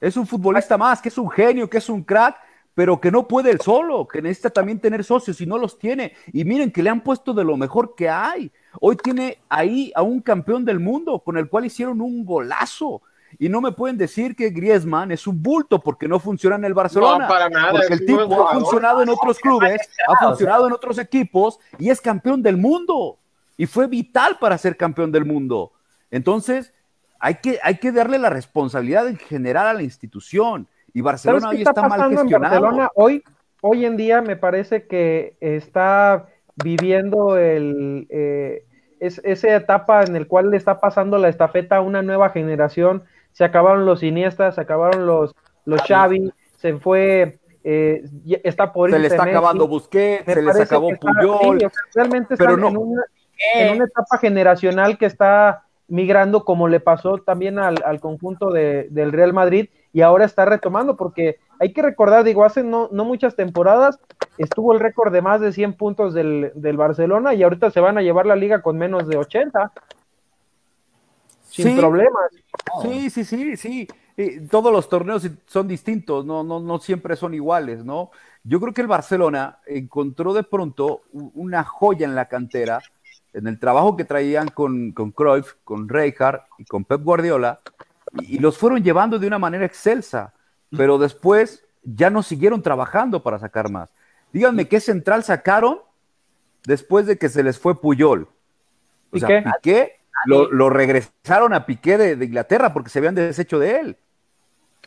Es 0.00 0.16
un 0.16 0.26
futbolista 0.26 0.76
más, 0.76 1.00
que 1.00 1.08
es 1.08 1.18
un 1.18 1.30
genio, 1.30 1.70
que 1.70 1.78
es 1.78 1.88
un 1.88 2.02
crack, 2.02 2.36
pero 2.78 3.00
que 3.00 3.10
no 3.10 3.26
puede 3.26 3.50
él 3.50 3.60
solo, 3.60 4.06
que 4.06 4.22
necesita 4.22 4.50
también 4.50 4.78
tener 4.78 5.02
socios 5.02 5.40
y 5.40 5.46
no 5.46 5.58
los 5.58 5.80
tiene. 5.80 6.12
Y 6.32 6.44
miren 6.44 6.70
que 6.70 6.80
le 6.80 6.90
han 6.90 7.00
puesto 7.00 7.34
de 7.34 7.42
lo 7.42 7.56
mejor 7.56 7.96
que 7.96 8.08
hay. 8.08 8.52
Hoy 8.80 8.94
tiene 8.94 9.40
ahí 9.48 9.90
a 9.96 10.02
un 10.02 10.20
campeón 10.20 10.64
del 10.64 10.78
mundo 10.78 11.18
con 11.18 11.36
el 11.36 11.48
cual 11.48 11.64
hicieron 11.64 12.00
un 12.00 12.24
golazo. 12.24 13.02
Y 13.36 13.48
no 13.48 13.60
me 13.60 13.72
pueden 13.72 13.98
decir 13.98 14.36
que 14.36 14.50
Griezmann 14.50 15.10
es 15.10 15.26
un 15.26 15.42
bulto 15.42 15.80
porque 15.80 16.06
no 16.06 16.20
funciona 16.20 16.54
en 16.54 16.66
el 16.66 16.72
Barcelona. 16.72 17.24
No, 17.24 17.28
para 17.28 17.50
nada. 17.50 17.72
Porque 17.72 17.94
el 17.94 18.06
tipo 18.06 18.48
ha 18.48 18.54
funcionado 18.54 19.02
en 19.02 19.08
otros 19.08 19.40
clubes, 19.40 19.80
ha 20.06 20.24
funcionado 20.24 20.68
en 20.68 20.72
otros 20.72 20.98
equipos 20.98 21.58
y 21.80 21.90
es 21.90 22.00
campeón 22.00 22.44
del 22.44 22.58
mundo. 22.58 23.18
Y 23.56 23.66
fue 23.66 23.88
vital 23.88 24.38
para 24.38 24.56
ser 24.56 24.76
campeón 24.76 25.10
del 25.10 25.24
mundo. 25.24 25.72
Entonces, 26.12 26.72
hay 27.18 27.40
que, 27.42 27.58
hay 27.60 27.78
que 27.78 27.90
darle 27.90 28.20
la 28.20 28.30
responsabilidad 28.30 29.08
en 29.08 29.16
general 29.16 29.66
a 29.66 29.74
la 29.74 29.82
institución 29.82 30.68
y 30.98 31.00
Barcelona 31.00 31.50
hoy 31.50 31.62
está, 31.62 31.88
mal 31.88 32.10
gestionado. 32.10 32.90
hoy, 32.96 33.22
hoy 33.60 33.84
en 33.84 33.96
día 33.96 34.20
me 34.20 34.34
parece 34.34 34.88
que 34.88 35.36
está 35.40 36.26
viviendo 36.56 37.38
el, 37.38 38.08
eh, 38.10 38.64
es, 38.98 39.20
esa 39.22 39.54
etapa 39.54 40.02
en 40.02 40.16
el 40.16 40.26
cual 40.26 40.50
le 40.50 40.56
está 40.56 40.80
pasando 40.80 41.16
la 41.18 41.28
estafeta 41.28 41.76
a 41.76 41.82
una 41.82 42.02
nueva 42.02 42.30
generación. 42.30 43.04
Se 43.30 43.44
acabaron 43.44 43.86
los 43.86 44.02
Iniestas, 44.02 44.56
se 44.56 44.60
acabaron 44.60 45.06
los, 45.06 45.36
los 45.64 45.80
Xavi, 45.82 46.32
se 46.56 46.76
fue 46.78 47.38
eh, 47.62 48.02
está 48.42 48.72
por 48.72 48.90
se 48.90 48.98
le 48.98 49.06
está 49.06 49.22
acabando 49.22 49.68
Busquets, 49.68 50.24
se 50.24 50.42
les 50.42 50.60
acabó 50.60 50.90
Puyol, 50.96 51.60
realmente 51.94 52.36
pero 52.36 52.54
en, 52.54 52.76
una, 52.76 53.04
en, 53.54 53.76
una, 53.76 53.84
etapa 53.84 54.18
generacional 54.20 54.98
que 54.98 55.06
está 55.06 55.62
migrando 55.86 56.44
como 56.44 56.66
le 56.66 56.80
pasó 56.80 57.18
también 57.18 57.60
al, 57.60 57.76
al 57.84 58.00
conjunto 58.00 58.50
de, 58.50 58.88
del 58.90 59.12
Real 59.12 59.32
Madrid 59.32 59.68
y 59.92 60.02
ahora 60.02 60.24
está 60.24 60.44
retomando, 60.44 60.96
porque 60.96 61.38
hay 61.58 61.72
que 61.72 61.82
recordar, 61.82 62.24
digo, 62.24 62.44
hace 62.44 62.62
no, 62.62 62.88
no 62.92 63.04
muchas 63.04 63.34
temporadas 63.34 63.98
estuvo 64.36 64.72
el 64.72 64.80
récord 64.80 65.12
de 65.12 65.22
más 65.22 65.40
de 65.40 65.52
100 65.52 65.74
puntos 65.74 66.14
del, 66.14 66.52
del, 66.54 66.76
Barcelona 66.76 67.34
y 67.34 67.42
ahorita 67.42 67.70
se 67.70 67.80
van 67.80 67.98
a 67.98 68.02
llevar 68.02 68.26
la 68.26 68.36
liga 68.36 68.62
con 68.62 68.78
menos 68.78 69.08
de 69.08 69.16
80. 69.16 69.72
Sin 71.42 71.76
problemas. 71.76 72.30
Sí, 72.82 73.10
sí, 73.10 73.24
sí, 73.24 73.56
sí. 73.56 73.88
Y 74.16 74.40
todos 74.46 74.72
los 74.72 74.88
torneos 74.88 75.28
son 75.46 75.68
distintos, 75.68 76.24
no, 76.24 76.42
no, 76.42 76.60
no 76.60 76.78
siempre 76.78 77.16
son 77.16 77.34
iguales, 77.34 77.84
¿no? 77.84 78.10
Yo 78.44 78.60
creo 78.60 78.74
que 78.74 78.80
el 78.80 78.88
Barcelona 78.88 79.58
encontró 79.66 80.34
de 80.34 80.42
pronto 80.42 81.02
una 81.12 81.64
joya 81.64 82.04
en 82.04 82.14
la 82.14 82.26
cantera, 82.26 82.80
en 83.32 83.46
el 83.46 83.58
trabajo 83.58 83.96
que 83.96 84.04
traían 84.04 84.48
con, 84.48 84.92
con 84.92 85.12
Cruyff, 85.12 85.54
con 85.64 85.88
Rijkaard 85.88 86.40
y 86.58 86.64
con 86.64 86.84
Pep 86.84 87.02
Guardiola, 87.02 87.60
y, 88.20 88.38
los 88.38 88.58
fueron 88.58 88.82
llevando 88.82 89.18
de 89.18 89.26
una 89.26 89.38
manera 89.38 89.64
excelsa, 89.64 90.32
pero 90.70 90.98
después 90.98 91.64
ya 91.82 92.10
no 92.10 92.22
siguieron 92.22 92.62
trabajando 92.62 93.22
para 93.22 93.38
sacar 93.38 93.70
más. 93.70 93.90
Díganme, 94.32 94.68
¿qué 94.68 94.80
central 94.80 95.24
sacaron 95.24 95.78
después 96.64 97.06
de 97.06 97.16
que 97.18 97.28
se 97.28 97.42
les 97.42 97.58
fue 97.58 97.80
Puyol? 97.80 98.28
O 99.10 99.18
sea, 99.18 99.42
Piqué 99.42 100.00
lo, 100.26 100.68
regresaron 100.68 101.54
a 101.54 101.64
Piqué 101.64 101.96
de 101.96 102.24
Inglaterra 102.24 102.72
porque 102.72 102.90
se 102.90 102.98
habían 102.98 103.14
deshecho 103.14 103.58
de 103.58 103.80
él 103.80 103.96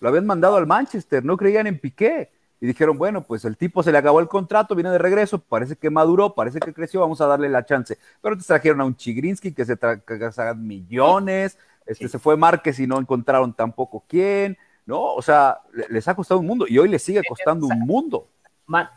lo 0.01 0.09
habían 0.09 0.25
mandado 0.25 0.57
al 0.57 0.67
Manchester, 0.67 1.23
no 1.23 1.37
creían 1.37 1.67
en 1.67 1.79
Piqué. 1.79 2.31
Y 2.59 2.67
dijeron, 2.67 2.97
bueno, 2.97 3.23
pues 3.23 3.45
el 3.45 3.57
tipo 3.57 3.81
se 3.81 3.91
le 3.91 3.97
acabó 3.97 4.19
el 4.19 4.27
contrato, 4.27 4.75
viene 4.75 4.91
de 4.91 4.99
regreso, 4.99 5.39
parece 5.39 5.75
que 5.75 5.89
maduró, 5.89 6.35
parece 6.35 6.59
que 6.59 6.73
creció, 6.73 6.99
vamos 6.99 7.21
a 7.21 7.25
darle 7.25 7.49
la 7.49 7.65
chance. 7.65 7.97
Pero 8.21 8.37
te 8.37 8.43
trajeron 8.43 8.81
a 8.81 8.85
un 8.85 8.95
Chigrinsky 8.95 9.51
que 9.51 9.65
se 9.65 9.77
tragan 9.77 10.67
millones, 10.67 11.57
este, 11.91 12.07
se 12.07 12.19
fue 12.19 12.37
Márquez 12.37 12.79
y 12.79 12.87
no 12.87 12.99
encontraron 12.99 13.53
tampoco 13.53 14.03
quién, 14.07 14.57
¿no? 14.85 15.13
O 15.13 15.21
sea, 15.21 15.59
les 15.89 16.07
ha 16.07 16.15
costado 16.15 16.39
un 16.39 16.47
mundo 16.47 16.65
y 16.67 16.77
hoy 16.77 16.89
les 16.89 17.03
sigue 17.03 17.21
costando 17.27 17.67
un 17.67 17.79
mundo. 17.79 18.27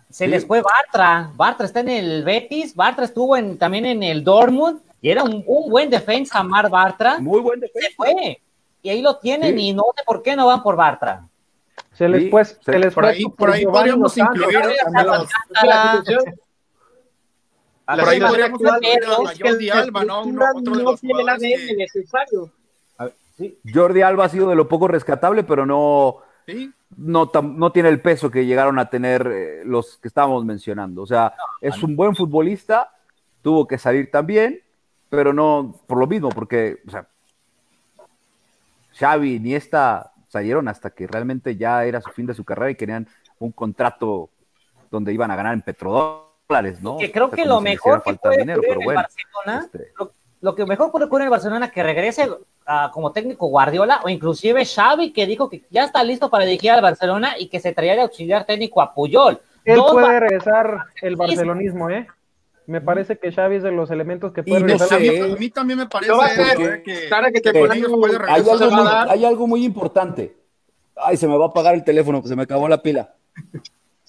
Se 0.08 0.28
les 0.28 0.46
fue 0.46 0.62
Bartra, 0.62 1.32
Bartra 1.34 1.66
está 1.66 1.80
en 1.80 1.88
el 1.88 2.22
Betis, 2.22 2.74
Bartra 2.76 3.04
estuvo 3.04 3.36
en, 3.36 3.58
también 3.58 3.84
en 3.86 4.02
el 4.02 4.22
Dortmund 4.22 4.80
y 5.00 5.10
era 5.10 5.24
un, 5.24 5.44
buen 5.44 5.90
defensa, 5.90 6.42
Mar 6.42 6.70
Bartra. 6.70 7.18
Muy 7.18 7.40
buen 7.40 7.60
defensa. 7.60 7.88
Se 7.88 7.94
fue, 7.94 8.40
y 8.82 8.88
ahí 8.88 9.02
lo 9.02 9.16
tienen 9.16 9.58
y 9.58 9.72
no 9.72 9.82
sé 9.96 10.04
por 10.04 10.22
qué 10.22 10.36
no 10.36 10.46
van 10.46 10.62
por 10.62 10.76
Bartra. 10.76 11.28
Se 11.92 12.08
les, 12.08 12.30
pues, 12.30 12.58
se 12.64 12.78
les 12.78 12.94
por 12.94 13.06
ahí, 13.06 13.24
por 13.24 13.50
ahí 13.50 13.64
podríamos 13.64 14.16
incluir 14.16 14.60
por 17.86 18.08
ahí 18.08 18.20
podríamos 18.20 18.60
incluir 18.60 19.04
a 19.04 19.48
Jordi 19.50 19.70
Alba, 19.70 20.04
¿no? 20.04 20.20
otro 20.22 20.74
de 20.76 20.82
los 20.82 21.02
necesario. 21.02 22.50
Jordi 23.72 24.02
Alba 24.02 24.26
ha 24.26 24.28
sido 24.28 24.48
de 24.48 24.54
lo 24.54 24.68
poco 24.68 24.88
rescatable, 24.88 25.44
pero 25.44 25.66
no, 25.66 26.18
no, 26.96 27.30
no, 27.42 27.72
tiene 27.72 27.88
el 27.88 28.00
peso 28.00 28.30
que 28.30 28.46
llegaron 28.46 28.78
a 28.78 28.90
tener 28.90 29.26
eh, 29.26 29.62
los 29.64 29.98
que 29.98 30.08
estábamos 30.08 30.44
mencionando. 30.44 31.02
O 31.02 31.06
sea, 31.06 31.34
es 31.60 31.82
un 31.82 31.96
buen 31.96 32.14
futbolista, 32.14 32.94
tuvo 33.42 33.66
que 33.66 33.78
salir 33.78 34.10
también, 34.10 34.60
pero 35.08 35.32
no 35.32 35.74
por 35.86 35.98
lo 35.98 36.06
mismo, 36.06 36.28
porque 36.28 36.78
o 36.86 36.90
sea, 36.90 37.06
Xavi 38.94 39.40
ni 39.40 39.54
esta 39.54 40.12
salieron 40.28 40.68
hasta 40.68 40.90
que 40.90 41.06
realmente 41.06 41.56
ya 41.56 41.84
era 41.84 42.00
su 42.00 42.10
fin 42.10 42.26
de 42.26 42.34
su 42.34 42.44
carrera 42.44 42.70
y 42.70 42.74
querían 42.74 43.08
un 43.38 43.52
contrato 43.52 44.30
donde 44.90 45.12
iban 45.12 45.30
a 45.30 45.36
ganar 45.36 45.54
en 45.54 45.62
petrodólares, 45.62 46.80
¿no? 46.80 46.98
Que 46.98 47.10
creo 47.10 47.30
que 47.30 47.44
lo 47.44 47.60
mejor 47.60 48.02
que 48.02 48.14
puede 48.14 48.38
dinero, 48.38 48.60
pero 48.62 48.80
bueno, 48.82 49.02
Barcelona, 49.02 49.64
este 49.64 49.92
lo, 49.98 50.12
que 50.52 50.66
mejor 50.66 50.90
puede 50.90 51.04
ocurrir 51.04 51.22
en 51.22 51.26
el 51.26 51.30
Barcelona 51.30 51.70
que 51.70 51.82
regrese 51.82 52.28
como 52.92 53.12
técnico 53.12 53.46
Guardiola 53.46 54.00
o 54.04 54.08
inclusive 54.08 54.64
Xavi 54.64 55.12
que 55.12 55.26
dijo 55.26 55.48
que 55.48 55.62
ya 55.70 55.84
está 55.84 56.02
listo 56.02 56.28
para 56.28 56.44
dirigir 56.44 56.72
al 56.72 56.82
Barcelona 56.82 57.34
y 57.38 57.48
que 57.48 57.60
se 57.60 57.72
traía 57.72 57.94
de 57.94 58.02
auxiliar 58.02 58.44
técnico 58.44 58.82
a 58.82 58.92
Puyol. 58.92 59.40
Él 59.64 59.80
puede 59.90 60.20
regresar 60.20 60.86
el 61.00 61.16
barcelonismo, 61.16 61.88
¿eh? 61.88 62.06
Me 62.66 62.80
parece 62.80 63.18
que 63.18 63.30
Xavi 63.30 63.56
es 63.56 63.62
de 63.62 63.72
los 63.72 63.90
elementos 63.90 64.32
que 64.32 64.42
puede 64.42 64.60
no 64.60 64.84
a, 64.84 64.98
mí, 65.38 65.50
también 65.50 65.78
me 65.78 65.86
parece 65.86 66.12
que, 66.82 67.10
hay, 69.08 69.24
algo 69.24 69.46
muy, 69.46 69.64
importante. 69.64 70.34
Ay, 70.96 71.18
se 71.18 71.28
me 71.28 71.36
va 71.36 71.44
a 71.44 71.48
apagar 71.48 71.74
el 71.74 71.84
teléfono, 71.84 72.22
se 72.24 72.34
me 72.34 72.44
acabó 72.44 72.66
la 72.68 72.80
pila. 72.82 73.14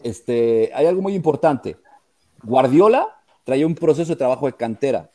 Este, 0.01 0.71
hay 0.73 0.85
algo 0.85 1.01
muy 1.01 1.15
importante. 1.15 1.75
Guardiola 2.43 3.07
traía 3.43 3.67
un 3.67 3.75
proceso 3.75 4.13
de 4.13 4.17
trabajo 4.17 4.45
de 4.45 4.53
cantera. 4.53 5.09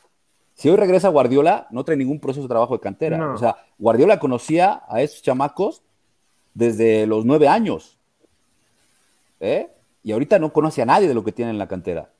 Si 0.60 0.68
hoy 0.68 0.76
regresa 0.76 1.08
Guardiola, 1.08 1.66
no 1.70 1.84
trae 1.84 1.96
ningún 1.96 2.20
proceso 2.20 2.42
de 2.42 2.50
trabajo 2.50 2.74
de 2.74 2.80
cantera. 2.80 3.32
O 3.32 3.38
sea, 3.38 3.56
Guardiola 3.78 4.18
conocía 4.18 4.82
a 4.90 5.00
esos 5.00 5.22
chamacos 5.22 5.80
desde 6.52 7.06
los 7.06 7.24
nueve 7.24 7.48
años. 7.48 7.96
¿eh? 9.40 9.70
Y 10.02 10.12
ahorita 10.12 10.38
no 10.38 10.52
conoce 10.52 10.82
a 10.82 10.84
nadie 10.84 11.08
de 11.08 11.14
lo 11.14 11.24
que 11.24 11.32
tiene 11.32 11.50
en 11.50 11.56
la 11.56 11.66
cantera. 11.66 12.10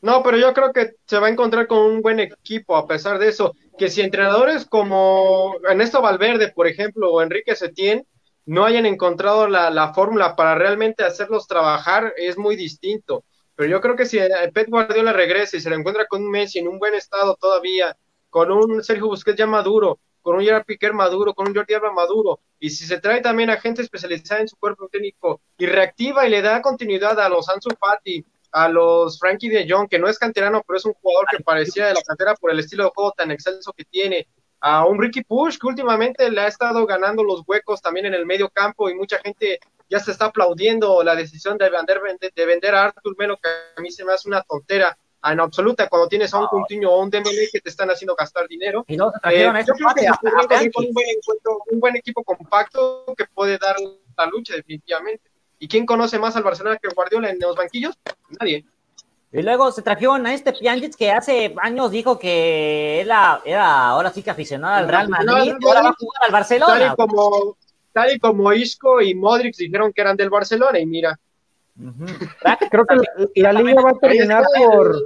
No, 0.00 0.22
pero 0.22 0.38
yo 0.38 0.54
creo 0.54 0.72
que 0.72 0.92
se 1.04 1.18
va 1.18 1.26
a 1.26 1.30
encontrar 1.30 1.66
con 1.66 1.80
un 1.80 2.00
buen 2.00 2.18
equipo 2.18 2.76
a 2.76 2.86
pesar 2.86 3.18
de 3.18 3.28
eso. 3.28 3.54
Que 3.76 3.90
si 3.90 4.00
entrenadores 4.00 4.64
como 4.64 5.56
Ernesto 5.68 6.00
Valverde, 6.00 6.50
por 6.50 6.66
ejemplo, 6.66 7.12
o 7.12 7.20
Enrique 7.20 7.54
Setién, 7.54 8.06
no 8.46 8.64
hayan 8.64 8.86
encontrado 8.86 9.48
la, 9.48 9.92
fórmula 9.92 10.34
para 10.34 10.54
realmente 10.54 11.04
hacerlos 11.04 11.46
trabajar, 11.46 12.14
es 12.16 12.38
muy 12.38 12.56
distinto. 12.56 13.22
Pero 13.56 13.70
yo 13.70 13.80
creo 13.80 13.96
que 13.96 14.06
si 14.06 14.18
Pep 14.52 14.68
Guardiola 14.68 15.12
regresa 15.12 15.56
y 15.56 15.60
se 15.60 15.70
le 15.70 15.76
encuentra 15.76 16.06
con 16.06 16.22
un 16.22 16.30
Messi 16.30 16.58
en 16.58 16.68
un 16.68 16.78
buen 16.78 16.94
estado 16.94 17.36
todavía, 17.36 17.96
con 18.30 18.50
un 18.50 18.82
Sergio 18.82 19.06
Busquets 19.06 19.38
ya 19.38 19.46
maduro, 19.46 20.00
con 20.22 20.36
un 20.36 20.42
Gerard 20.42 20.64
Piquer 20.64 20.92
maduro, 20.92 21.34
con 21.34 21.48
un 21.48 21.54
Jordi 21.54 21.74
Alba 21.74 21.92
maduro, 21.92 22.40
y 22.58 22.70
si 22.70 22.86
se 22.86 22.98
trae 22.98 23.20
también 23.20 23.50
a 23.50 23.60
gente 23.60 23.82
especializada 23.82 24.40
en 24.40 24.48
su 24.48 24.56
cuerpo 24.56 24.88
técnico 24.88 25.40
y 25.58 25.66
reactiva 25.66 26.26
y 26.26 26.30
le 26.30 26.42
da 26.42 26.62
continuidad 26.62 27.20
a 27.20 27.28
los 27.28 27.48
Ansu 27.48 27.70
Fati, 27.78 28.24
a 28.50 28.68
los 28.68 29.18
Frankie 29.18 29.50
de 29.50 29.66
Jong, 29.68 29.88
que 29.88 29.98
no 29.98 30.08
es 30.08 30.18
canterano, 30.18 30.62
pero 30.66 30.78
es 30.78 30.84
un 30.84 30.94
jugador 30.94 31.26
que 31.30 31.42
parecía 31.42 31.86
de 31.86 31.94
la 31.94 32.02
cantera 32.02 32.34
por 32.34 32.50
el 32.50 32.58
estilo 32.58 32.84
de 32.84 32.90
juego 32.94 33.12
tan 33.12 33.30
excelso 33.30 33.72
que 33.72 33.84
tiene, 33.84 34.26
a 34.60 34.86
un 34.86 34.98
Ricky 34.98 35.22
Push 35.22 35.58
que 35.58 35.66
últimamente 35.66 36.30
le 36.30 36.40
ha 36.40 36.46
estado 36.46 36.86
ganando 36.86 37.22
los 37.22 37.42
huecos 37.46 37.82
también 37.82 38.06
en 38.06 38.14
el 38.14 38.24
medio 38.24 38.48
campo 38.48 38.88
y 38.88 38.94
mucha 38.94 39.18
gente 39.18 39.60
ya 39.88 40.00
se 40.00 40.10
está 40.10 40.26
aplaudiendo 40.26 41.02
la 41.02 41.14
decisión 41.14 41.58
de 41.58 41.70
vender, 41.70 42.00
de 42.34 42.46
vender 42.46 42.74
a 42.74 42.84
Arthur 42.84 43.16
Melo, 43.18 43.38
que 43.42 43.48
a 43.76 43.80
mí 43.80 43.90
se 43.90 44.04
me 44.04 44.12
hace 44.12 44.28
una 44.28 44.42
tontera 44.42 44.96
en 45.32 45.40
absoluta 45.40 45.88
cuando 45.88 46.08
tienes 46.08 46.32
a 46.34 46.38
un 46.38 46.46
Coutinho 46.46 46.90
o 46.90 47.02
un 47.02 47.10
Dembélé 47.10 47.48
que 47.50 47.60
te 47.60 47.70
están 47.70 47.90
haciendo 47.90 48.14
gastar 48.14 48.46
dinero. 48.46 48.84
Y 48.86 48.96
no, 48.96 49.12
eh, 49.30 49.50
yo 49.66 49.74
creo 49.74 49.94
que 49.94 50.70
un 50.76 50.92
buen, 50.92 51.06
un 51.70 51.80
buen 51.80 51.96
equipo 51.96 52.22
compacto 52.22 53.14
que 53.16 53.24
puede 53.26 53.58
dar 53.58 53.76
la 54.16 54.26
lucha 54.26 54.54
definitivamente. 54.54 55.30
¿Y 55.58 55.68
quién 55.68 55.86
conoce 55.86 56.18
más 56.18 56.36
al 56.36 56.42
Barcelona 56.42 56.78
que 56.78 56.88
Guardiola 56.94 57.30
en 57.30 57.38
los 57.40 57.56
banquillos? 57.56 57.94
Nadie. 58.38 58.66
Y 59.32 59.42
luego 59.42 59.72
se 59.72 59.82
trajeron 59.82 60.26
a 60.26 60.34
este 60.34 60.52
Pjanic 60.52 60.94
que 60.94 61.10
hace 61.10 61.54
años 61.60 61.90
dijo 61.90 62.18
que 62.18 63.00
era, 63.00 63.40
era 63.44 63.88
ahora 63.88 64.10
sí 64.10 64.22
que 64.22 64.30
aficionado 64.30 64.76
al 64.76 64.88
Real 64.88 65.08
Madrid, 65.08 65.54
ahora 65.64 65.82
va 65.82 65.88
a 65.88 65.94
jugar 65.98 66.22
al 66.24 66.32
Barcelona. 66.32 66.78
Tal 66.78 66.92
y 66.92 66.96
como, 66.96 67.56
tal 67.94 68.12
y 68.12 68.18
como 68.18 68.52
Isco 68.52 69.00
y 69.00 69.14
Modric 69.14 69.56
dijeron 69.56 69.92
que 69.92 70.02
eran 70.02 70.16
del 70.16 70.28
Barcelona 70.28 70.78
y 70.78 70.84
mira. 70.84 71.18
Creo 72.70 72.84
que 72.84 73.40
la, 73.40 73.52
liga 73.52 73.80
va 73.80 73.90
a 73.90 73.98
terminar 73.98 74.44
por, 74.56 74.96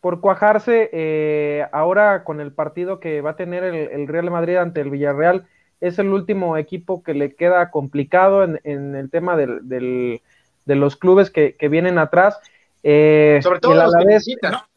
por 0.00 0.20
cuajarse 0.20 0.88
eh, 0.92 1.66
ahora 1.72 2.24
con 2.24 2.40
el 2.40 2.52
partido 2.52 3.00
que 3.00 3.20
va 3.20 3.30
a 3.30 3.36
tener 3.36 3.64
el, 3.64 3.74
el 3.74 4.08
Real 4.08 4.30
Madrid 4.30 4.56
ante 4.56 4.80
el 4.80 4.90
Villarreal. 4.90 5.46
Es 5.80 5.98
el 5.98 6.08
último 6.08 6.56
equipo 6.56 7.02
que 7.02 7.14
le 7.14 7.34
queda 7.34 7.70
complicado 7.70 8.42
en, 8.42 8.94
el 8.96 9.10
tema 9.10 9.36
del, 9.36 9.60
de 9.62 10.74
los 10.74 10.96
clubes 10.96 11.30
que, 11.30 11.56
vienen 11.68 11.98
atrás. 11.98 12.38
Eh, 12.82 13.40
Sobre 13.42 13.60
todo 13.60 13.72
a 13.72 13.86
la 13.88 14.04
vez, 14.04 14.24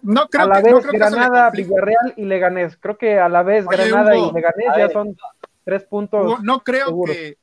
no, 0.02 0.28
creo 0.28 0.44
a 0.44 0.48
la 0.48 0.62
vez 0.62 0.86
Granada, 0.88 1.50
Villarreal 1.52 2.14
y 2.18 2.26
Leganés. 2.26 2.78
Creo 2.78 2.98
que 2.98 3.20
a 3.20 3.30
la 3.30 3.44
vez 3.44 3.66
Granada 3.66 4.16
y 4.16 4.32
Leganés 4.32 4.68
ya 4.78 4.90
son 4.90 5.16
tres 5.72 5.86
puntos. 5.86 6.44
No, 6.44 6.60
creo 6.60 7.04
que. 7.06 7.38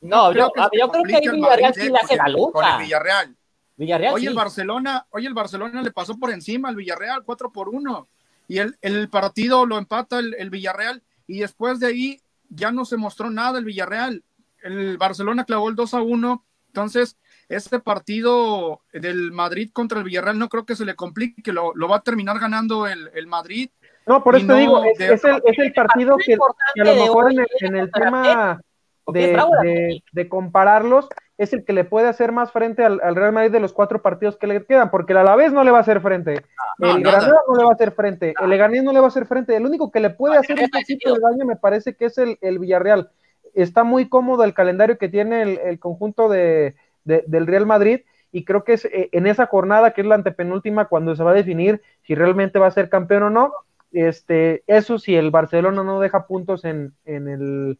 No, 0.00 0.32
yo, 0.32 0.50
creo 0.50 1.02
que, 1.02 1.16
ahí 1.16 1.28
Villarreal 1.28 1.74
sí 1.74 1.90
le 1.90 1.98
hace 1.98 2.16
la 2.16 2.28
lucha. 2.28 2.78
Villarreal. 2.78 3.36
Villarreal 3.76 4.14
hoy 4.14 4.26
el 4.26 4.34
Barcelona, 4.34 5.06
hoy 5.10 5.26
el 5.26 5.34
Barcelona 5.34 5.82
le 5.82 5.90
pasó 5.90 6.16
por 6.18 6.30
encima 6.30 6.68
al 6.68 6.76
Villarreal 6.76 7.24
4 7.24 7.52
por 7.52 7.68
1 7.68 8.08
y 8.48 8.58
el, 8.58 8.76
el 8.80 9.08
partido 9.08 9.66
lo 9.66 9.76
empata 9.76 10.18
el, 10.18 10.34
el 10.34 10.50
Villarreal 10.50 11.02
y 11.26 11.40
después 11.40 11.78
de 11.78 11.88
ahí 11.88 12.20
ya 12.48 12.72
no 12.72 12.84
se 12.84 12.96
mostró 12.96 13.28
nada 13.28 13.58
el 13.58 13.66
Villarreal. 13.66 14.24
El 14.62 14.96
Barcelona 14.96 15.44
clavó 15.44 15.68
el 15.68 15.76
2 15.76 15.94
a 15.94 16.00
1. 16.00 16.44
Entonces, 16.68 17.18
este 17.48 17.78
partido 17.78 18.80
del 18.92 19.30
Madrid 19.32 19.70
contra 19.72 19.98
el 19.98 20.04
Villarreal 20.04 20.38
no 20.38 20.48
creo 20.48 20.64
que 20.64 20.76
se 20.76 20.86
le 20.86 20.96
complique, 20.96 21.52
lo, 21.52 21.74
lo 21.74 21.88
va 21.88 21.96
a 21.96 22.02
terminar 22.02 22.38
ganando 22.38 22.86
el, 22.86 23.10
el 23.14 23.26
Madrid. 23.26 23.68
No, 24.08 24.24
por 24.24 24.36
eso 24.36 24.46
te 24.46 24.54
digo, 24.54 24.82
es, 24.84 24.98
el, 25.00 25.42
es, 25.44 25.58
el, 25.58 25.72
partido 25.72 26.16
que, 26.16 26.34
a 26.34 26.84
lo 26.84 26.94
mejor 26.94 27.30
en 27.30 27.40
el, 27.40 27.46
en 27.60 27.76
el 27.76 27.92
tema 27.92 28.60
de, 29.06 30.02
de, 30.12 30.28
compararlos 30.28 31.08
es 31.36 31.52
el 31.52 31.64
que 31.64 31.72
le 31.72 31.84
puede 31.84 32.08
hacer 32.08 32.32
más 32.32 32.50
frente 32.50 32.84
al, 32.84 33.00
Real 33.14 33.32
Madrid 33.32 33.52
de 33.52 33.60
los 33.60 33.72
cuatro 33.72 34.02
partidos 34.02 34.36
que 34.36 34.46
le 34.46 34.64
quedan, 34.64 34.90
porque 34.90 35.12
el 35.12 35.18
Alavés 35.18 35.52
no 35.52 35.62
le 35.62 35.70
va 35.70 35.78
a 35.78 35.82
hacer 35.82 36.00
frente, 36.00 36.42
el 36.78 37.02
Granada 37.02 37.40
no 37.48 37.56
le 37.56 37.64
va 37.64 37.70
a 37.70 37.74
hacer 37.74 37.92
frente, 37.92 38.34
el 38.40 38.50
Leganés 38.50 38.82
no 38.82 38.92
le 38.92 39.00
va 39.00 39.06
a 39.06 39.08
hacer 39.08 39.26
frente, 39.26 39.54
el 39.54 39.64
único 39.64 39.90
que 39.90 40.00
le 40.00 40.10
puede 40.10 40.36
hacer 40.36 40.58
un 40.58 40.68
poquito 40.68 41.14
de 41.14 41.20
daño 41.20 41.44
me 41.44 41.56
parece 41.56 41.94
que 41.94 42.06
es 42.06 42.18
el, 42.18 42.58
Villarreal. 42.58 43.10
Está 43.54 43.84
muy 43.84 44.08
cómodo 44.08 44.44
el 44.44 44.54
calendario 44.54 44.98
que 44.98 45.08
tiene 45.08 45.42
el, 45.42 45.78
conjunto 45.78 46.28
de, 46.28 46.74
del 47.04 47.46
Real 47.46 47.66
Madrid 47.66 48.00
y 48.32 48.44
creo 48.44 48.64
que 48.64 48.74
es 48.74 48.84
eh, 48.86 49.08
en 49.12 49.26
esa 49.26 49.46
jornada 49.46 49.92
que 49.92 50.02
es 50.02 50.06
la 50.06 50.14
antepenúltima 50.14 50.86
cuando 50.86 51.16
se 51.16 51.24
va 51.24 51.30
a 51.30 51.34
definir 51.34 51.80
si 52.02 52.14
realmente 52.14 52.58
va 52.58 52.66
a 52.66 52.72
ser 52.72 52.88
campeón 52.88 53.22
o 53.24 53.30
no. 53.30 53.52
Este, 53.92 54.64
eso 54.66 54.98
si 54.98 55.16
el 55.16 55.30
Barcelona 55.30 55.82
no 55.82 56.00
deja 56.00 56.26
puntos 56.26 56.64
en, 56.64 56.94
en 57.04 57.28
el 57.28 57.78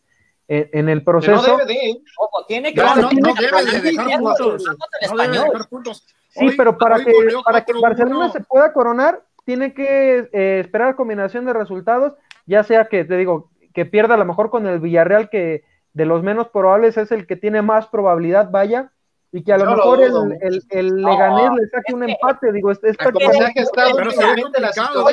en, 0.48 0.88
el 0.88 1.04
proceso. 1.04 1.36
no 1.36 1.58
debe 1.58 1.66
de, 1.66 2.00
ojo, 2.16 2.44
tiene 2.46 2.72
que, 2.72 2.80
no, 2.80 2.96
no, 2.96 3.10
no 3.10 3.34
debe 3.34 3.64
de 3.70 3.80
dejar 3.82 4.18
puntos. 4.18 4.64
No 4.64 5.16
debe 5.16 5.32
dejar 5.32 5.68
puntos. 5.68 6.06
Sí, 6.30 6.50
pero 6.56 6.78
para 6.78 7.04
que, 7.04 7.12
para 7.44 7.64
que 7.64 7.72
Barcelona 7.74 8.30
se 8.32 8.40
pueda 8.40 8.72
coronar, 8.72 9.22
tiene 9.44 9.74
que 9.74 10.28
eh, 10.32 10.60
esperar 10.60 10.96
combinación 10.96 11.44
de 11.44 11.52
resultados, 11.52 12.14
ya 12.46 12.64
sea 12.64 12.86
que, 12.86 13.04
te 13.04 13.16
digo, 13.16 13.50
que 13.74 13.84
pierda 13.84 14.14
a 14.14 14.18
lo 14.18 14.24
mejor 14.24 14.50
con 14.50 14.66
el 14.66 14.80
Villarreal, 14.80 15.28
que 15.28 15.64
de 15.92 16.06
los 16.06 16.22
menos 16.22 16.48
probables 16.48 16.96
es 16.96 17.12
el 17.12 17.26
que 17.26 17.36
tiene 17.36 17.60
más 17.60 17.86
probabilidad, 17.86 18.50
vaya, 18.50 18.92
y 19.32 19.42
que 19.42 19.52
a 19.52 19.58
lo 19.58 19.70
mejor 19.70 20.02
el, 20.02 20.12
el, 20.40 20.62
el, 20.70 21.02
Leganés 21.02 21.50
le 21.52 21.68
saque 21.68 21.92
un 21.92 22.08
empate, 22.08 22.52
digo, 22.52 22.70
esta 22.70 22.88
que 22.90 23.60
está 23.60 23.84
pero 23.94 24.10
se 24.10 24.34
ve 24.34 24.42
complicado, 24.42 25.06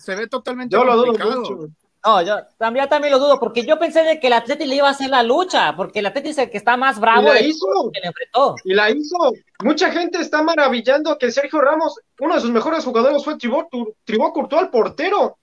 se 0.00 0.16
ve 0.16 0.26
totalmente 0.26 0.74
yo 0.74 0.84
lo 0.84 0.96
complicado. 0.96 1.42
Dudo 1.42 1.56
mucho. 1.56 1.74
No, 2.04 2.22
yo 2.22 2.38
también, 2.56 2.88
también 2.88 3.12
lo 3.12 3.18
dudo, 3.18 3.38
porque 3.38 3.64
yo 3.64 3.78
pensé 3.78 4.02
de 4.02 4.18
que 4.18 4.28
el 4.28 4.32
Atleti 4.32 4.64
le 4.64 4.76
iba 4.76 4.88
a 4.88 4.92
hacer 4.92 5.10
la 5.10 5.22
lucha, 5.22 5.76
porque 5.76 5.98
el 5.98 6.06
Atleti 6.06 6.30
es 6.30 6.38
el 6.38 6.50
que 6.50 6.56
está 6.56 6.76
más 6.78 6.98
bravo. 6.98 7.22
Y 7.22 7.26
la 7.26 7.40
hizo. 7.40 7.90
Que 7.92 8.00
le 8.00 8.06
enfrentó. 8.06 8.56
Y 8.64 8.72
la 8.72 8.90
hizo. 8.90 9.32
Mucha 9.62 9.90
gente 9.90 10.18
está 10.18 10.42
maravillando 10.42 11.18
que 11.18 11.30
Sergio 11.30 11.60
Ramos, 11.60 12.00
uno 12.18 12.34
de 12.34 12.40
sus 12.40 12.50
mejores 12.50 12.84
jugadores 12.84 13.22
fue 13.22 13.36
Tribó, 13.36 13.68
Tribó 14.04 14.32
Courtois, 14.32 14.62
el 14.62 14.70
portero. 14.70 15.38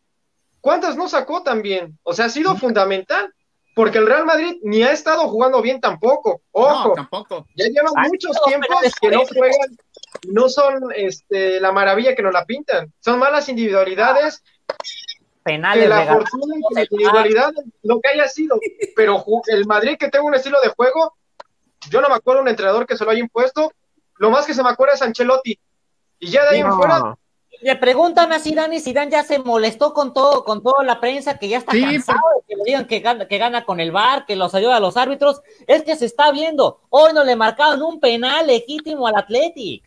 ¿Cuántas 0.59 0.97
no 0.97 1.07
sacó 1.07 1.43
también? 1.43 1.97
O 2.01 2.13
sea, 2.13 2.25
ha 2.25 2.29
sido 2.29 2.55
fundamental, 2.55 3.31
porque 3.75 3.99
el 3.99 4.07
Real 4.07 4.25
Madrid 4.25 4.57
ni 4.63 4.81
ha 4.81 4.91
estado 4.91 5.27
jugando 5.27 5.61
bien 5.61 5.79
tampoco. 5.79 6.41
Ojo, 6.51 6.93
tampoco. 6.93 7.45
ya 7.55 7.65
llevan 7.67 7.93
muchos 8.09 8.35
tiempos 8.47 8.79
que 8.99 9.11
no 9.11 9.19
juegan, 9.27 9.77
no 10.28 10.49
son 10.49 10.91
este, 10.95 11.59
la 11.59 11.72
maravilla 11.72 12.15
que 12.15 12.24
nos 12.24 12.34
la 12.34 12.45
pintan. 12.45 12.91
Son 12.99 13.20
malas 13.20 13.49
individualidades 13.49 14.43
penales. 15.43 15.84
Que 15.84 15.89
la 15.89 16.05
fortuna 16.05 16.55
y 16.57 16.76
la 16.76 16.82
individualidad, 16.82 17.51
lo 17.84 17.99
que 18.01 18.09
haya 18.09 18.28
sido, 18.28 18.59
pero 18.95 19.24
el 19.47 19.65
Madrid 19.65 19.97
que 19.97 20.09
tenga 20.09 20.26
un 20.26 20.36
estilo 20.36 20.59
de 20.61 20.70
juego, 20.70 21.15
yo 21.89 22.01
no 22.01 22.09
me 22.09 22.15
acuerdo 22.15 22.41
un 22.41 22.49
entrenador 22.49 22.86
que 22.86 22.97
se 22.97 23.05
lo 23.05 23.11
haya 23.11 23.22
impuesto, 23.22 23.72
lo 24.18 24.30
más 24.30 24.45
que 24.45 24.53
se 24.53 24.63
me 24.63 24.70
acuerda 24.70 24.95
es 24.95 25.01
Ancelotti, 25.01 25.57
y 26.20 26.30
ya 26.30 26.43
de 26.43 26.49
ahí 26.49 26.59
en 26.59 26.74
fuera... 26.74 27.18
Le 27.61 27.76
preguntan 27.76 28.32
a 28.34 28.39
Zidane 28.39 28.76
y 28.76 28.80
Zidane 28.80 29.09
ya 29.09 29.24
se 29.24 29.39
molestó 29.39 29.93
con 29.93 30.13
todo, 30.13 30.43
con 30.43 30.61
toda 30.61 30.84
la 30.84 30.99
prensa 30.99 31.39
que 31.39 31.47
ya 31.47 31.57
está 31.57 31.72
cansado 31.72 32.20
de 32.36 32.45
que 32.47 32.55
le 32.55 32.63
digan 32.63 32.86
que 32.86 32.99
gana, 32.99 33.28
que 33.28 33.38
gana 33.39 33.65
con 33.65 33.80
el 33.80 33.91
VAR, 33.91 34.28
que 34.28 34.36
los 34.36 34.53
ayuda 34.53 34.76
a 34.76 34.80
los 34.80 34.95
árbitros. 34.95 35.41
Es 35.65 35.82
que 35.82 35.95
se 35.95 36.05
está 36.05 36.32
viendo. 36.32 36.82
Hoy 36.89 37.13
no 37.13 37.24
le 37.24 37.36
marcaron 37.36 37.82
un 37.82 37.99
penal 37.99 38.45
legítimo 38.45 39.07
al 39.07 39.15
Athletic. 39.15 39.84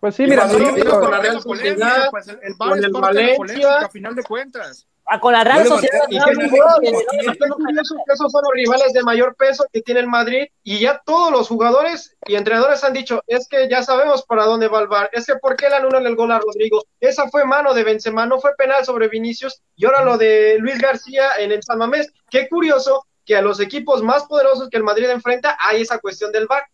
Pues 0.00 0.14
sí, 0.14 0.26
mira, 0.26 0.48
con 0.48 1.10
la 1.10 1.20
Real 1.20 1.40
Sociedad, 1.40 2.08
pues 2.10 2.28
el, 2.28 2.56
con 2.56 2.84
el 2.84 2.92
Valencia, 2.92 3.78
a 3.78 3.88
final 3.88 4.14
de 4.14 4.22
cuentas. 4.22 4.86
Ah, 5.10 5.18
con 5.18 5.32
la 5.32 5.42
Real 5.42 5.66
Sociedad. 5.66 6.02
Esos 6.08 8.30
son 8.30 8.42
los 8.44 8.52
rivales 8.52 8.92
de 8.92 9.02
mayor 9.02 9.34
peso 9.34 9.64
que 9.72 9.80
tiene 9.80 10.00
el 10.00 10.06
Madrid 10.06 10.46
y 10.62 10.80
ya 10.80 11.00
todos 11.04 11.32
los 11.32 11.48
jugadores 11.48 12.16
y 12.26 12.36
entrenadores 12.36 12.84
han 12.84 12.92
dicho, 12.92 13.22
es 13.26 13.48
que 13.48 13.68
ya 13.68 13.82
sabemos 13.82 14.22
para 14.24 14.44
dónde 14.44 14.68
va 14.68 14.80
el 14.80 14.86
bar, 14.86 15.08
es 15.12 15.26
que 15.26 15.36
por 15.36 15.56
qué 15.56 15.68
le 15.68 15.76
anulan 15.76 16.06
el 16.06 16.14
gol 16.14 16.30
a 16.30 16.38
Rodrigo, 16.38 16.84
esa 17.00 17.28
fue 17.28 17.44
mano 17.44 17.72
de 17.72 17.84
Benzema, 17.84 18.26
no 18.26 18.38
fue 18.38 18.54
penal 18.56 18.84
sobre 18.84 19.08
Vinicius 19.08 19.62
y 19.76 19.86
ahora 19.86 20.04
lo 20.04 20.18
de 20.18 20.58
Luis 20.58 20.78
García 20.78 21.30
en 21.38 21.52
el 21.52 21.62
San 21.62 21.78
Mamés. 21.78 22.12
Qué 22.30 22.48
curioso 22.48 23.06
que 23.24 23.34
a 23.34 23.42
los 23.42 23.60
equipos 23.60 24.02
más 24.02 24.24
poderosos 24.24 24.68
que 24.68 24.76
el 24.76 24.84
Madrid 24.84 25.08
enfrenta 25.08 25.56
hay 25.58 25.82
esa 25.82 25.98
cuestión 25.98 26.32
del 26.32 26.46
bar 26.46 26.64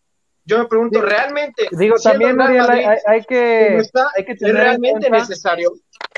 yo 0.46 0.58
me 0.58 0.66
pregunto, 0.66 1.00
¿realmente? 1.00 1.68
Digo, 1.72 1.96
también, 2.02 2.38
hay, 2.40 3.22
que, 3.22 3.80
hay 4.16 4.24
que 4.24 4.34
tener 4.34 4.56
realmente 4.56 5.10
necesario. 5.10 5.72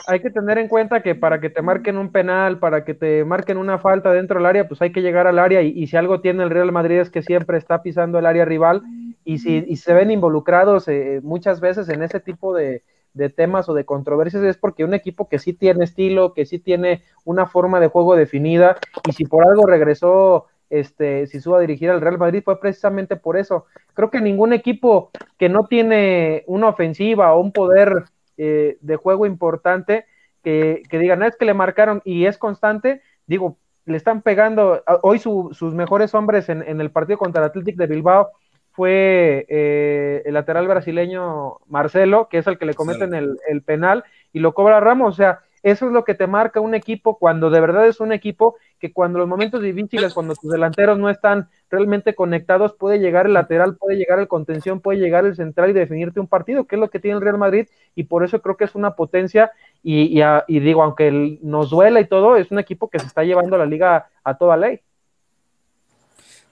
Hay 0.09 0.21
que 0.21 0.31
tener 0.31 0.59
en 0.59 0.69
cuenta 0.69 1.03
que 1.03 1.15
para 1.15 1.41
que 1.41 1.51
te 1.51 1.63
marquen 1.63 1.97
un 1.97 2.11
penal, 2.11 2.59
para 2.59 2.85
que 2.85 2.95
te 2.95 3.25
marquen 3.25 3.57
una 3.57 3.79
falta 3.79 4.13
dentro 4.13 4.39
del 4.39 4.47
área, 4.47 4.67
pues 4.67 4.83
hay 4.83 4.93
que 4.93 5.03
llegar 5.03 5.27
al 5.27 5.39
área. 5.39 5.63
Y, 5.63 5.87
si 5.87 5.97
algo 5.97 6.21
tiene 6.21 6.43
el 6.43 6.51
Real 6.51 6.73
Madrid 6.73 6.99
es 6.99 7.11
que 7.11 7.23
siempre 7.23 7.59
está 7.59 7.83
pisando 7.83 8.19
el 8.19 8.27
área 8.27 8.45
rival. 8.45 8.83
Y 9.25 9.39
si 9.39 9.65
y 9.67 9.77
se 9.77 9.93
ven 9.93 10.11
involucrados 10.11 10.89
eh, 10.89 11.21
muchas 11.23 11.61
veces 11.61 11.89
en 11.89 12.03
ese 12.03 12.21
tipo 12.21 12.55
de, 12.55 12.83
de 13.17 13.31
temas 13.31 13.69
o 13.69 13.75
de 13.75 13.85
controversias 13.85 14.43
es 14.43 14.57
porque 14.57 14.85
un 14.85 14.95
equipo 14.95 15.29
que 15.29 15.39
sí 15.39 15.53
tiene 15.53 15.85
estilo, 15.85 16.35
que 16.35 16.47
sí 16.47 16.59
tiene 16.59 17.03
una 17.25 17.47
forma 17.47 17.81
de 17.81 17.89
juego 17.89 18.15
definida, 18.15 18.77
y 19.09 19.13
si 19.13 19.25
por 19.25 19.47
algo 19.47 19.67
regresó 19.67 20.47
este, 20.71 21.27
si 21.27 21.41
suba 21.41 21.59
a 21.59 21.61
dirigir 21.61 21.91
al 21.91 22.01
Real 22.01 22.19
Madrid 22.19 22.43
fue 22.45 22.61
precisamente 22.61 23.17
por 23.17 23.37
eso. 23.37 23.67
Creo 23.95 24.11
que 24.11 24.21
ningún 24.21 24.53
equipo 24.53 25.11
que 25.39 25.49
no 25.49 25.67
tiene 25.67 26.45
una 26.47 26.69
ofensiva 26.69 27.33
o 27.35 27.41
un 27.41 27.53
poder 27.53 28.05
eh, 28.37 28.79
de 28.81 28.97
juego 28.97 29.27
importante 29.27 30.07
que, 30.43 30.83
que 30.89 30.99
digan, 30.99 31.23
es 31.23 31.37
que 31.37 31.45
le 31.45 31.55
marcaron 31.55 32.03
y 32.05 32.27
es 32.27 32.39
constante, 32.39 33.03
digo, 33.27 33.57
le 33.87 33.97
están 33.97 34.23
pegando, 34.23 34.83
hoy 35.03 35.19
sus 35.21 35.75
mejores 35.75 36.13
hombres 36.15 36.49
en, 36.49 36.81
el 36.81 36.91
partido 36.91 37.19
contra 37.19 37.43
el 37.43 37.51
Athletic 37.51 37.77
de 37.77 37.87
Bilbao 37.87 38.31
fue 38.73 39.47
eh, 39.49 40.23
el 40.27 40.35
lateral 40.35 40.67
brasileño 40.67 41.59
Marcelo, 41.69 42.29
que 42.29 42.39
es 42.39 42.47
el 42.47 42.59
que 42.59 42.67
le 42.67 42.75
cometen 42.75 43.15
el, 43.15 43.39
el 43.49 43.63
penal, 43.63 44.05
y 44.33 44.41
lo 44.41 44.55
cobra 44.55 44.81
Ramos, 44.81 45.15
o 45.15 45.17
sea, 45.17 45.41
eso 45.67 45.87
es 45.87 45.93
lo 45.93 46.05
que 46.05 46.15
te 46.15 46.29
marca 46.29 46.61
un 46.61 46.77
equipo 46.77 47.19
cuando 47.19 47.51
de 47.51 47.59
verdad 47.59 47.89
es 47.89 47.99
un 47.99 48.13
equipo 48.13 48.55
que 48.79 48.93
cuando 48.93 49.19
los 49.19 49.27
momentos 49.27 49.61
difíciles, 49.61 50.15
cuando 50.15 50.37
tus 50.37 50.49
delanteros 50.49 50.97
no 50.97 51.11
están 51.11 51.49
realmente 51.69 52.15
conectados, 52.15 52.75
puede 52.75 53.01
llegar 53.01 53.27
el 53.27 53.33
lateral, 53.33 53.75
puede 53.77 53.97
llegar 53.97 54.21
el 54.21 54.29
contención, 54.29 54.81
puede 54.81 55.01
llegar 55.01 55.27
el 55.27 55.35
central 55.35 55.71
y 55.71 55.73
definirte 55.73 56.21
un 56.21 56.29
partido, 56.29 56.69
que 56.69 56.77
es 56.77 56.81
lo 56.81 56.89
que 56.89 57.01
tiene 57.01 57.17
el 57.17 57.21
Real 57.21 57.37
Madrid, 57.37 57.67
y 57.97 58.05
por 58.05 58.25
eso 58.25 58.41
creo 58.41 58.57
que 58.57 58.63
es 58.63 58.77
una 58.77 58.95
potencia, 58.95 59.51
y, 59.83 60.23
digo, 60.61 60.85
aunque 60.85 61.41
nos 61.43 61.71
duela 61.71 62.01
y 62.01 62.07
todo, 62.07 62.37
es 62.37 62.53
un 62.53 62.61
equipo 62.61 62.89
que 62.89 63.01
se 63.01 63.07
está 63.07 63.25
llevando 63.25 63.57
a 63.57 63.59
la 63.59 63.67
liga 63.67 64.09
a 64.23 64.39
toda 64.39 64.57
ley. 64.57 64.79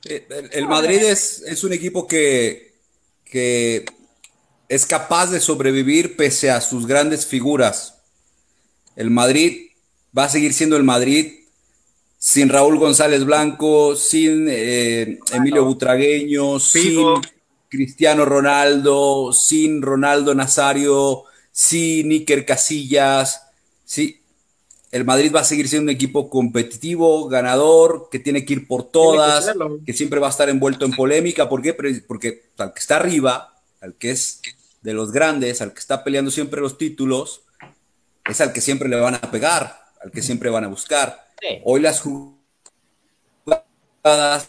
Eh, 0.07 0.27
el, 0.51 0.67
Madrid 0.67 0.99
es, 1.05 1.41
es, 1.47 1.63
un 1.63 1.73
equipo 1.73 2.09
que, 2.09 2.73
que 3.25 3.85
es 4.69 4.85
capaz 4.87 5.31
de 5.31 5.39
sobrevivir 5.39 6.17
pese 6.17 6.51
a 6.51 6.61
sus 6.61 6.85
grandes 6.85 7.25
figuras 7.25 7.94
el 8.97 9.11
Madrid 9.11 9.71
va 10.17 10.25
a 10.25 10.29
seguir 10.29 10.53
siendo 10.53 10.77
el 10.77 10.85
Madrid 10.85 11.33
sin 12.19 12.49
Raúl 12.49 12.79
González 12.79 13.25
Blanco, 13.25 13.97
sin 13.97 14.47
eh, 14.49 15.19
Emilio 15.33 15.65
Butragueño, 15.65 16.59
sin 16.59 17.21
Cristiano 17.69 18.25
Ronaldo, 18.25 19.31
sin 19.33 19.83
Ronaldo 19.83 20.35
Nazario, 20.35 21.25
sin 21.53 22.11
Iker 22.11 22.47
Casillas. 22.47 23.43
Sí, 23.85 24.23
el 24.91 25.05
Madrid 25.05 25.33
va 25.35 25.41
a 25.41 25.45
seguir 25.45 25.69
siendo 25.69 25.91
un 25.91 25.97
equipo 25.97 26.31
competitivo, 26.31 27.29
ganador, 27.29 28.09
que 28.11 28.21
tiene 28.21 28.45
que 28.45 28.55
ir 28.55 28.67
por 28.69 28.85
todas, 28.85 29.53
que, 29.85 29.93
siempre 29.93 30.21
va 30.21 30.29
a 30.29 30.31
estar 30.31 30.49
envuelto 30.49 30.87
en 30.87 30.93
polémica. 30.93 31.49
¿Por 31.49 31.61
qué? 31.61 31.75
Porque 31.75 32.45
al 32.57 32.73
que 32.73 32.81
está 32.81 32.97
arriba, 32.97 33.61
al 33.81 33.97
que 33.97 34.13
es 34.13 34.41
de 34.81 34.95
los 34.95 35.13
grandes, 35.13 35.61
al 35.61 35.75
que 35.75 35.81
está 35.81 36.05
peleando 36.05 36.31
siempre 36.31 36.61
los 36.61 36.79
títulos, 36.79 37.44
es 38.29 38.41
al 38.41 38.53
que 38.53 38.61
siempre 38.61 38.89
le 38.89 38.97
van 38.97 39.15
a 39.15 39.21
pegar, 39.21 39.85
al 40.03 40.11
que 40.11 40.23
siempre 40.23 40.51
van 40.51 40.65
a 40.65 40.69
buscar. 40.69 41.29
Hoy 41.65 41.81
las 41.81 42.01
jugadas 42.01 42.37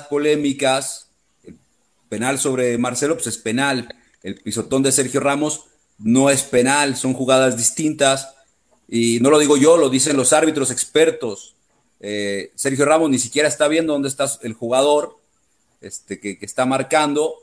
polémicas, 0.10 1.12
el 1.44 1.58
penal 2.10 2.40
sobre 2.40 2.78
Marcelo, 2.78 3.16
pues 3.16 3.28
es 3.28 3.38
penal. 3.38 3.94
El 4.24 4.36
pisotón 4.42 4.82
de 4.82 4.92
Sergio 4.92 5.20
Ramos 5.20 5.66
no 5.98 6.30
es 6.30 6.44
penal, 6.44 6.96
son 6.96 7.14
jugadas 7.14 7.58
distintas. 7.58 8.34
Y 8.88 9.20
no 9.20 9.30
lo 9.30 9.40
digo 9.40 9.58
yo, 9.58 9.78
lo 9.78 9.90
dicen 9.90 10.16
los 10.16 10.32
árbitros 10.32 10.72
expertos. 10.72 11.56
Eh, 12.00 12.52
Sergio 12.56 12.86
Ramos 12.86 13.10
ni 13.10 13.20
siquiera 13.20 13.48
está 13.48 13.68
viendo 13.68 13.94
dónde 13.94 14.10
está 14.10 14.30
el 14.42 14.54
jugador 14.54 15.20
este, 15.82 16.20
que, 16.20 16.38
está 16.42 16.66
marcando 16.66 17.36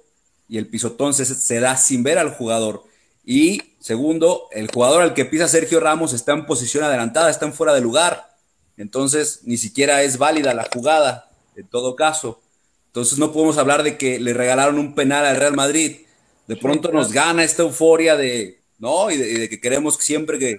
y 0.48 0.58
el 0.58 0.68
pisotón 0.68 1.14
se 1.14 1.60
da 1.60 1.76
sin 1.76 2.02
ver 2.02 2.18
al 2.18 2.30
jugador. 2.30 2.84
Y 3.24 3.74
segundo, 3.78 4.48
el 4.50 4.70
jugador 4.70 5.02
al 5.02 5.14
que 5.14 5.24
pisa 5.24 5.48
Sergio 5.48 5.80
Ramos 5.80 6.12
está 6.12 6.32
en 6.32 6.46
posición 6.46 6.84
adelantada, 6.84 7.30
está 7.30 7.46
en 7.46 7.52
fuera 7.52 7.74
de 7.74 7.80
lugar. 7.80 8.36
Entonces, 8.76 9.40
ni 9.44 9.56
siquiera 9.56 10.02
es 10.02 10.18
válida 10.18 10.54
la 10.54 10.68
jugada, 10.72 11.30
en 11.56 11.66
todo 11.68 11.94
caso. 11.94 12.40
Entonces, 12.86 13.18
no 13.18 13.32
podemos 13.32 13.58
hablar 13.58 13.82
de 13.82 13.96
que 13.96 14.18
le 14.18 14.34
regalaron 14.34 14.78
un 14.78 14.94
penal 14.94 15.24
al 15.24 15.36
Real 15.36 15.54
Madrid. 15.54 15.98
De 16.46 16.56
pronto 16.56 16.90
nos 16.90 17.12
gana 17.12 17.44
esta 17.44 17.62
euforia 17.62 18.16
de, 18.16 18.60
¿no? 18.78 19.10
Y 19.10 19.16
de, 19.16 19.48
que 19.48 19.60
queremos 19.60 19.94
siempre 19.96 20.38
que, 20.38 20.58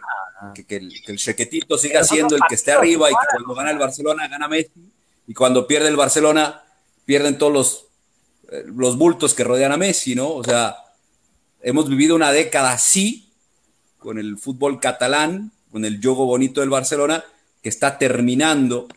que, 0.65 0.77
el, 0.77 1.03
que, 1.03 1.15
chequetito 1.15 1.77
siga 1.77 2.03
siendo 2.03 2.35
el 2.35 2.41
que 2.47 2.55
esté 2.55 2.71
arriba 2.71 3.09
y 3.09 3.13
que 3.13 3.27
cuando 3.33 3.53
gana 3.53 3.71
el 3.71 3.77
Barcelona 3.77 4.27
gana 4.27 4.47
Messi. 4.47 4.71
Y 5.27 5.33
cuando 5.33 5.67
pierde 5.67 5.89
el 5.89 5.95
Barcelona, 5.95 6.63
pierden 7.05 7.37
todos 7.37 7.53
los, 7.53 7.85
eh, 8.49 8.63
los 8.65 8.97
bultos 8.97 9.33
que 9.33 9.43
rodean 9.43 9.71
a 9.71 9.77
Messi, 9.77 10.15
¿no? 10.15 10.29
O 10.29 10.43
sea, 10.43 10.77
Hemos 11.63 11.89
vivido 11.89 12.15
una 12.15 12.31
década 12.31 12.73
así, 12.73 13.29
con 13.97 14.19
el 14.19 14.37
fútbol 14.37 14.79
catalán, 14.79 15.51
con 15.71 15.85
el 15.85 15.99
juego 16.01 16.25
bonito 16.25 16.61
del 16.61 16.69
Barcelona, 16.69 17.23
que 17.61 17.69
está 17.69 17.97
terminando, 17.97 18.87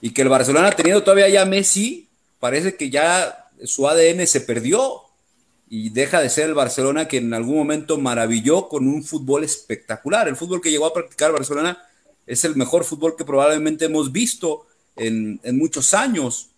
y 0.00 0.10
que 0.10 0.22
el 0.22 0.28
Barcelona 0.28 0.70
teniendo 0.70 1.02
todavía 1.02 1.28
ya 1.28 1.44
Messi, 1.44 2.08
parece 2.38 2.76
que 2.76 2.88
ya 2.88 3.48
su 3.64 3.88
ADN 3.88 4.26
se 4.26 4.42
perdió 4.42 5.00
y 5.68 5.90
deja 5.90 6.20
de 6.20 6.30
ser 6.30 6.48
el 6.48 6.54
Barcelona 6.54 7.08
que 7.08 7.16
en 7.16 7.34
algún 7.34 7.56
momento 7.56 7.98
maravilló 7.98 8.68
con 8.68 8.86
un 8.86 9.02
fútbol 9.02 9.42
espectacular. 9.42 10.28
El 10.28 10.36
fútbol 10.36 10.60
que 10.60 10.70
llegó 10.70 10.86
a 10.86 10.94
practicar 10.94 11.32
Barcelona 11.32 11.82
es 12.26 12.44
el 12.44 12.54
mejor 12.54 12.84
fútbol 12.84 13.16
que 13.16 13.24
probablemente 13.24 13.86
hemos 13.86 14.12
visto 14.12 14.66
en, 14.94 15.40
muchos 15.56 15.94
años, 15.94 16.50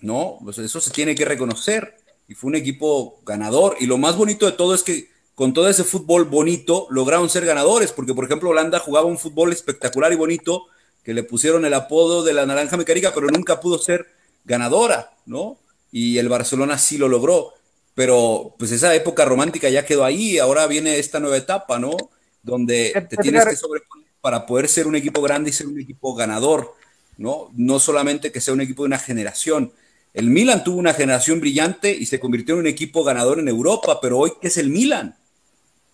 ¿no? 0.00 0.38
Pues 0.42 0.58
eso 0.58 0.80
se 0.80 0.90
tiene 0.90 1.14
que 1.14 1.24
reconocer. 1.24 1.97
Y 2.28 2.34
fue 2.34 2.48
un 2.48 2.54
equipo 2.54 3.20
ganador. 3.24 3.76
Y 3.80 3.86
lo 3.86 3.98
más 3.98 4.16
bonito 4.16 4.46
de 4.46 4.52
todo 4.52 4.74
es 4.74 4.82
que 4.82 5.08
con 5.34 5.52
todo 5.52 5.68
ese 5.68 5.84
fútbol 5.84 6.24
bonito 6.24 6.86
lograron 6.90 7.30
ser 7.30 7.46
ganadores, 7.46 7.92
porque 7.92 8.12
por 8.12 8.24
ejemplo 8.24 8.50
Holanda 8.50 8.78
jugaba 8.78 9.06
un 9.06 9.18
fútbol 9.18 9.52
espectacular 9.52 10.12
y 10.12 10.16
bonito, 10.16 10.66
que 11.04 11.14
le 11.14 11.22
pusieron 11.22 11.64
el 11.64 11.74
apodo 11.74 12.22
de 12.22 12.34
la 12.34 12.44
naranja 12.44 12.76
mecánica, 12.76 13.14
pero 13.14 13.28
nunca 13.28 13.60
pudo 13.60 13.78
ser 13.78 14.06
ganadora, 14.44 15.12
¿no? 15.26 15.56
Y 15.90 16.18
el 16.18 16.28
Barcelona 16.28 16.76
sí 16.76 16.98
lo 16.98 17.08
logró. 17.08 17.54
Pero 17.94 18.54
pues 18.58 18.72
esa 18.72 18.94
época 18.94 19.24
romántica 19.24 19.68
ya 19.68 19.86
quedó 19.86 20.04
ahí, 20.04 20.38
ahora 20.38 20.66
viene 20.66 20.98
esta 20.98 21.18
nueva 21.18 21.36
etapa, 21.36 21.78
¿no? 21.78 21.96
Donde 22.42 22.92
te 23.08 23.16
tienes 23.16 23.44
que 23.44 23.56
sobreponer 23.56 24.06
para 24.20 24.46
poder 24.46 24.68
ser 24.68 24.86
un 24.86 24.96
equipo 24.96 25.22
grande 25.22 25.50
y 25.50 25.52
ser 25.52 25.66
un 25.66 25.80
equipo 25.80 26.14
ganador, 26.14 26.74
¿no? 27.16 27.50
No 27.54 27.78
solamente 27.78 28.30
que 28.30 28.40
sea 28.40 28.54
un 28.54 28.60
equipo 28.60 28.82
de 28.82 28.88
una 28.88 28.98
generación. 28.98 29.72
El 30.14 30.30
Milan 30.30 30.64
tuvo 30.64 30.78
una 30.78 30.94
generación 30.94 31.40
brillante 31.40 31.90
y 31.90 32.06
se 32.06 32.18
convirtió 32.18 32.54
en 32.54 32.60
un 32.60 32.66
equipo 32.66 33.04
ganador 33.04 33.38
en 33.38 33.48
Europa, 33.48 34.00
pero 34.00 34.18
hoy, 34.18 34.32
¿qué 34.40 34.48
es 34.48 34.56
el 34.56 34.70
Milan? 34.70 35.14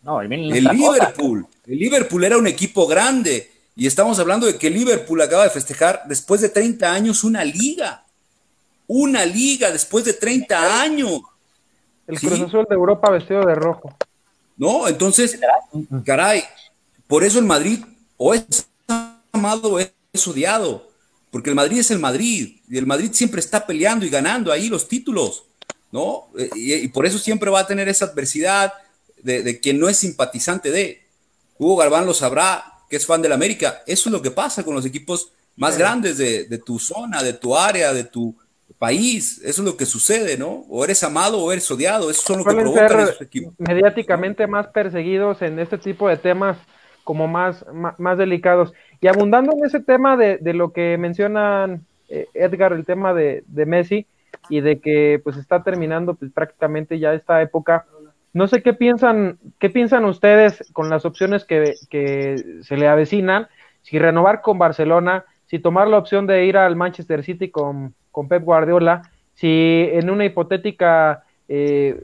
No, 0.02 0.20
el, 0.20 0.28
Milan 0.28 0.56
el 0.56 0.64
Liverpool. 0.64 1.46
El 1.66 1.78
Liverpool 1.78 2.24
era 2.24 2.36
un 2.36 2.46
equipo 2.46 2.86
grande 2.86 3.50
y 3.76 3.86
estamos 3.86 4.18
hablando 4.18 4.46
de 4.46 4.56
que 4.56 4.70
Liverpool 4.70 5.20
acaba 5.20 5.44
de 5.44 5.50
festejar 5.50 6.02
después 6.06 6.40
de 6.40 6.48
30 6.48 6.92
años 6.92 7.24
una 7.24 7.44
liga. 7.44 8.04
Una 8.86 9.24
liga 9.24 9.70
después 9.70 10.04
de 10.04 10.12
30 10.12 10.82
años. 10.82 11.22
El 12.06 12.20
Cruz 12.20 12.40
Azul 12.40 12.66
de 12.68 12.74
Europa 12.74 13.10
vestido 13.10 13.44
de 13.44 13.54
rojo. 13.54 13.96
No, 14.56 14.86
entonces, 14.86 15.40
caray, 16.04 16.44
por 17.08 17.24
eso 17.24 17.38
el 17.38 17.46
Madrid 17.46 17.80
o 18.16 18.34
es 18.34 18.68
amado 19.32 19.74
o 19.74 19.78
es 19.80 20.28
odiado, 20.28 20.86
porque 21.35 21.51
el 21.51 21.57
Madrid 21.57 21.80
es 21.80 21.91
el 21.91 21.99
Madrid 21.99 22.59
y 22.68 22.78
el 22.78 22.87
Madrid 22.87 23.11
siempre 23.12 23.41
está 23.41 23.66
peleando 23.66 24.07
y 24.07 24.09
ganando 24.09 24.53
ahí 24.53 24.68
los 24.68 24.87
títulos, 24.87 25.47
¿no? 25.91 26.28
Eh, 26.39 26.49
y, 26.55 26.87
por 26.87 27.07
eso 27.07 27.18
siempre 27.18 27.51
va 27.51 27.59
a 27.59 27.66
tener 27.66 27.89
esa 27.89 28.05
adversidad 28.05 28.72
de, 29.20 29.59
quien 29.59 29.80
no 29.80 29.89
es 29.89 29.97
simpatizante 29.97 30.70
de. 30.70 31.03
Hugo 31.59 31.74
Galván 31.74 32.07
lo 32.07 32.14
sabrá, 32.14 32.62
que 32.89 32.95
es 32.95 33.05
fan 33.05 33.20
del 33.20 33.32
América. 33.32 33.82
Eso 33.85 34.09
es 34.09 34.12
lo 34.12 34.22
que 34.22 34.30
pasa 34.30 34.62
con 34.62 34.76
los 34.76 34.87
equipos 34.87 35.32
más 35.57 35.76
grandes 35.76 36.18
de, 36.18 36.45
de 36.45 36.59
tu 36.59 36.78
zona, 36.78 37.20
de 37.20 37.32
tu 37.32 37.57
área, 37.57 37.93
de 37.93 38.05
tu, 38.05 38.37
país. 38.78 39.41
Eso 39.45 39.62
es 39.62 39.66
lo 39.66 39.76
que 39.76 39.87
sucede, 39.87 40.39
¿no? 40.39 40.66
O 40.68 40.85
eres 40.85 41.03
amado 41.03 41.43
o 41.43 41.51
eres 41.51 41.68
odiado. 41.68 42.11
Eso 42.11 42.22
son 42.22 42.39
lo 42.39 42.45
que 42.45 42.55
provocan 42.55 43.01
esos 43.01 43.20
equipos. 43.22 43.55
Mediáticamente 43.59 44.47
más 44.47 44.68
perseguidos 44.68 45.43
en 45.43 45.59
este 45.59 45.78
tipo 45.78 46.09
de 46.09 46.16
temas 46.16 46.59
como 47.05 47.28
más, 47.28 47.64
más, 47.99 48.18
delicados. 48.18 48.72
Y 49.05 49.07
abundando 49.07 49.52
en 49.52 49.62
ese 49.62 49.80
tema 49.80 50.16
de, 50.16 50.38
de 50.38 50.55
lo 50.55 50.72
que 50.72 50.96
mencionan 50.96 51.84
eh, 52.09 52.26
Edgar, 52.32 52.72
el 52.72 52.86
tema 52.86 53.12
de, 53.12 53.44
Messi 53.46 54.07
y 54.48 54.62
de 54.62 54.80
que 54.80 55.20
pues 55.22 55.36
está 55.36 55.62
terminando 55.62 56.14
pues, 56.14 56.32
prácticamente 56.32 56.98
ya 56.98 57.12
esta 57.12 57.42
época. 57.42 57.84
No 58.32 58.46
sé 58.46 58.62
qué 58.62 58.72
piensan, 58.72 59.38
qué 59.59 59.68
piensan 59.68 60.07
ustedes 60.07 60.64
con 60.72 60.88
las 60.88 61.05
opciones 61.05 61.44
que, 61.44 61.74
que 61.90 62.62
se 62.62 62.78
le 62.78 62.88
avecinan, 62.88 63.48
si 63.82 63.98
renovar 63.98 64.40
con 64.40 64.59
Barcelona, 64.59 65.26
si 65.44 65.59
tomar 65.59 65.86
la 65.88 65.98
opción 65.98 66.26
de 66.26 66.46
ir 66.46 66.57
al 66.57 66.74
Manchester 66.74 67.22
City 67.24 67.50
con, 67.50 67.94
con 68.11 68.26
Pep 68.28 68.42
Guardiola, 68.42 69.02
si 69.34 69.86
en 69.92 70.09
una 70.09 70.24
hipotética, 70.24 71.24
eh, 71.48 72.02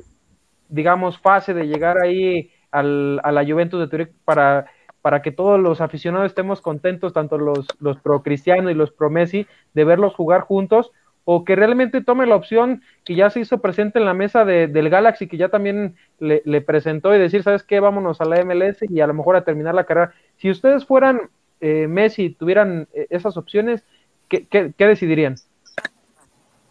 digamos, 0.68 1.18
fase 1.18 1.54
de 1.54 1.66
llegar 1.66 1.96
ahí 1.96 2.50
al, 2.70 3.22
a 3.24 3.32
la 3.32 3.42
Juventus 3.42 3.80
de 3.80 3.88
Turín 3.88 4.10
para 4.26 4.66
para 5.02 5.22
que 5.22 5.32
todos 5.32 5.58
los 5.58 5.80
aficionados 5.80 6.26
estemos 6.26 6.60
contentos, 6.60 7.12
tanto 7.12 7.38
los, 7.38 7.66
los 7.78 7.98
pro 7.98 8.22
Cristiano 8.22 8.70
y 8.70 8.74
los 8.74 8.90
pro 8.90 9.10
Messi, 9.10 9.46
de 9.74 9.84
verlos 9.84 10.14
jugar 10.14 10.42
juntos, 10.42 10.92
o 11.24 11.44
que 11.44 11.54
realmente 11.54 12.02
tome 12.02 12.26
la 12.26 12.34
opción 12.34 12.82
que 13.04 13.14
ya 13.14 13.30
se 13.30 13.40
hizo 13.40 13.58
presente 13.58 13.98
en 13.98 14.04
la 14.04 14.14
mesa 14.14 14.44
de, 14.44 14.66
del 14.66 14.90
Galaxy, 14.90 15.28
que 15.28 15.36
ya 15.36 15.48
también 15.48 15.96
le, 16.18 16.60
presentó 16.60 17.14
y 17.14 17.18
decir, 17.18 17.42
¿sabes 17.42 17.62
qué? 17.62 17.78
Vámonos 17.80 18.20
a 18.20 18.24
la 18.24 18.44
MLS 18.44 18.78
y 18.82 19.00
a 19.00 19.06
lo 19.06 19.14
mejor 19.14 19.36
a 19.36 19.44
terminar 19.44 19.74
la 19.74 19.84
carrera. 19.84 20.12
Si 20.38 20.50
ustedes 20.50 20.84
fueran 20.84 21.30
eh, 21.60 21.86
Messi, 21.88 22.30
tuvieran 22.30 22.88
eh, 22.92 23.06
esas 23.10 23.36
opciones, 23.36 23.84
¿qué, 24.28 24.46
qué, 24.46 24.86
decidirían? 24.86 25.36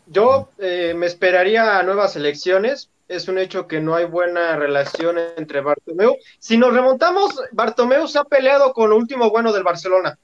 Yo 0.08 0.50
eh, 0.58 0.94
me 0.94 1.06
esperaría 1.06 1.80
a 1.80 1.84
nuevas 1.84 2.16
elecciones, 2.16 2.90
es 3.10 3.28
un 3.28 3.40
hecho 3.40 3.68
que 3.68 3.82
no 3.82 3.96
hay 3.96 4.06
buena 4.06 4.56
relación 4.56 5.18
entre 5.36 5.62
Bartomeu. 5.62 6.16
Si 6.38 6.58
nos 6.58 6.74
remontamos, 6.74 7.42
Bartomeu 7.52 8.08
se 8.08 8.20
ha 8.20 8.24
peleado 8.24 8.72
con 8.72 8.92
lo 8.92 8.98
último 8.98 9.32
bueno 9.32 9.52
del 9.52 9.64
Barcelona. 9.64 10.18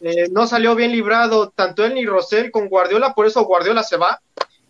Eh, 0.00 0.28
no 0.30 0.46
salió 0.46 0.76
bien 0.76 0.92
librado 0.92 1.50
tanto 1.50 1.84
él 1.84 1.94
ni 1.94 2.06
Rosell 2.06 2.52
con 2.52 2.68
Guardiola, 2.68 3.12
por 3.12 3.26
eso 3.26 3.44
Guardiola 3.44 3.82
se 3.82 3.96
va, 3.96 4.20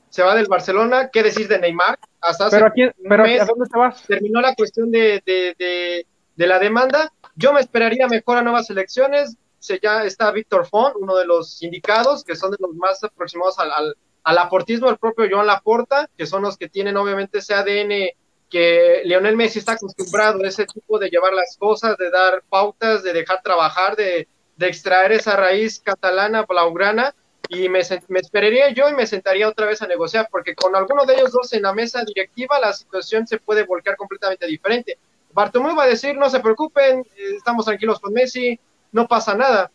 se 0.08 0.22
va 0.22 0.34
del 0.34 0.46
Barcelona. 0.46 1.10
¿Qué 1.12 1.22
decir 1.22 1.46
de 1.46 1.58
Neymar? 1.58 1.98
Hasta 2.22 2.48
pero, 2.48 2.66
aquí, 2.66 2.88
pero 3.06 3.24
¿a 3.24 3.44
dónde 3.44 3.68
te 3.70 3.78
vas? 3.78 4.02
Terminó 4.04 4.40
la 4.40 4.54
cuestión 4.54 4.90
de, 4.90 5.22
de, 5.26 6.06
de, 6.36 6.46
la 6.46 6.58
demanda. 6.58 7.12
Yo 7.34 7.52
me 7.52 7.60
esperaría 7.60 8.08
mejor 8.08 8.38
a 8.38 8.42
nuevas 8.42 8.70
elecciones. 8.70 9.36
Se, 9.58 9.78
ya 9.78 10.04
está 10.04 10.30
Víctor 10.30 10.66
Font, 10.66 10.96
uno 10.98 11.16
de 11.16 11.26
los 11.26 11.58
sindicados, 11.58 12.24
que 12.24 12.34
son 12.34 12.50
de 12.50 12.56
los 12.60 12.74
más 12.74 13.04
aproximados 13.04 13.58
al 13.58 13.72
al 13.72 13.96
aportismo 14.38 14.88
del 14.88 14.98
propio 14.98 15.28
Joan 15.30 15.46
Laporta, 15.46 16.10
que 16.18 16.26
son 16.26 16.42
los 16.42 16.56
que 16.58 16.68
tienen 16.68 16.96
obviamente 16.96 17.38
ese 17.38 17.54
ADN 17.54 18.10
que 18.50 19.02
Lionel 19.04 19.36
Messi 19.36 19.60
está 19.60 19.72
acostumbrado 19.72 20.42
a 20.42 20.48
ese 20.48 20.66
tipo 20.66 20.98
de 20.98 21.08
llevar 21.08 21.32
las 21.32 21.56
cosas, 21.56 21.96
de 21.96 22.10
dar 22.10 22.42
pautas, 22.48 23.04
de 23.04 23.12
dejar 23.12 23.40
trabajar, 23.42 23.94
de, 23.96 24.26
extraer 24.58 25.12
esa 25.12 25.36
raíz 25.36 25.80
catalana, 25.80 26.42
blaugrana, 26.42 27.14
y 27.48 27.68
me, 27.68 27.80
me, 28.08 28.18
esperaría 28.18 28.70
yo 28.70 28.88
y 28.88 28.94
me 28.94 29.06
sentaría 29.06 29.48
otra 29.48 29.66
vez 29.66 29.80
a 29.82 29.86
negociar, 29.86 30.28
porque 30.30 30.56
con 30.56 30.74
alguno 30.74 31.04
de 31.04 31.14
ellos 31.14 31.30
dos 31.30 31.52
en 31.52 31.62
la 31.62 31.72
mesa 31.72 32.02
directiva 32.04 32.58
la 32.58 32.72
situación 32.72 33.26
se 33.26 33.38
puede 33.38 33.62
volcar 33.64 33.96
completamente 33.96 34.46
diferente. 34.46 34.98
Bartomeu 35.32 35.76
va 35.76 35.84
a 35.84 35.88
decir, 35.88 36.16
no 36.16 36.30
se 36.30 36.40
preocupen, 36.40 37.00
eh, 37.00 37.36
estamos 37.36 37.66
tranquilos 37.66 38.00
con 38.00 38.12
Messi, 38.12 38.58
no 38.90 39.06
pasa 39.06 39.34
nada 39.34 39.70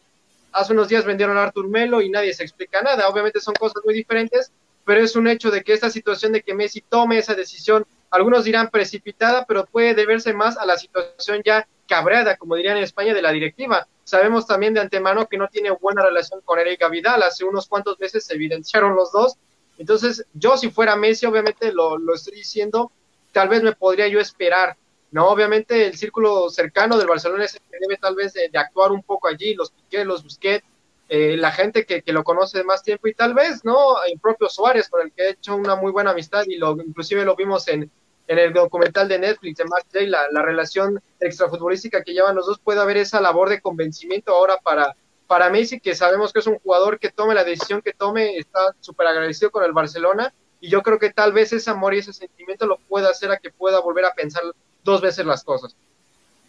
hace 0.52 0.74
unos 0.74 0.88
días 0.88 1.06
vendieron 1.06 1.38
a 1.38 1.44
Artur 1.44 1.68
Melo 1.68 2.02
y 2.02 2.10
nadie 2.10 2.34
se 2.34 2.44
explica 2.44 2.82
nada. 2.82 3.08
Obviamente 3.08 3.40
son 3.40 3.54
cosas 3.56 3.84
muy 3.86 3.94
diferentes, 3.94 4.52
pero 4.86 5.02
es 5.02 5.16
un 5.16 5.28
hecho 5.28 5.52
de 5.52 5.64
que 5.64 5.74
esta 5.74 5.90
situación 5.90 6.32
de 6.32 6.42
que 6.42 6.54
Messi 6.54 6.82
tome 6.82 7.18
esa 7.18 7.34
decisión, 7.36 7.86
algunos 8.10 8.44
dirán 8.44 8.70
precipitada, 8.70 9.46
pero 9.46 9.66
puede 9.66 9.94
deberse 9.94 10.34
más 10.34 10.58
a 10.58 10.66
la 10.66 10.78
situación 10.78 11.42
ya 11.46 11.68
cabreada, 11.88 12.38
como 12.38 12.56
dirían 12.56 12.78
en 12.78 12.84
España, 12.84 13.14
de 13.14 13.22
la 13.22 13.32
directiva. 13.32 13.88
Sabemos 14.04 14.48
también 14.48 14.74
de 14.74 14.82
antemano 14.82 15.28
que 15.28 15.38
no 15.38 15.48
tiene 15.48 15.72
buena 15.72 16.04
relación 16.04 16.42
con 16.44 16.60
Erika 16.60 16.90
Vidal, 16.90 17.24
hace 17.24 17.46
unos 17.46 17.68
cuantos 17.68 18.00
meses 18.00 18.26
se 18.26 18.34
evidenciaron 18.34 18.96
los 18.96 19.12
dos. 19.12 19.38
Entonces, 19.78 20.26
yo 20.34 20.58
si 20.58 20.70
fuera 20.70 20.96
Messi, 20.96 21.26
obviamente 21.26 21.72
lo, 21.72 21.98
lo 21.98 22.14
estoy 22.14 22.36
diciendo, 22.36 22.92
tal 23.32 23.50
vez 23.50 23.64
me 23.64 23.74
podría 23.74 24.08
yo 24.08 24.20
esperar 24.20 24.78
no, 25.12 25.28
obviamente 25.28 25.88
el 25.88 25.98
círculo 25.98 26.50
cercano 26.50 26.98
del 26.98 27.08
Barcelona 27.08 27.44
es 27.46 27.56
el 27.56 27.62
que 27.70 27.78
debe 27.82 27.98
tal 27.98 28.16
vez 28.16 28.34
de, 28.34 28.50
actuar 28.58 28.92
un 28.92 29.04
poco 29.04 29.28
allí, 29.28 29.54
los 29.54 29.72
Piqué, 29.72 30.06
los 30.06 30.24
Busquets, 30.24 30.66
eh, 31.10 31.36
la 31.36 31.52
gente 31.52 31.86
que, 31.86 32.02
lo 32.14 32.24
conoce 32.24 32.64
más 32.64 32.82
tiempo 32.82 33.10
y 33.10 33.14
tal 33.14 33.34
vez, 33.34 33.66
¿no? 33.66 34.02
El 34.04 34.18
propio 34.20 34.48
Suárez, 34.50 34.88
con 34.88 35.02
el 35.02 35.12
que 35.12 35.24
he 35.24 35.30
hecho 35.32 35.56
una 35.56 35.76
muy 35.76 35.92
buena 35.92 36.12
amistad 36.12 36.46
y 36.48 36.56
lo 36.56 36.78
inclusive 36.82 37.26
lo 37.26 37.36
vimos 37.36 37.68
en, 37.68 37.92
en 38.28 38.40
el 38.40 38.54
documental 38.54 39.10
de 39.10 39.20
Netflix 39.20 39.58
de 39.58 39.66
Match 39.66 39.88
Day, 39.92 40.08
la, 40.08 40.24
la 40.32 40.42
relación 40.42 41.02
extrafutbolística 41.20 42.02
que 42.04 42.14
llevan 42.14 42.36
los 42.36 42.46
dos, 42.46 42.60
puede 42.60 42.80
haber 42.80 42.96
esa 42.96 43.20
labor 43.20 43.50
de 43.50 43.60
convencimiento 43.60 44.34
ahora 44.34 44.56
para, 44.64 44.96
para 45.28 45.50
Messi, 45.50 45.82
que 45.82 45.94
sabemos 45.94 46.32
que 46.32 46.40
es 46.40 46.48
un 46.48 46.60
jugador 46.60 47.00
que 47.00 47.10
tome 47.10 47.36
la 47.36 47.44
decisión 47.44 47.82
que 47.82 47.92
tome, 47.92 48.38
está 48.38 48.74
súper 48.80 49.08
agradecido 49.08 49.52
con 49.52 49.66
el 49.66 49.74
Barcelona 49.74 50.34
y 50.62 50.70
yo 50.70 50.82
creo 50.82 51.00
que 51.00 51.12
tal 51.12 51.34
vez 51.34 51.52
ese 51.52 51.72
amor 51.72 51.94
y 51.94 51.98
ese 51.98 52.14
sentimiento 52.14 52.66
lo 52.66 52.78
pueda 52.78 53.10
hacer 53.10 53.32
a 53.32 53.38
que 53.38 53.52
pueda 53.52 53.82
volver 53.82 54.06
a 54.06 54.14
pensar 54.14 54.44
dos 54.84 55.02
veces 55.02 55.26
las 55.26 55.44
cosas. 55.44 55.76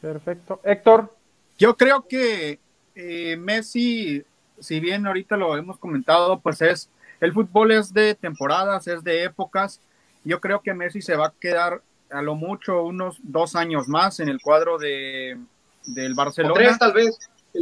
Perfecto. 0.01 0.61
Héctor. 0.65 1.15
Yo 1.59 1.77
creo 1.77 2.07
que 2.07 2.59
eh, 2.95 3.37
Messi, 3.37 4.25
si 4.59 4.81
bien 4.81 5.07
ahorita 5.07 5.37
lo 5.37 5.57
hemos 5.57 5.79
comentado, 5.79 6.41
pues 6.41 6.61
es, 6.63 6.89
el 7.21 7.33
fútbol 7.33 7.73
es 7.73 7.93
de 7.93 8.15
temporadas, 8.15 8.87
es 8.89 9.05
de 9.05 9.25
épocas. 9.25 9.81
Yo 10.25 10.41
creo 10.41 10.61
que 10.61 10.75
Messi 10.75 11.03
se 11.03 11.17
va 11.17 11.29
a 11.29 11.35
quedar 11.41 11.83
a 12.11 12.23
lo 12.23 12.35
mucho 12.35 12.83
unos 12.83 13.19
dos 13.23 13.57
años 13.57 13.89
más 13.89 14.21
en 14.21 14.29
el 14.29 14.41
cuadro 14.41 14.79
de, 14.79 15.39
del 15.87 16.15
Barcelona. 16.15 16.55
tres 16.55 16.79
tal 16.79 16.93
vez. 16.93 17.19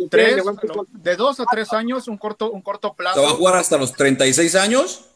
Tres, 0.08 0.44
de 0.92 1.16
dos 1.16 1.40
a 1.40 1.44
tres 1.50 1.72
años, 1.72 2.06
un 2.06 2.16
corto, 2.16 2.52
un 2.52 2.62
corto 2.62 2.94
plazo. 2.94 3.18
¿Se 3.18 3.26
va 3.26 3.32
a 3.32 3.34
jugar 3.34 3.56
hasta 3.56 3.76
los 3.76 3.92
36 3.92 4.54
años? 4.54 5.09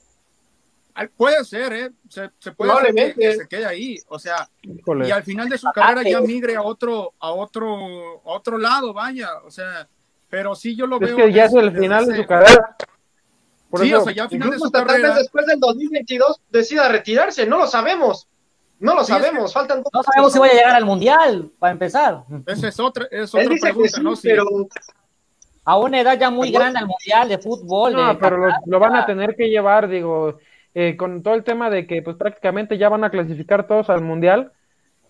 Puede 1.16 1.44
ser, 1.44 1.72
¿eh? 1.72 1.90
Se, 2.08 2.52
puede 2.52 2.72
hacer 2.72 3.14
que, 3.14 3.34
se 3.34 3.48
quede 3.48 3.66
ahí. 3.66 3.98
O 4.08 4.18
sea, 4.18 4.48
y 4.62 5.10
al 5.10 5.24
final 5.24 5.48
de 5.48 5.58
su 5.58 5.68
carrera 5.72 6.08
ya 6.08 6.20
migre 6.20 6.54
a 6.54 6.62
otro, 6.62 7.14
a 7.18 7.32
otro, 7.32 8.22
otro 8.22 8.58
lado, 8.58 8.92
vaya. 8.92 9.28
O 9.44 9.50
sea, 9.50 9.88
pero 10.28 10.54
sí 10.54 10.76
yo 10.76 10.86
lo 10.86 10.98
veo. 11.00 11.18
Es 11.18 11.24
que 11.24 11.32
ya 11.32 11.46
es 11.46 11.54
el 11.54 11.76
final 11.76 12.06
de 12.06 12.16
su 12.16 12.26
carrera. 12.26 12.76
sí, 13.74 13.92
o 13.92 14.04
sea, 14.04 14.12
ya 14.12 14.22
al 14.24 14.28
final 14.28 14.50
de 14.50 14.58
su 14.58 14.70
carrera. 14.70 15.14
después 15.16 15.46
del 15.46 15.58
2022 15.58 16.40
decida 16.50 16.88
retirarse, 16.88 17.44
no 17.46 17.58
lo 17.58 17.66
sabemos. 17.66 18.28
No 18.78 18.94
lo 18.94 19.04
sabemos, 19.04 19.52
faltan 19.52 19.82
No 19.92 20.02
sabemos 20.02 20.32
si 20.32 20.38
voy 20.38 20.48
a 20.50 20.52
llegar 20.52 20.76
al 20.76 20.84
mundial, 20.84 21.50
para 21.58 21.72
empezar. 21.72 22.24
Esa 22.46 22.68
es 22.68 22.78
otra, 22.78 23.06
es 23.10 23.34
otra 23.34 23.56
pregunta, 23.60 24.00
¿no? 24.00 24.14
pero 24.20 24.46
a 25.64 25.78
una 25.78 26.00
edad 26.00 26.18
ya 26.18 26.30
muy 26.30 26.50
grande 26.50 26.78
al 26.78 26.86
mundial 26.86 27.28
de 27.28 27.38
fútbol. 27.38 27.94
No, 27.94 28.18
pero 28.18 28.48
lo, 28.66 28.78
van 28.78 28.96
a 28.96 29.06
tener 29.06 29.34
que 29.34 29.48
llevar, 29.48 29.88
digo, 29.88 30.38
eh, 30.74 30.96
con 30.96 31.22
todo 31.22 31.34
el 31.34 31.44
tema 31.44 31.70
de 31.70 31.86
que 31.86 32.02
pues 32.02 32.16
prácticamente 32.16 32.78
ya 32.78 32.88
van 32.88 33.04
a 33.04 33.10
clasificar 33.10 33.66
todos 33.66 33.90
al 33.90 34.02
mundial, 34.02 34.52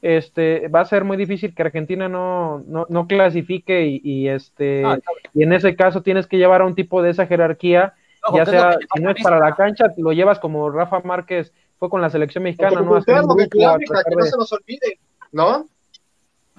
este, 0.03 0.69
va 0.69 0.81
a 0.81 0.85
ser 0.85 1.03
muy 1.05 1.17
difícil 1.17 1.55
que 1.55 1.63
Argentina 1.63 2.09
no, 2.11 2.63
no, 2.67 2.85
no 2.91 3.07
clasifique 3.07 4.01
y, 4.03 4.29
este, 4.29 4.85
ah, 4.85 4.99
y 5.33 5.43
en 5.43 5.55
ese 5.55 5.75
caso 5.77 6.03
tienes 6.03 6.27
que 6.27 6.37
llevar 6.37 6.61
a 6.61 6.67
un 6.67 6.75
tipo 6.75 7.01
de 7.03 7.11
esa 7.11 7.27
jerarquía, 7.27 7.95
ya 8.35 8.45
sea, 8.45 8.77
si 8.95 9.03
no 9.03 9.11
es 9.11 9.23
para 9.23 9.39
la 9.39 9.55
cancha, 9.55 9.87
lo 9.97 10.13
llevas 10.13 10.39
como 10.39 10.71
Rafa 10.71 11.01
Márquez 11.01 11.53
fue 11.79 11.89
con 11.89 12.03
la 12.03 12.11
selección 12.11 12.45
mexicana, 12.45 12.81
¿no? 12.83 13.01
que 13.03 13.13
no 13.13 14.25
se 14.25 14.37
nos 14.37 14.53
olvide, 14.53 14.99
¿no? 15.33 15.69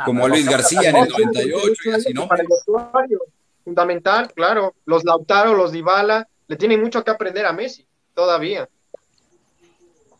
Como 0.03 0.27
Luis 0.27 0.49
García 0.49 0.89
en 0.89 0.95
el 0.97 1.09
98 1.09 1.73
y 1.85 1.89
así, 1.91 2.13
¿no? 2.13 2.27
Para 2.27 2.41
el 2.41 2.47
vestuario, 2.49 3.19
fundamental, 3.63 4.31
claro. 4.33 4.73
Los 4.85 5.05
Lautaro, 5.05 5.53
los 5.53 5.71
Dybala, 5.71 6.27
le 6.47 6.55
tienen 6.57 6.81
mucho 6.81 7.03
que 7.03 7.11
aprender 7.11 7.45
a 7.45 7.53
Messi, 7.53 7.87
todavía. 8.13 8.67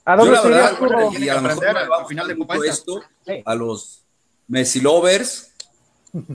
¿A 0.05 0.15
dónde 0.15 0.35
Yo, 0.35 0.49
la 0.49 0.71
verdad, 0.71 1.11
y 1.19 1.29
a 1.29 1.35
lo 1.35 1.41
mejor 1.41 1.65
al 1.67 2.05
final 2.07 2.27
de 2.27 2.67
esto 2.67 3.01
a 3.43 3.55
los 3.55 4.03
Messi 4.47 4.79
lovers, 4.79 5.51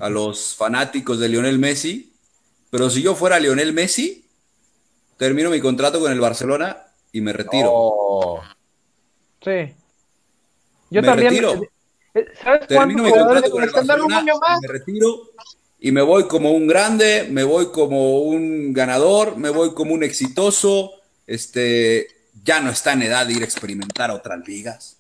a 0.01 0.11
los 0.11 0.57
fanáticos 0.57 1.21
de 1.21 1.29
Lionel 1.29 1.59
Messi, 1.59 2.13
pero 2.71 2.91
si 2.91 3.03
yo 3.03 3.15
fuera 3.15 3.39
Lionel 3.39 3.73
Messi, 3.73 4.27
termino 5.17 5.51
mi 5.51 5.61
contrato 5.61 6.01
con 6.01 6.11
el 6.11 6.21
Barcelona 6.21 6.85
y 7.13 7.21
me 7.21 7.33
retiro. 7.33 8.41
Sí. 9.41 9.75
Yo 10.91 11.01
me 11.03 11.09
también. 11.09 11.31
Retiro. 11.31 11.63
Eh, 12.13 12.27
¿Sabes 12.43 12.67
Termino 12.67 13.05
mi 13.05 13.11
contrato 13.11 13.51
con 13.51 13.63
el 13.63 13.71
Barcelona, 13.71 14.25
me 14.61 14.69
retiro 14.69 15.31
y 15.79 15.93
me 15.93 16.03
voy 16.03 16.27
como 16.27 16.51
un 16.51 16.67
grande, 16.67 17.29
me 17.31 17.45
voy 17.45 17.71
como 17.71 18.21
un 18.21 18.73
ganador, 18.73 19.37
me 19.37 19.51
voy 19.51 19.75
como 19.75 19.95
un 19.95 20.03
exitoso, 20.03 20.93
este, 21.27 22.09
ya 22.45 22.61
no 22.61 22.71
está 22.71 22.93
en 22.93 23.03
edad 23.03 23.27
de 23.27 23.35
ir 23.35 23.43
a 23.43 23.45
experimentar 23.45 24.11
otras 24.11 24.47
ligas. 24.47 24.97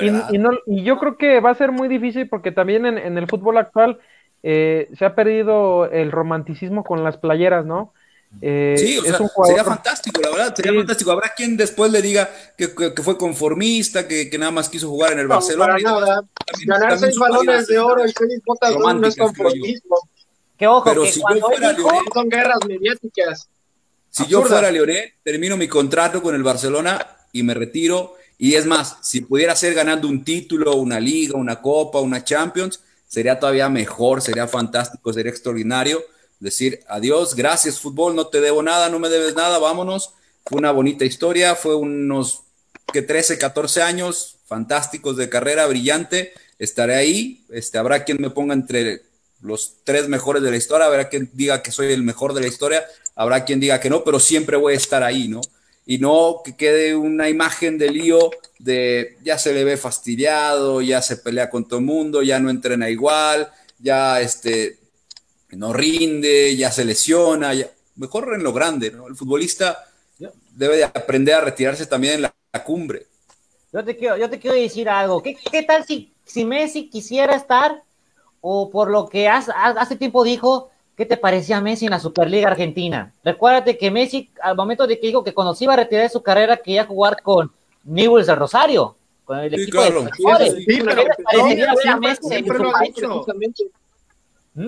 Y, 0.00 0.84
yo 0.84 0.98
creo 0.98 1.16
que 1.16 1.40
va 1.40 1.50
a 1.50 1.54
ser 1.54 1.72
muy 1.72 1.88
difícil 1.88 2.28
porque 2.28 2.52
también 2.52 2.86
en, 2.86 3.18
el 3.18 3.26
fútbol 3.26 3.58
actual 3.58 3.98
eh, 4.42 4.88
se 4.96 5.04
ha 5.04 5.14
perdido 5.14 5.90
el 5.90 6.12
romanticismo 6.12 6.84
con 6.84 7.02
las 7.02 7.16
playeras, 7.16 7.66
¿no? 7.66 7.92
Eh, 8.40 8.76
sí, 8.78 8.98
o 8.98 9.02
sea, 9.02 9.18
sería 9.44 9.64
fantástico, 9.64 10.20
la 10.22 10.30
verdad, 10.30 10.54
sería 10.54 10.72
fantástico. 10.72 11.10
Habrá 11.10 11.34
quien 11.36 11.56
después 11.56 11.92
le 11.92 12.00
diga 12.00 12.30
que, 12.56 12.68
fue 13.02 13.18
conformista, 13.18 14.08
que, 14.08 14.30
nada 14.38 14.52
más 14.52 14.68
quiso 14.68 14.88
jugar 14.88 15.12
en 15.12 15.18
el 15.18 15.26
Barcelona. 15.26 15.76
Ganar 16.66 16.98
seis 16.98 17.18
balones 17.18 17.66
de 17.66 17.78
oro 17.78 18.04
y 18.04 18.08
seis 18.08 18.40
botas 18.44 18.74
no 18.76 19.06
es 19.06 19.16
conformismo. 19.16 19.96
Que 20.56 20.66
ojo, 20.66 20.84
Pero 20.84 21.04
si 21.06 21.20
yo 21.20 21.40
fuera 21.40 21.72
Leonel, 21.72 22.02
son 22.14 22.28
guerras 22.28 22.58
mediáticas. 22.66 23.48
Si 24.12 24.26
yo 24.26 24.44
fuera 24.44 24.70
Leonel, 24.70 25.14
termino 25.24 25.56
mi 25.56 25.66
contrato 25.66 26.22
con 26.22 26.34
el 26.34 26.42
Barcelona 26.42 27.16
y 27.32 27.42
me 27.42 27.54
retiro 27.54 28.14
y 28.42 28.56
es 28.56 28.66
más, 28.66 28.96
si 29.02 29.20
pudiera 29.20 29.54
ser 29.54 29.72
ganando 29.72 30.08
un 30.08 30.24
título, 30.24 30.74
una 30.74 30.98
liga, 30.98 31.38
una 31.38 31.62
copa, 31.62 32.00
una 32.00 32.24
Champions, 32.24 32.80
sería 33.06 33.38
todavía 33.38 33.68
mejor, 33.68 34.20
sería 34.20 34.48
fantástico, 34.48 35.12
sería 35.12 35.30
extraordinario. 35.30 36.02
Decir 36.40 36.80
adiós, 36.88 37.36
gracias 37.36 37.78
fútbol, 37.78 38.16
no 38.16 38.26
te 38.26 38.40
debo 38.40 38.62
nada, 38.62 38.88
no 38.88 38.98
me 38.98 39.08
debes 39.08 39.36
nada, 39.36 39.58
vámonos. 39.58 40.14
Fue 40.44 40.58
una 40.58 40.72
bonita 40.72 41.04
historia, 41.04 41.54
fue 41.54 41.76
unos 41.76 42.42
que 42.92 43.00
13, 43.00 43.38
14 43.38 43.80
años 43.82 44.38
fantásticos 44.44 45.16
de 45.16 45.28
carrera, 45.28 45.66
brillante. 45.66 46.32
Estaré 46.58 46.96
ahí, 46.96 47.46
este, 47.48 47.78
habrá 47.78 48.04
quien 48.04 48.20
me 48.20 48.30
ponga 48.30 48.54
entre 48.54 49.02
los 49.42 49.74
tres 49.84 50.08
mejores 50.08 50.42
de 50.42 50.50
la 50.50 50.56
historia, 50.56 50.86
habrá 50.86 51.08
quien 51.08 51.30
diga 51.34 51.62
que 51.62 51.72
soy 51.72 51.92
el 51.92 52.02
mejor 52.02 52.32
de 52.32 52.40
la 52.40 52.46
historia, 52.46 52.84
habrá 53.14 53.44
quien 53.44 53.60
diga 53.60 53.80
que 53.80 53.90
no, 53.90 54.04
pero 54.04 54.18
siempre 54.18 54.56
voy 54.56 54.74
a 54.74 54.76
estar 54.76 55.02
ahí, 55.02 55.28
¿no? 55.28 55.40
y 55.84 55.98
no 55.98 56.42
que 56.44 56.56
quede 56.56 56.94
una 56.94 57.28
imagen 57.28 57.78
de 57.78 57.90
lío 57.90 58.30
de 58.58 59.16
ya 59.22 59.38
se 59.38 59.52
le 59.52 59.64
ve 59.64 59.76
fastidiado, 59.76 60.80
ya 60.80 61.02
se 61.02 61.16
pelea 61.16 61.50
con 61.50 61.66
todo 61.66 61.80
el 61.80 61.84
mundo, 61.84 62.22
ya 62.22 62.38
no 62.38 62.50
entrena 62.50 62.88
igual, 62.88 63.50
ya 63.78 64.20
este, 64.20 64.78
no 65.50 65.72
rinde, 65.72 66.54
ya 66.56 66.70
se 66.70 66.84
lesiona, 66.84 67.52
mejor 67.96 68.32
en 68.34 68.44
lo 68.44 68.52
grande, 68.52 68.92
¿no? 68.92 69.08
El 69.08 69.16
futbolista 69.16 69.84
debe 70.54 70.76
de 70.76 70.84
aprender 70.84 71.34
a 71.34 71.40
retirarse 71.40 71.86
también 71.86 72.14
en 72.14 72.22
la, 72.22 72.34
cumbre. 72.64 73.06
Yo 73.72 73.82
te 73.82 73.96
quiero, 73.96 74.18
yo 74.18 74.28
te 74.28 74.38
quiero 74.38 74.54
decir 74.54 74.88
algo, 74.88 75.22
¿qué, 75.22 75.34
qué 75.50 75.62
tal 75.62 75.86
si, 75.86 76.12
si 76.26 76.44
Messi 76.44 76.90
quisiera 76.90 77.34
estar, 77.34 77.82
o 78.42 78.68
por 78.68 78.90
lo 78.90 79.08
que 79.08 79.28
hace, 79.28 79.50
hace 79.54 79.96
tiempo 79.96 80.22
dijo, 80.22 80.70
¿Qué 80.96 81.06
te 81.06 81.16
parecía 81.16 81.60
Messi 81.60 81.86
en 81.86 81.92
la 81.92 82.00
Superliga 82.00 82.48
Argentina? 82.48 83.12
Recuérdate 83.24 83.78
que 83.78 83.90
Messi, 83.90 84.30
al 84.42 84.54
momento 84.56 84.86
de 84.86 85.00
que 85.00 85.06
dijo 85.06 85.24
que 85.24 85.32
cuando 85.32 85.54
se 85.54 85.64
iba 85.64 85.72
a 85.72 85.76
retirar 85.76 86.04
de 86.04 86.10
su 86.10 86.22
carrera, 86.22 86.58
quería 86.58 86.84
jugar 86.84 87.22
con 87.22 87.50
Newell's 87.84 88.26
del 88.26 88.36
Rosario, 88.36 88.94
con 89.24 89.38
el 89.38 89.54
equipo 89.54 89.82
de 89.82 89.90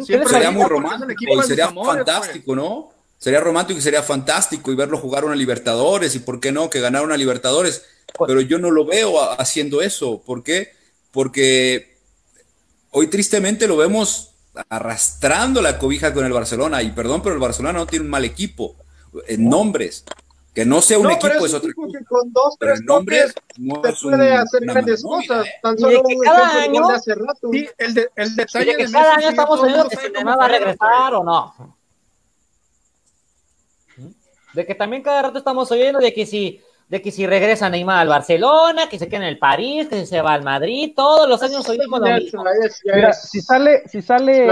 Sería 0.03 0.51
muy 0.51 0.65
romántico 0.65 1.35
y 1.35 1.43
sería 1.43 1.69
fantástico, 1.69 2.57
¿no? 2.57 2.91
Sería 3.19 3.41
romántico 3.41 3.79
y 3.79 3.83
sería 3.83 4.03
fantástico 4.03 4.73
y 4.73 4.75
verlo 4.75 4.97
jugar 4.97 5.27
una 5.27 5.37
Libertadores 5.37 6.15
y 6.15 6.21
por 6.21 6.41
qué 6.41 6.53
no, 6.53 6.71
que 6.71 6.81
ganar 6.81 7.05
una 7.05 7.19
Libertadores. 7.19 7.85
Pero 8.27 8.41
yo 8.41 8.59
no 8.59 8.71
lo 8.71 8.87
veo 8.87 9.21
haciendo 9.39 9.83
eso. 9.83 10.23
¿Por 10.25 10.43
qué? 10.43 10.73
Porque 11.11 11.94
hoy 12.95 13.09
tristemente 13.09 13.69
lo 13.69 13.77
vemos 13.77 14.31
arrastrando 14.69 15.61
la 15.61 15.79
cobija 15.79 16.15
con 16.15 16.25
el 16.25 16.33
Barcelona. 16.33 16.83
Y 16.83 16.93
perdón, 16.93 17.23
pero 17.23 17.35
el 17.35 17.41
Barcelona 17.41 17.81
no 17.81 17.87
tiene 17.87 18.05
un 18.05 18.11
mal 18.11 18.25
equipo 18.25 18.77
en 19.27 19.49
nombres. 19.49 20.05
Que 20.55 20.65
no 20.65 20.81
sea 20.81 21.01
un 21.01 21.11
equipo 21.11 21.45
es 21.45 21.53
otro 21.53 21.71
equipo. 21.71 21.89
con 22.09 22.33
dos, 22.33 22.55
tres 22.61 22.81
nombres 22.83 23.35
no 23.57 23.83
se 23.83 23.93
puede 24.01 24.33
hacer 24.33 24.65
grandes 24.65 25.03
cosas. 25.03 25.47
Tan 25.61 25.77
solo 25.77 26.03
un 26.05 26.21
cada 26.21 26.63
año, 26.63 26.87
de 26.87 26.95
hace 26.95 27.15
rato. 27.17 27.51
Sí, 27.53 27.69
el, 27.77 27.95
de, 27.95 28.09
el 28.15 28.37
detalle 28.37 28.77
de, 28.77 28.85
que 28.85 28.93
cada 28.93 29.15
año 29.17 29.29
estamos 29.31 29.61
oyendo 29.61 29.89
que 29.89 29.97
se 29.97 30.25
va 30.25 30.35
a 30.35 30.49
regresar 30.49 31.15
o 31.15 31.25
no. 31.25 31.77
De 34.53 34.65
que 34.65 34.77
también 34.77 35.03
cada 35.03 35.23
rato 35.23 35.39
estamos 35.39 35.69
oyendo 35.73 35.99
de 35.99 36.15
que 36.15 36.25
si 36.25 36.61
de 36.89 37.03
que 37.03 37.11
si 37.11 37.27
regresa 37.27 37.71
Neymar 37.71 37.99
al 37.99 38.09
Barcelona, 38.09 38.89
que 38.91 38.99
se 38.99 39.09
queda 39.09 39.23
en 39.23 39.29
el 39.29 39.39
París, 39.39 39.89
que 39.89 40.05
se 40.07 40.21
va 40.21 40.35
al 40.35 40.43
Madrid, 40.43 40.93
todos 40.95 41.29
los 41.29 41.43
años 41.43 41.69
hoy 41.69 41.79
lo 41.79 42.01
Mira, 42.95 43.13
si 43.13 43.41
sale, 43.41 43.83
si 43.89 44.03
sale 44.03 44.47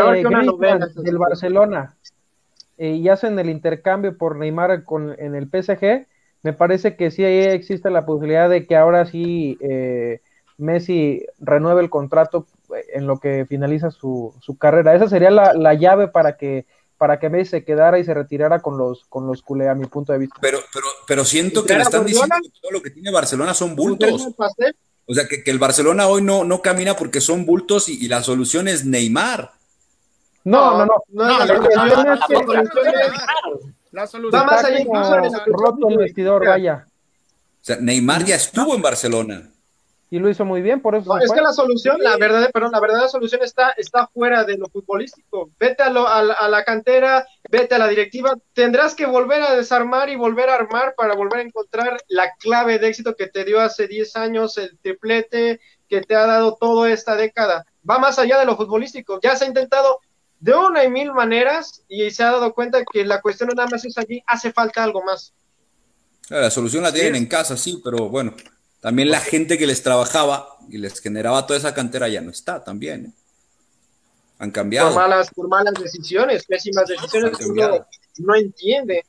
del 0.97 1.19
Barcelona 1.19 1.95
eh, 2.79 2.93
y 2.93 3.09
hacen 3.09 3.39
el 3.39 3.51
intercambio 3.51 4.17
por 4.17 4.37
Neymar 4.37 4.85
con, 4.85 5.15
en 5.19 5.35
el 5.35 5.49
PSG, 5.49 6.07
me 6.43 6.53
parece 6.53 6.97
que 6.97 7.11
sí 7.11 7.25
existe 7.25 7.91
la 7.91 8.05
posibilidad 8.05 8.49
de 8.49 8.67
que 8.67 8.77
ahora 8.77 9.07
sí 9.07 9.59
eh, 9.61 10.21
Messi 10.59 11.25
renueve 11.39 11.83
el 11.83 11.91
contrato 11.91 12.47
eh, 12.75 12.85
en 12.95 13.07
lo 13.07 13.19
que 13.19 13.47
finaliza 13.47 13.91
su, 13.91 14.35
su 14.41 14.57
carrera. 14.57 14.95
Esa 14.95 15.09
sería 15.09 15.31
la, 15.31 15.53
la 15.53 15.75
llave 15.75 16.09
para 16.09 16.37
que 16.37 16.67
para 17.03 17.19
que 17.19 17.29
Messi 17.29 17.51
se 17.51 17.65
quedara 17.65 17.99
y 17.99 18.05
se 18.05 18.15
retirara 18.15 18.61
con 18.61 18.79
los, 18.79 19.07
con 19.09 19.27
los 19.27 19.43
culé, 19.43 19.69
a 19.69 19.75
mi 19.75 19.87
punto 19.87 20.13
de 20.13 20.21
vista. 20.21 20.37
Pero, 20.41 20.61
pero, 20.73 20.87
pero 21.05 21.25
siento 21.25 21.65
que 21.65 21.75
le 21.75 21.83
están 21.83 22.07
diciendo 22.07 22.37
que 22.41 22.61
todo 22.61 22.71
lo 22.71 22.81
que 22.81 22.91
tiene 22.91 23.11
Barcelona 23.11 23.55
son 23.55 23.75
bultos. 23.75 24.29
O 25.07 25.13
sea, 25.13 25.27
que, 25.27 25.43
el 25.45 25.59
Barcelona 25.59 26.07
hoy 26.07 26.23
no, 26.23 26.45
no 26.45 26.63
camina 26.63 26.95
porque 26.95 27.21
son 27.21 27.45
bultos 27.45 27.89
y, 27.89 28.07
la 28.07 28.23
solución 28.23 28.69
es 28.69 28.85
Neymar. 28.85 29.51
No, 30.45 30.79
no, 30.79 30.87
no. 30.87 31.03
no, 31.09 31.39
la 33.91 34.07
solución 34.07 34.41
va 34.41 34.45
más 34.45 34.65
allá 34.65 34.79
incluso 34.79 35.21
roto 35.47 35.89
el 35.89 35.99
vestidor, 35.99 36.47
vaya. 36.47 36.87
O 36.87 37.65
sea, 37.65 37.79
Neymar 37.81 38.25
ya 38.25 38.37
estuvo 38.37 38.77
en 38.77 38.83
Barcelona 38.83 39.51
y 40.13 40.19
lo 40.19 40.29
hizo 40.29 40.45
muy 40.45 40.61
bien, 40.61 40.83
por 40.83 40.95
eso. 40.95 41.19
es 41.21 41.33
que 41.33 41.41
la 41.41 41.55
solución, 41.55 41.97
la 41.99 42.19
verdad, 42.19 42.51
perdón, 42.53 42.73
la 42.73 42.81
verdadera 42.81 43.09
solución 43.09 43.43
está, 43.43 43.71
está 43.79 44.09
fuera 44.09 44.45
de 44.45 44.59
lo 44.59 44.69
futbolístico. 44.69 45.51
Vete 45.59 45.85
a, 45.85 45.87
a, 45.87 46.49
la 46.51 46.65
cantera, 46.65 47.27
vete 47.51 47.77
a 47.77 47.79
la 47.79 47.89
directiva, 47.89 48.37
tendrás 48.53 48.95
que 48.95 49.07
volver 49.07 49.41
a 49.41 49.57
desarmar 49.57 50.11
y 50.11 50.17
volver 50.17 50.51
a 50.51 50.57
armar 50.57 50.95
para 50.99 51.15
volver 51.15 51.39
a 51.41 51.43
encontrar 51.45 51.99
la 52.09 52.31
clave 52.39 52.79
de 52.79 52.89
éxito 52.89 53.17
que 53.17 53.29
te 53.29 53.47
dio 53.47 53.59
hace 53.59 53.89
10 53.89 54.17
años, 54.17 54.59
el 54.59 54.79
triplete 54.83 55.61
que 55.89 56.03
te 56.03 56.15
ha 56.15 56.27
dado 56.27 56.59
toda 56.61 56.91
esta 56.91 57.17
década. 57.17 57.65
Va 57.89 57.99
más 57.99 58.19
allá 58.19 58.39
de 58.39 58.45
lo 58.45 58.59
futbolístico, 58.59 59.19
ya 59.23 59.35
se 59.35 59.47
ha 59.47 59.49
intentado 59.49 60.01
de 60.41 60.53
una 60.53 60.85
y 60.85 60.91
mil 60.91 61.15
maneras 61.15 61.85
y 61.89 62.11
se 62.11 62.23
ha 62.23 62.33
dado 62.33 62.53
cuenta 62.53 62.85
que 62.85 63.07
la 63.07 63.23
cuestión 63.23 63.49
no 63.49 63.55
nada 63.55 63.71
más 63.71 63.87
es 63.87 63.97
allí, 63.97 64.23
hace 64.27 64.53
falta 64.53 64.85
algo 64.85 65.03
más. 65.03 65.33
La 66.29 66.51
solución 66.51 66.83
la 66.83 66.93
tienen 66.93 67.17
en 67.17 67.25
casa, 67.25 67.57
sí, 67.57 67.81
pero 67.83 68.11
bueno, 68.11 68.35
también 68.83 69.13
la 69.13 69.21
gente 69.21 69.59
que 69.59 69.67
les 69.67 69.81
trabajaba 69.85 70.59
y 70.69 70.77
les 70.77 71.01
generaba 71.01 71.47
toda 71.47 71.57
esa 71.57 71.73
cantera 71.73 72.09
ya 72.09 72.21
no 72.21 72.33
está 72.33 72.65
también. 72.65 73.07
¿eh? 73.07 73.13
Han 74.41 74.51
cambiado. 74.51 74.89
Por 74.89 75.01
malas, 75.03 75.31
por 75.33 75.49
malas 75.49 75.75
decisiones, 75.75 76.45
pésimas 76.45 76.89
decisiones 76.89 77.39
que 77.39 77.45
uno 77.45 77.87
no 78.19 78.35
entiende. 78.35 79.07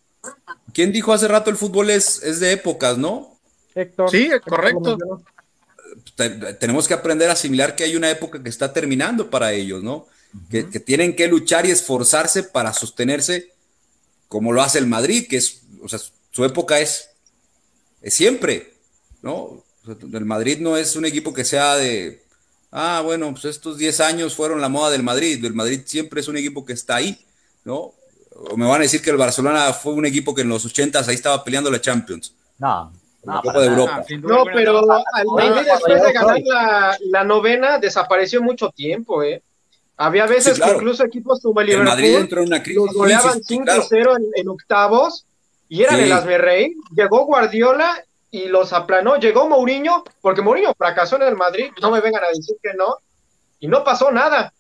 ¿Quién 0.74 0.92
dijo 0.92 1.12
hace 1.12 1.28
rato 1.28 1.50
el 1.50 1.58
fútbol 1.58 1.90
es, 1.90 2.22
es 2.22 2.40
de 2.40 2.52
épocas, 2.52 3.00
no? 3.00 3.40
Héctor. 3.74 4.12
Sí, 4.12 4.30
correcto. 4.48 5.24
tenemos 6.60 6.88
que 6.88 6.94
aprender 6.94 7.32
a 7.32 7.34
asimilar 7.34 7.76
que 7.76 7.84
hay 7.84 7.96
una 7.96 8.12
época 8.12 8.44
que 8.44 8.50
está 8.50 8.72
terminando 8.72 9.32
para 9.32 9.54
ellos, 9.54 9.82
¿no? 9.82 10.06
que, 10.52 10.70
que, 10.70 10.80
tienen 10.80 11.16
que 11.16 11.28
luchar 11.28 11.66
y 11.66 11.72
esforzarse 11.72 12.44
para 12.44 12.74
sostenerse 12.74 13.52
como 14.28 14.52
lo 14.52 14.62
hace 14.62 14.78
el 14.78 14.88
Madrid, 14.88 15.28
que 15.28 15.38
es, 15.38 15.62
o 15.82 15.90
sea, 15.90 16.00
su 16.30 16.46
época 16.46 16.80
es, 16.80 17.10
es 18.04 18.14
siempre, 18.14 18.74
¿no? 19.24 19.63
El 19.88 20.26
Madrid 20.26 20.60
no 20.60 20.78
es 20.78 20.96
un 20.96 21.06
equipo 21.06 21.34
que 21.34 21.44
sea 21.44 21.76
de, 21.76 22.22
ah, 22.72 23.02
bueno, 23.04 23.32
pues 23.32 23.46
estos 23.46 23.78
10 23.78 24.00
años 24.02 24.36
fueron 24.36 24.62
la 24.62 24.70
moda 24.70 24.92
del 24.92 25.04
Madrid. 25.04 25.44
El 25.44 25.54
Madrid 25.54 25.82
siempre 25.86 26.22
es 26.22 26.28
un 26.28 26.38
equipo 26.38 26.66
que 26.66 26.74
está 26.74 26.96
ahí, 26.96 27.18
¿no? 27.66 27.94
O 28.36 28.58
me 28.58 28.66
van 28.66 28.82
a 28.82 28.84
decir 28.84 29.02
que 29.02 29.12
el 29.12 29.18
Barcelona 29.18 29.74
fue 29.74 29.94
un 29.94 30.06
equipo 30.06 30.34
que 30.34 30.42
en 30.42 30.50
los 30.50 30.66
80 30.66 31.00
ahí 31.00 31.16
estaba 31.16 31.44
peleando 31.44 31.70
la 31.70 31.82
Champions. 31.82 32.34
No. 32.58 32.92
No, 33.24 33.42
de 33.42 33.68
Europa. 33.68 34.04
no, 34.22 34.44
pero 34.54 34.80
al 34.80 35.26
Madrid 35.34 35.66
después 35.66 36.04
de 36.04 36.12
ganar 36.12 36.42
la, 36.44 36.98
la, 37.10 37.24
novena 37.24 37.80
desapareció 37.80 38.42
mucho 38.42 38.70
tiempo, 38.72 39.24
¿eh? 39.24 39.42
Había 39.96 40.26
veces 40.26 40.60
que 40.60 40.72
incluso 40.72 41.06
equipos 41.06 41.40
como 41.42 41.62
el 41.62 41.68
Liverpool 41.68 41.90
Madrid 41.90 42.16
entró 42.16 42.42
en 42.42 42.48
una 42.48 42.64
crisis, 42.64 42.82
los 42.84 42.94
goleaban 42.94 43.40
5-0 43.42 44.32
en, 44.36 44.50
octavos 44.50 45.26
y 45.70 45.84
eran 45.84 46.00
el 46.00 46.12
asmerrey. 46.12 46.76
Llegó 46.96 47.26
Guardiola 47.26 48.04
y 48.34 48.48
los 48.48 48.74
aplanó. 48.74 49.18
Llegó 49.18 49.48
Mourinho, 49.48 50.04
porque 50.20 50.42
Mourinho 50.42 50.74
fracasó 50.74 51.18
en 51.18 51.22
el 51.22 51.36
Madrid, 51.36 51.72
no 51.80 51.92
me 51.92 52.02
vengan 52.02 52.24
a 52.24 52.30
decir 52.30 52.58
que 52.64 52.74
no, 52.74 52.98
y 53.60 53.68
no 53.68 53.84
pasó 53.84 54.12
nada. 54.12 54.52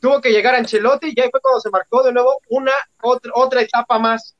Tuvo 0.00 0.22
que 0.22 0.30
llegar 0.30 0.54
Ancelotti 0.54 1.12
y 1.14 1.20
ahí 1.20 1.28
fue 1.30 1.40
cuando 1.42 1.60
se 1.60 1.68
marcó 1.68 2.02
de 2.02 2.12
nuevo 2.12 2.38
una 2.48 2.72
otra, 3.02 3.32
otra 3.34 3.60
etapa 3.60 3.98
más. 3.98 4.34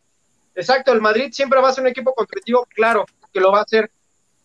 Exacto, 0.54 0.90
el 0.92 1.02
Madrid 1.02 1.32
siempre 1.32 1.60
va 1.60 1.68
a 1.68 1.72
ser 1.72 1.82
un 1.82 1.88
equipo 1.88 2.14
competitivo, 2.14 2.66
claro 2.74 3.04
que 3.30 3.40
lo 3.40 3.52
va 3.52 3.58
a 3.58 3.62
hacer, 3.62 3.90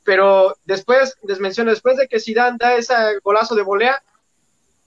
pero 0.04 0.58
después, 0.66 1.16
les 1.24 1.40
menciono, 1.40 1.72
después 1.72 1.96
de 1.96 2.10
que 2.10 2.20
Zidane 2.20 2.58
da 2.60 2.76
ese 2.76 2.94
golazo 3.24 3.56
de 3.56 3.62
volea, 3.62 4.04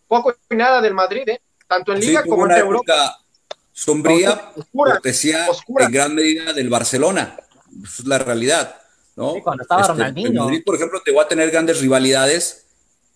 poco 0.06 0.34
y 0.50 0.54
nada 0.54 0.82
del 0.82 0.92
Madrid, 0.92 1.26
¿eh? 1.26 1.40
tanto 1.66 1.94
en 1.94 2.00
Liga 2.00 2.22
como 2.24 2.44
en 2.44 2.58
Europa. 2.58 3.18
Sombría, 3.72 4.52
cortesía 4.70 5.46
en 5.78 5.90
gran 5.90 6.14
medida 6.14 6.52
del 6.52 6.68
Barcelona. 6.68 7.36
es 7.82 8.04
la 8.04 8.18
realidad. 8.18 8.83
¿No? 9.16 9.34
cuando 9.42 9.62
estaba 9.62 9.82
este, 9.82 9.92
Ronaldinho. 9.92 10.28
El 10.28 10.34
Madrid, 10.34 10.62
por 10.64 10.74
ejemplo, 10.74 11.00
te 11.04 11.12
va 11.12 11.22
a 11.22 11.28
tener 11.28 11.50
grandes 11.50 11.80
rivalidades 11.80 12.66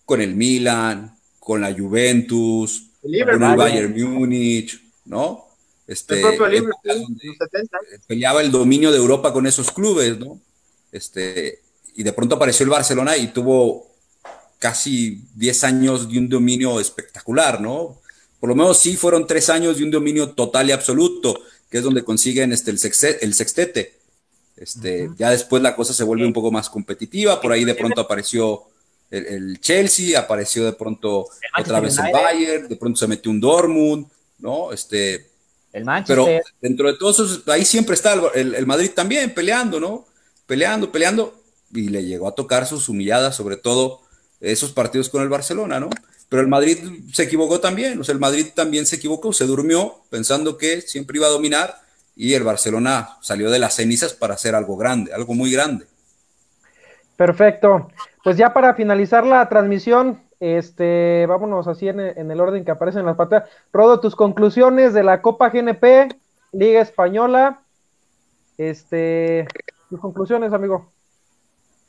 con 0.05 0.21
el 0.21 0.35
Milan, 0.35 1.17
con 1.39 1.61
la 1.61 1.73
Juventus, 1.73 2.87
con 3.01 3.13
el 3.43 3.57
Bayern 3.57 3.93
Múnich, 3.99 4.81
¿no? 5.05 5.45
Este, 5.87 6.15
el 6.15 6.21
propio 6.21 6.47
Liverpool, 6.47 7.17
peleaba 8.05 8.41
el 8.41 8.51
dominio 8.51 8.91
de 8.91 8.97
Europa 8.97 9.33
con 9.33 9.47
esos 9.47 9.71
clubes, 9.71 10.19
¿no? 10.19 10.39
Este, 10.91 11.61
y 11.95 12.03
de 12.03 12.13
pronto 12.13 12.35
apareció 12.35 12.63
el 12.63 12.69
Barcelona 12.69 13.17
y 13.17 13.27
tuvo 13.27 13.87
casi 14.59 15.23
10 15.35 15.63
años 15.63 16.11
de 16.11 16.19
un 16.19 16.29
dominio 16.29 16.79
espectacular, 16.79 17.59
¿no? 17.59 17.99
Por 18.39 18.49
lo 18.49 18.55
menos 18.55 18.79
sí 18.79 18.95
fueron 18.95 19.27
tres 19.27 19.49
años 19.49 19.77
de 19.77 19.83
un 19.83 19.91
dominio 19.91 20.29
total 20.29 20.69
y 20.69 20.71
absoluto, 20.71 21.41
que 21.69 21.79
es 21.79 21.83
donde 21.83 22.03
consiguen 22.03 22.53
este, 22.53 22.71
el, 22.71 22.79
el 23.21 23.33
sextete. 23.33 23.98
Este, 24.59 25.09
Ya 25.17 25.31
después 25.31 25.63
la 25.63 25.75
cosa 25.75 25.93
se 25.93 26.03
vuelve 26.03 26.25
un 26.25 26.33
poco 26.33 26.51
más 26.51 26.69
competitiva, 26.69 27.39
por 27.39 27.53
ahí 27.53 27.63
de 27.63 27.75
pronto 27.75 28.01
apareció 28.01 28.63
el, 29.09 29.59
Chelsea, 29.61 30.19
apareció 30.19 30.65
de 30.65 30.73
pronto 30.73 31.27
otra 31.57 31.79
vez 31.79 31.97
el 31.97 32.11
Bayern, 32.11 32.67
de 32.67 32.75
pronto 32.75 32.99
se 32.99 33.07
metió 33.07 33.31
un 33.31 33.39
Dortmund, 33.39 34.07
¿no? 34.37 34.73
Este, 34.73 35.29
el 35.71 35.85
Manchester. 35.85 36.25
Pero 36.25 36.41
dentro 36.61 36.91
de 36.91 36.97
todos 36.97 37.19
esos, 37.19 37.47
ahí 37.47 37.63
siempre 37.63 37.95
está 37.95 38.13
el, 38.35 38.53
el, 38.53 38.65
Madrid 38.67 38.91
también 38.93 39.33
peleando, 39.33 39.79
¿no? 39.79 40.05
Peleando, 40.45 40.91
peleando, 40.91 41.41
y 41.73 41.89
le 41.89 42.03
llegó 42.03 42.27
a 42.27 42.35
tocar 42.35 42.67
sus 42.67 42.89
humilladas, 42.89 43.35
sobre 43.35 43.55
todo 43.55 44.01
esos 44.41 44.73
partidos 44.73 45.09
con 45.09 45.21
el 45.23 45.29
Barcelona, 45.29 45.79
¿no? 45.79 45.89
Pero 46.27 46.41
el 46.41 46.47
Madrid 46.47 46.77
se 47.13 47.23
equivocó 47.23 47.59
también, 47.59 47.99
o 47.99 48.03
sea, 48.03 48.13
el 48.13 48.19
Madrid 48.19 48.47
también 48.53 48.85
se 48.85 48.97
equivocó, 48.97 49.31
se 49.31 49.45
durmió 49.45 50.03
pensando 50.09 50.57
que 50.57 50.81
siempre 50.81 51.17
iba 51.17 51.27
a 51.27 51.31
dominar 51.31 51.81
y 52.19 52.33
el 52.33 52.43
Barcelona 52.43 53.11
salió 53.21 53.49
de 53.49 53.59
las 53.59 53.75
cenizas 53.75 54.13
para 54.13 54.33
hacer 54.33 54.53
algo 54.53 54.75
grande, 54.75 55.13
algo 55.13 55.33
muy 55.33 55.53
grande. 55.53 55.85
Perfecto. 57.15 57.87
Pues 58.25 58.35
ya 58.35 58.53
para 58.53 58.73
finalizar 58.73 59.25
la 59.25 59.47
transmisión, 59.47 60.19
este, 60.41 61.25
vámonos 61.29 61.69
así 61.69 61.87
en 61.87 62.01
el, 62.01 62.41
orden 62.41 62.65
que 62.65 62.71
aparece 62.71 62.99
en 62.99 63.05
las 63.05 63.15
pantallas. 63.15 63.47
Rodo, 63.71 64.01
tus 64.01 64.17
conclusiones 64.17 64.93
de 64.93 65.03
la 65.03 65.21
Copa 65.21 65.49
GNP, 65.49 66.13
Liga 66.51 66.81
Española. 66.81 67.61
Este, 68.57 69.47
tus 69.89 70.01
conclusiones, 70.01 70.51
amigo. 70.51 70.91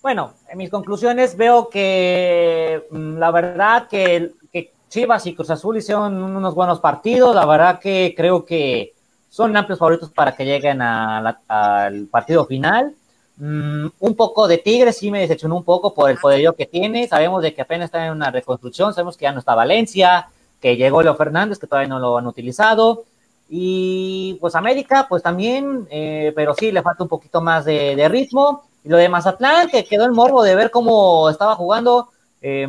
Bueno, 0.01 0.35
en 0.49 0.59
mis 0.59 0.71
conclusiones 0.71 1.37
veo 1.37 1.69
que 1.69 2.87
mm, 2.93 3.17
la 3.17 3.33
verdad 3.33 3.89
que, 3.89 4.35
que 4.53 4.73
Chivas 4.89 5.27
y 5.27 5.35
Cruz 5.35 5.51
Azul 5.51 5.77
hicieron 5.77 6.23
unos 6.23 6.55
buenos 6.55 6.79
partidos. 6.79 7.35
La 7.35 7.47
verdad 7.47 7.81
que 7.81 8.15
creo 8.17 8.45
que 8.45 8.95
son 9.31 9.57
amplios 9.57 9.79
favoritos 9.79 10.11
para 10.11 10.35
que 10.35 10.45
lleguen 10.45 10.83
al 10.83 12.09
partido 12.11 12.45
final. 12.45 12.95
Mm, 13.37 13.87
un 14.01 14.15
poco 14.17 14.47
de 14.47 14.59
Tigres 14.59 14.99
sí 14.99 15.11
me 15.11 15.21
decepcionó 15.21 15.57
un 15.57 15.65
poco 15.65 15.95
por 15.95 16.11
el 16.11 16.19
poderío 16.19 16.55
que 16.55 16.67
tiene. 16.67 17.07
Sabemos 17.09 17.43
de 17.43 17.55
que 17.55 17.63
apenas 17.63 17.87
está 17.87 18.05
en 18.05 18.13
una 18.13 18.31
reconstrucción, 18.31 18.93
sabemos 18.93 19.17
que 19.17 19.23
ya 19.23 19.33
no 19.33 19.39
está 19.39 19.55
Valencia, 19.55 20.29
que 20.61 20.77
llegó 20.77 21.03
Leo 21.03 21.15
Fernández, 21.15 21.59
que 21.59 21.69
todavía 21.69 21.89
no 21.89 22.01
lo 22.01 22.19
han 22.19 22.27
utilizado. 22.27 23.05
Y 23.49 24.37
pues 24.41 24.57
América, 24.57 25.07
pues 25.09 25.23
también, 25.23 25.87
eh, 25.91 26.33
pero 26.35 26.55
sí 26.55 26.73
le 26.73 26.83
falta 26.83 27.05
un 27.05 27.09
poquito 27.09 27.41
más 27.41 27.65
de, 27.65 28.09
ritmo. 28.09 28.65
Y 28.85 28.89
lo 28.89 28.97
de 28.97 29.09
Mazatlán, 29.09 29.69
que 29.69 29.85
quedó 29.85 30.07
el 30.07 30.13
morbo 30.13 30.43
de 30.43 30.57
ver 30.57 30.71
cómo 30.73 31.31
estaba 31.31 31.55
jugando. 31.55 32.11
Eh, 32.43 32.69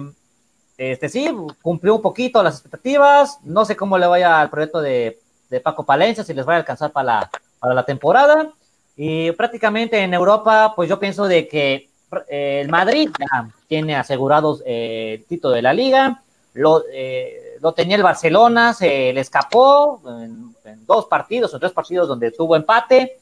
este 0.78 1.10
sí, 1.10 1.30
cumplió 1.62 1.96
un 1.96 2.02
poquito 2.02 2.44
las 2.44 2.56
expectativas. 2.56 3.40
No 3.44 3.66
sé 3.66 3.76
cómo 3.76 3.98
le 3.98 4.08
vaya 4.08 4.40
al 4.40 4.50
proyecto 4.50 4.82
de 4.82 5.20
de 5.52 5.60
Paco 5.60 5.84
Palencia, 5.84 6.24
si 6.24 6.34
les 6.34 6.48
va 6.48 6.54
a 6.54 6.58
alcanzar 6.58 6.92
para 6.92 7.06
la, 7.06 7.30
para 7.60 7.74
la 7.76 7.84
temporada. 7.84 8.52
Y 8.96 9.32
prácticamente 9.34 10.00
en 10.00 10.14
Europa, 10.14 10.74
pues 10.76 10.90
yo 10.90 10.98
pienso 10.98 11.28
de 11.28 11.48
que 11.48 11.90
eh, 12.30 12.62
el 12.62 12.70
Madrid 12.70 13.10
ya 13.20 13.50
tiene 13.68 13.96
asegurados 13.96 14.64
eh, 14.66 15.18
el 15.20 15.26
título 15.26 15.54
de 15.54 15.62
la 15.62 15.74
liga. 15.74 16.24
Lo, 16.54 16.84
eh, 16.92 17.58
lo, 17.62 17.74
tenía 17.74 17.98
el 17.98 18.04
Barcelona, 18.04 18.74
se 18.74 19.12
le 19.12 19.20
escapó 19.20 20.02
en, 20.22 20.56
dos 20.86 21.06
partidos 21.06 21.54
o 21.54 21.60
tres 21.60 21.74
partidos 21.74 22.08
donde 22.08 22.32
tuvo 22.32 22.56
empate. 22.56 23.18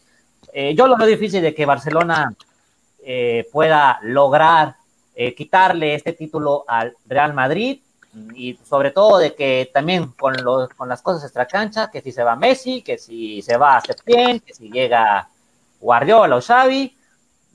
yo 0.75 0.87
lo 0.87 0.97
veo 0.97 1.07
difícil 1.07 1.41
de 1.41 1.53
que 1.53 1.65
Barcelona 1.65 2.33
pueda 3.51 3.99
lograr 4.03 4.75
quitarle 5.35 5.95
este 5.95 6.13
título 6.13 6.63
al 6.67 6.95
Real 7.07 7.33
Madrid 7.33 7.81
y 8.33 8.59
sobre 8.67 8.91
todo 8.91 9.17
de 9.19 9.35
que 9.35 9.69
también 9.73 10.11
con, 10.13 10.35
los, 10.43 10.69
con 10.69 10.89
las 10.89 11.01
cosas 11.01 11.23
extracancha, 11.23 11.91
que 11.91 12.01
si 12.01 12.11
se 12.11 12.23
va 12.23 12.35
Messi, 12.35 12.81
que 12.81 12.97
si 12.97 13.41
se 13.41 13.57
va 13.57 13.77
a 13.77 13.81
Septién, 13.81 14.39
que 14.39 14.53
si 14.53 14.71
llega 14.71 15.29
Guardiola 15.79 16.37
o 16.37 16.41
Xavi, 16.41 16.95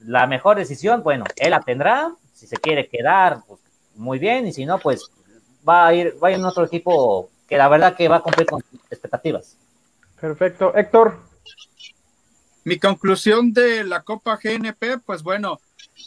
la 0.07 0.26
mejor 0.26 0.57
decisión, 0.57 1.02
bueno, 1.02 1.24
él 1.36 1.50
la 1.50 1.61
tendrá, 1.61 2.14
si 2.32 2.46
se 2.46 2.57
quiere 2.57 2.88
quedar, 2.88 3.40
pues 3.46 3.61
muy 3.96 4.18
bien, 4.18 4.46
y 4.46 4.52
si 4.52 4.66
no, 4.66 4.78
pues 4.78 5.11
va 5.68 5.86
a 5.86 5.94
ir, 5.94 6.16
va 6.22 6.28
a 6.28 6.30
ir 6.32 6.38
en 6.38 6.44
otro 6.44 6.64
equipo 6.64 7.30
que 7.48 7.57
la 7.57 7.68
verdad 7.68 7.96
que 7.96 8.09
va 8.09 8.16
a 8.16 8.22
cumplir 8.22 8.46
con 8.46 8.62
expectativas. 8.90 9.57
Perfecto. 10.20 10.74
Héctor. 10.74 11.18
Mi 12.64 12.78
conclusión 12.78 13.52
de 13.52 13.84
la 13.84 14.02
Copa 14.02 14.38
GNP, 14.42 14.98
pues 15.05 15.22
bueno, 15.22 15.59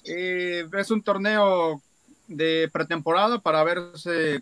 eh, 0.06 0.68
es 0.74 0.92
un 0.92 1.04
torneo 1.04 1.82
de 2.28 2.70
pretemporada 2.72 3.40
para 3.40 3.64
ver 3.64 3.80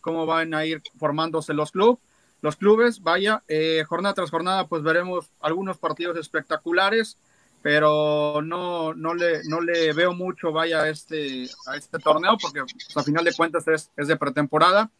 cómo 0.02 0.26
van 0.26 0.54
a 0.54 0.66
ir 0.66 0.82
formándose 0.98 1.54
los 1.54 1.72
clubes. 1.72 2.00
Los 2.42 2.58
clubes, 2.58 3.02
vaya, 3.02 3.44
eh, 3.48 3.84
jornada 3.88 4.14
tras 4.14 4.30
jornada, 4.30 4.68
pues 4.68 4.84
veremos 4.84 5.32
algunos 5.40 5.78
partidos 5.78 6.16
espectaculares, 6.18 7.18
pero 7.64 8.42
no, 8.44 8.94
no, 8.94 9.16
le, 9.16 9.44
no 9.46 9.62
le 9.62 9.94
veo 9.94 10.14
mucho, 10.14 10.52
vaya, 10.52 10.88
este, 10.88 11.50
a 11.66 11.76
este 11.76 11.98
torneo, 11.98 12.38
porque 12.40 12.62
pues, 12.62 12.96
a 12.96 13.02
final 13.02 13.26
de 13.26 13.34
cuentas 13.34 13.68
es, 13.68 13.90
es, 13.98 14.08
de 14.08 14.18
pretemporada. 14.18 14.92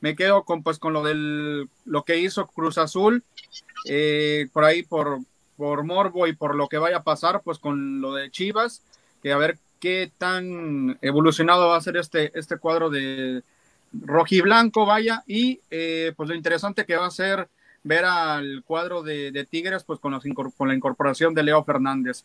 Me 0.00 0.14
quedo 0.14 0.44
con, 0.44 0.62
pues, 0.62 0.78
con 0.78 0.92
lo, 0.92 1.02
del, 1.02 1.68
lo 1.84 2.04
que 2.04 2.18
hizo 2.18 2.46
Cruz 2.46 2.78
Azul, 2.78 3.24
eh, 3.88 4.48
por 4.52 4.62
ahí 4.62 4.84
por, 4.84 5.18
por 5.56 5.82
Morbo 5.82 6.28
y 6.28 6.34
por 6.34 6.54
lo 6.54 6.68
que 6.68 6.78
vaya 6.78 6.98
a 6.98 7.02
pasar, 7.02 7.42
pues 7.42 7.58
con 7.58 8.00
lo 8.00 8.14
de 8.14 8.30
Chivas, 8.30 8.82
que 9.22 9.32
a 9.32 9.38
ver 9.38 9.58
qué 9.82 10.12
tan 10.16 10.96
evolucionado 11.02 11.70
va 11.70 11.76
a 11.76 11.80
ser 11.80 11.96
este, 11.96 12.30
este 12.38 12.56
cuadro 12.56 12.88
de 12.88 13.42
rojiblanco, 13.92 14.86
vaya, 14.86 15.24
y 15.26 15.60
eh, 15.72 16.12
pues 16.16 16.28
lo 16.28 16.36
interesante 16.36 16.86
que 16.86 16.94
va 16.94 17.06
a 17.06 17.10
ser 17.10 17.48
ver 17.82 18.04
al 18.04 18.62
cuadro 18.64 19.02
de, 19.02 19.44
Tigres, 19.50 19.82
pues 19.82 19.98
con, 19.98 20.16
con, 20.56 20.68
la 20.68 20.74
incorporación 20.76 21.34
de 21.34 21.42
Leo 21.42 21.64
Fernández. 21.64 22.24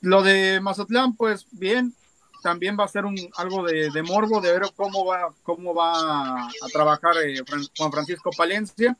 Lo 0.00 0.24
de 0.24 0.60
Mazatlán, 0.60 1.14
pues 1.14 1.46
bien, 1.52 1.94
también 2.42 2.76
va 2.76 2.86
a 2.86 2.88
ser 2.88 3.04
un, 3.04 3.16
algo 3.36 3.62
de, 3.62 4.02
morbo 4.02 4.40
de 4.40 4.58
ver 4.58 4.62
cómo 4.74 5.04
va, 5.04 5.32
cómo 5.44 5.72
va 5.76 6.42
a 6.46 6.68
trabajar 6.72 7.12
eh, 7.24 7.40
Juan 7.76 7.92
Francisco 7.92 8.30
Palencia. 8.36 8.96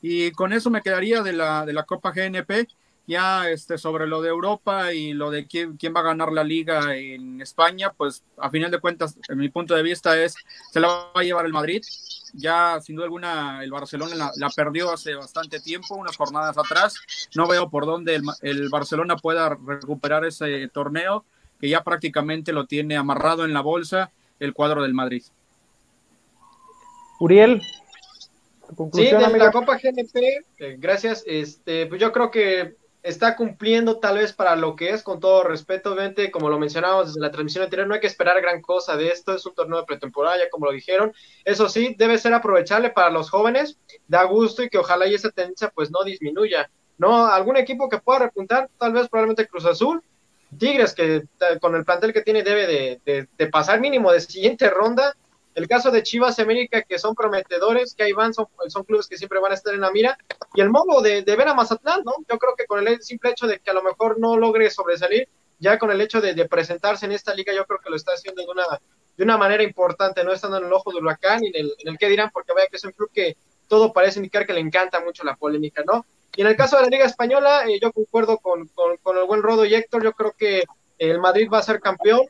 Y 0.00 0.30
con 0.30 0.52
eso 0.52 0.70
me 0.70 0.82
quedaría 0.82 1.22
de 1.22 1.32
la, 1.32 1.66
de 1.66 1.72
la 1.72 1.82
Copa 1.82 2.12
GNP 2.12 2.68
Ya 3.08 3.48
este, 3.48 3.78
sobre 3.78 4.06
lo 4.06 4.20
de 4.20 4.28
Europa 4.28 4.92
y 4.92 5.14
lo 5.14 5.30
de 5.30 5.46
quién, 5.46 5.76
quién 5.76 5.94
va 5.96 6.00
a 6.00 6.04
ganar 6.04 6.30
la 6.30 6.44
liga 6.44 6.94
en 6.94 7.40
España, 7.40 7.92
pues 7.96 8.22
a 8.36 8.50
final 8.50 8.70
de 8.70 8.78
cuentas, 8.78 9.18
en 9.28 9.38
mi 9.38 9.48
punto 9.48 9.74
de 9.74 9.82
vista 9.82 10.22
es, 10.22 10.36
se 10.70 10.78
la 10.78 10.88
va 10.88 11.10
a 11.14 11.22
llevar 11.22 11.46
el 11.46 11.52
Madrid. 11.52 11.82
Ya 12.34 12.78
sin 12.82 12.96
duda 12.96 13.06
alguna 13.06 13.64
el 13.64 13.70
Barcelona 13.70 14.14
la, 14.14 14.30
la 14.36 14.50
perdió 14.50 14.92
hace 14.92 15.14
bastante 15.14 15.58
tiempo, 15.58 15.94
unas 15.96 16.16
jornadas 16.16 16.58
atrás. 16.58 16.96
No 17.34 17.48
veo 17.48 17.70
por 17.70 17.86
dónde 17.86 18.14
el, 18.14 18.22
el 18.42 18.68
Barcelona 18.68 19.16
pueda 19.16 19.56
recuperar 19.66 20.26
ese 20.26 20.68
torneo, 20.68 21.24
que 21.58 21.70
ya 21.70 21.82
prácticamente 21.82 22.52
lo 22.52 22.66
tiene 22.66 22.96
amarrado 22.96 23.44
en 23.46 23.54
la 23.54 23.62
bolsa 23.62 24.12
el 24.38 24.52
cuadro 24.52 24.82
del 24.82 24.94
Madrid. 24.94 25.24
Uriel, 27.20 27.62
Sí, 28.92 29.04
de 29.04 29.38
la 29.38 29.50
Copa 29.50 29.78
GNP, 29.78 30.44
eh, 30.58 30.76
gracias. 30.78 31.24
Este, 31.26 31.86
pues 31.86 32.00
yo 32.00 32.12
creo 32.12 32.30
que 32.30 32.76
está 33.02 33.36
cumpliendo 33.36 33.98
tal 33.98 34.18
vez 34.18 34.32
para 34.32 34.56
lo 34.56 34.76
que 34.76 34.90
es, 34.90 35.02
con 35.02 35.20
todo 35.20 35.44
respeto, 35.44 35.92
obviamente, 35.92 36.30
como 36.30 36.48
lo 36.48 36.58
mencionábamos 36.58 37.08
desde 37.08 37.20
la 37.20 37.30
transmisión 37.30 37.64
anterior, 37.64 37.86
no 37.86 37.94
hay 37.94 38.00
que 38.00 38.06
esperar 38.06 38.40
gran 38.40 38.60
cosa 38.60 38.96
de 38.96 39.08
esto, 39.08 39.34
es 39.34 39.46
un 39.46 39.54
torneo 39.54 39.78
de 39.78 39.86
pretemporada, 39.86 40.38
ya 40.38 40.50
como 40.50 40.66
lo 40.66 40.72
dijeron. 40.72 41.12
Eso 41.44 41.68
sí, 41.68 41.94
debe 41.98 42.18
ser 42.18 42.34
aprovechable 42.34 42.90
para 42.90 43.10
los 43.10 43.30
jóvenes, 43.30 43.78
da 44.06 44.24
gusto 44.24 44.62
y 44.62 44.68
que 44.68 44.78
ojalá 44.78 45.06
y 45.06 45.14
esa 45.14 45.30
tendencia 45.30 45.70
pues 45.74 45.90
no 45.90 46.02
disminuya. 46.04 46.70
¿No? 46.98 47.26
Algún 47.26 47.56
equipo 47.56 47.88
que 47.88 47.98
pueda 47.98 48.18
repuntar, 48.18 48.68
tal 48.76 48.92
vez 48.92 49.08
probablemente 49.08 49.46
Cruz 49.46 49.64
Azul, 49.64 50.02
Tigres, 50.58 50.94
que 50.94 51.16
eh, 51.16 51.58
con 51.60 51.76
el 51.76 51.84
plantel 51.84 52.12
que 52.12 52.22
tiene 52.22 52.42
debe 52.42 52.66
de, 52.66 53.00
de, 53.04 53.28
de 53.38 53.46
pasar 53.46 53.80
mínimo 53.80 54.10
de 54.10 54.20
siguiente 54.20 54.68
ronda, 54.68 55.14
el 55.58 55.68
caso 55.68 55.90
de 55.90 56.02
Chivas 56.02 56.38
América, 56.38 56.82
que 56.82 56.98
son 56.98 57.14
prometedores, 57.14 57.94
que 57.94 58.04
ahí 58.04 58.12
van, 58.12 58.32
son, 58.32 58.46
son 58.68 58.84
clubes 58.84 59.08
que 59.08 59.16
siempre 59.16 59.40
van 59.40 59.52
a 59.52 59.54
estar 59.54 59.74
en 59.74 59.80
la 59.80 59.90
mira. 59.90 60.16
Y 60.54 60.60
el 60.60 60.70
modo 60.70 61.02
de, 61.02 61.22
de, 61.22 61.36
ver 61.36 61.48
a 61.48 61.54
Mazatlán, 61.54 62.02
¿no? 62.04 62.12
Yo 62.28 62.38
creo 62.38 62.54
que 62.56 62.66
con 62.66 62.86
el 62.86 63.02
simple 63.02 63.30
hecho 63.30 63.46
de 63.46 63.58
que 63.58 63.70
a 63.70 63.74
lo 63.74 63.82
mejor 63.82 64.20
no 64.20 64.36
logre 64.36 64.70
sobresalir, 64.70 65.28
ya 65.58 65.78
con 65.78 65.90
el 65.90 66.00
hecho 66.00 66.20
de, 66.20 66.34
de 66.34 66.48
presentarse 66.48 67.06
en 67.06 67.12
esta 67.12 67.34
liga, 67.34 67.52
yo 67.52 67.66
creo 67.66 67.80
que 67.80 67.90
lo 67.90 67.96
está 67.96 68.12
haciendo 68.12 68.42
de 68.42 68.48
una, 68.48 68.64
de 69.16 69.24
una 69.24 69.36
manera 69.36 69.62
importante, 69.64 70.22
no 70.22 70.32
estando 70.32 70.58
en 70.58 70.66
el 70.66 70.72
ojo 70.72 70.92
del 70.92 71.04
huracán 71.04 71.42
y 71.42 71.48
en 71.48 71.56
el, 71.56 71.74
en 71.78 71.88
el 71.88 71.98
que 71.98 72.08
dirán, 72.08 72.30
porque 72.32 72.52
vaya 72.52 72.68
que 72.68 72.76
es 72.76 72.84
un 72.84 72.92
club 72.92 73.10
que 73.12 73.36
todo 73.66 73.92
parece 73.92 74.20
indicar 74.20 74.46
que 74.46 74.52
le 74.52 74.60
encanta 74.60 75.00
mucho 75.00 75.24
la 75.24 75.36
polémica, 75.36 75.82
¿no? 75.84 76.06
Y 76.36 76.42
en 76.42 76.46
el 76.46 76.56
caso 76.56 76.76
de 76.76 76.82
la 76.82 76.88
Liga 76.88 77.04
Española, 77.04 77.64
eh, 77.66 77.80
yo 77.82 77.92
concuerdo 77.92 78.38
con, 78.38 78.68
con, 78.68 78.96
con 78.98 79.18
el 79.18 79.24
buen 79.24 79.42
Rodo 79.42 79.64
y 79.64 79.74
Héctor, 79.74 80.04
yo 80.04 80.12
creo 80.12 80.32
que 80.38 80.62
el 80.98 81.18
Madrid 81.20 81.48
va 81.52 81.58
a 81.58 81.62
ser 81.62 81.80
campeón, 81.80 82.20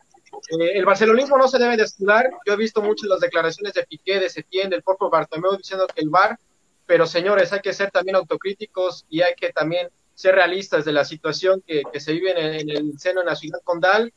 eh, 0.50 0.72
el 0.74 0.84
barcelonismo 0.84 1.36
no 1.36 1.48
se 1.48 1.58
debe 1.58 1.76
descuidar. 1.76 2.28
Yo 2.46 2.54
he 2.54 2.56
visto 2.56 2.82
muchas 2.82 3.08
las 3.08 3.20
declaraciones 3.20 3.74
de 3.74 3.84
Piqué, 3.84 4.20
de 4.20 4.30
Setién, 4.30 4.70
del 4.70 4.82
propio 4.82 5.10
Bartomeu 5.10 5.56
diciendo 5.56 5.86
que 5.86 6.00
el 6.00 6.10
VAR, 6.10 6.38
pero 6.86 7.06
señores, 7.06 7.52
hay 7.52 7.60
que 7.60 7.72
ser 7.72 7.90
también 7.90 8.16
autocríticos 8.16 9.06
y 9.08 9.22
hay 9.22 9.34
que 9.34 9.52
también 9.52 9.88
ser 10.14 10.34
realistas 10.34 10.84
de 10.84 10.92
la 10.92 11.04
situación 11.04 11.62
que, 11.66 11.82
se 12.00 12.12
vive 12.12 12.30
en, 12.32 12.68
en, 12.68 12.70
el 12.70 12.98
seno 12.98 13.20
de 13.20 13.26
la 13.26 13.36
ciudad 13.36 13.60
condal. 13.62 14.12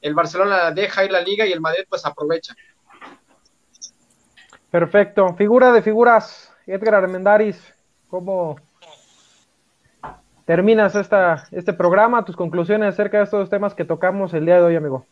El 0.00 0.14
Barcelona 0.14 0.70
deja 0.70 1.04
ir 1.04 1.10
la 1.10 1.20
liga 1.20 1.46
y 1.46 1.52
el 1.52 1.60
Madrid 1.60 1.84
pues 1.88 2.06
aprovecha. 2.06 2.54
Perfecto. 4.70 5.34
Figura 5.34 5.72
de 5.72 5.82
figuras, 5.82 6.52
Edgar 6.66 6.94
Armendaris, 6.94 7.74
¿cómo 8.08 8.56
terminas 10.44 10.94
esta, 10.94 11.46
este 11.52 11.72
programa? 11.72 12.24
Tus 12.24 12.36
conclusiones 12.36 12.94
acerca 12.94 13.18
de 13.18 13.24
estos 13.24 13.50
temas 13.50 13.74
que 13.74 13.84
tocamos 13.84 14.34
el 14.34 14.46
día 14.46 14.56
de 14.56 14.62
hoy, 14.62 14.76
amigo. 14.76 15.06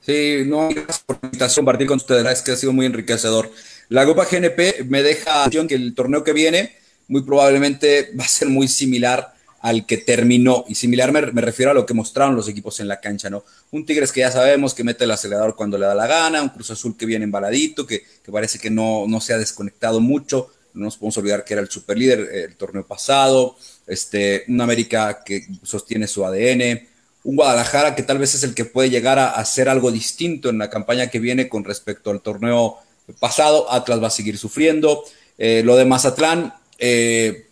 Sí, 0.00 0.42
no, 0.46 0.68
por 1.06 1.18
invitación 1.22 1.64
compartir 1.64 1.86
con 1.86 1.96
ustedes, 1.96 2.26
es 2.26 2.42
que 2.42 2.50
ha 2.52 2.56
sido 2.56 2.72
muy 2.72 2.86
enriquecedor. 2.86 3.50
La 3.88 4.04
Copa 4.04 4.26
GNP 4.30 4.84
me 4.88 5.02
deja 5.02 5.48
que 5.48 5.74
el 5.74 5.94
torneo 5.94 6.24
que 6.24 6.32
viene 6.32 6.76
muy 7.08 7.22
probablemente 7.22 8.10
va 8.18 8.24
a 8.24 8.28
ser 8.28 8.48
muy 8.48 8.66
similar 8.66 9.32
al 9.60 9.86
que 9.86 9.98
terminó. 9.98 10.64
Y 10.68 10.74
similar 10.74 11.12
me, 11.12 11.22
me, 11.30 11.40
refiero 11.40 11.70
a 11.70 11.74
lo 11.74 11.86
que 11.86 11.94
mostraron 11.94 12.34
los 12.34 12.48
equipos 12.48 12.80
en 12.80 12.88
la 12.88 13.00
cancha, 13.00 13.30
¿no? 13.30 13.44
Un 13.70 13.86
Tigres 13.86 14.10
que 14.10 14.20
ya 14.20 14.32
sabemos 14.32 14.74
que 14.74 14.82
mete 14.82 15.04
el 15.04 15.12
acelerador 15.12 15.54
cuando 15.54 15.78
le 15.78 15.86
da 15.86 15.94
la 15.94 16.08
gana, 16.08 16.42
un 16.42 16.48
Cruz 16.48 16.72
Azul 16.72 16.96
que 16.96 17.06
viene 17.06 17.24
embaladito, 17.24 17.86
que, 17.86 18.02
que 18.24 18.32
parece 18.32 18.58
que 18.58 18.70
no, 18.70 19.06
no 19.06 19.20
se 19.20 19.34
ha 19.34 19.38
desconectado 19.38 20.00
mucho. 20.00 20.50
No 20.74 20.84
nos 20.84 20.96
podemos 20.96 21.16
olvidar 21.18 21.44
que 21.44 21.54
era 21.54 21.62
el 21.62 21.68
superlíder 21.68 22.20
el 22.32 22.56
torneo 22.56 22.86
pasado 22.86 23.56
este, 23.86 24.44
un 24.48 24.60
América 24.60 25.22
que 25.24 25.46
sostiene 25.62 26.06
su 26.06 26.24
ADN, 26.24 26.88
un 27.24 27.36
Guadalajara 27.36 27.94
que 27.94 28.02
tal 28.02 28.18
vez 28.18 28.34
es 28.34 28.42
el 28.42 28.54
que 28.54 28.64
puede 28.64 28.90
llegar 28.90 29.18
a 29.18 29.30
hacer 29.30 29.68
algo 29.68 29.90
distinto 29.90 30.48
en 30.48 30.58
la 30.58 30.70
campaña 30.70 31.08
que 31.08 31.18
viene 31.18 31.48
con 31.48 31.64
respecto 31.64 32.10
al 32.10 32.20
torneo 32.20 32.78
pasado. 33.20 33.70
Atlas 33.70 34.02
va 34.02 34.08
a 34.08 34.10
seguir 34.10 34.38
sufriendo. 34.38 35.04
Eh, 35.38 35.62
lo 35.64 35.76
de 35.76 35.84
Mazatlán, 35.84 36.54
eh, 36.78 37.46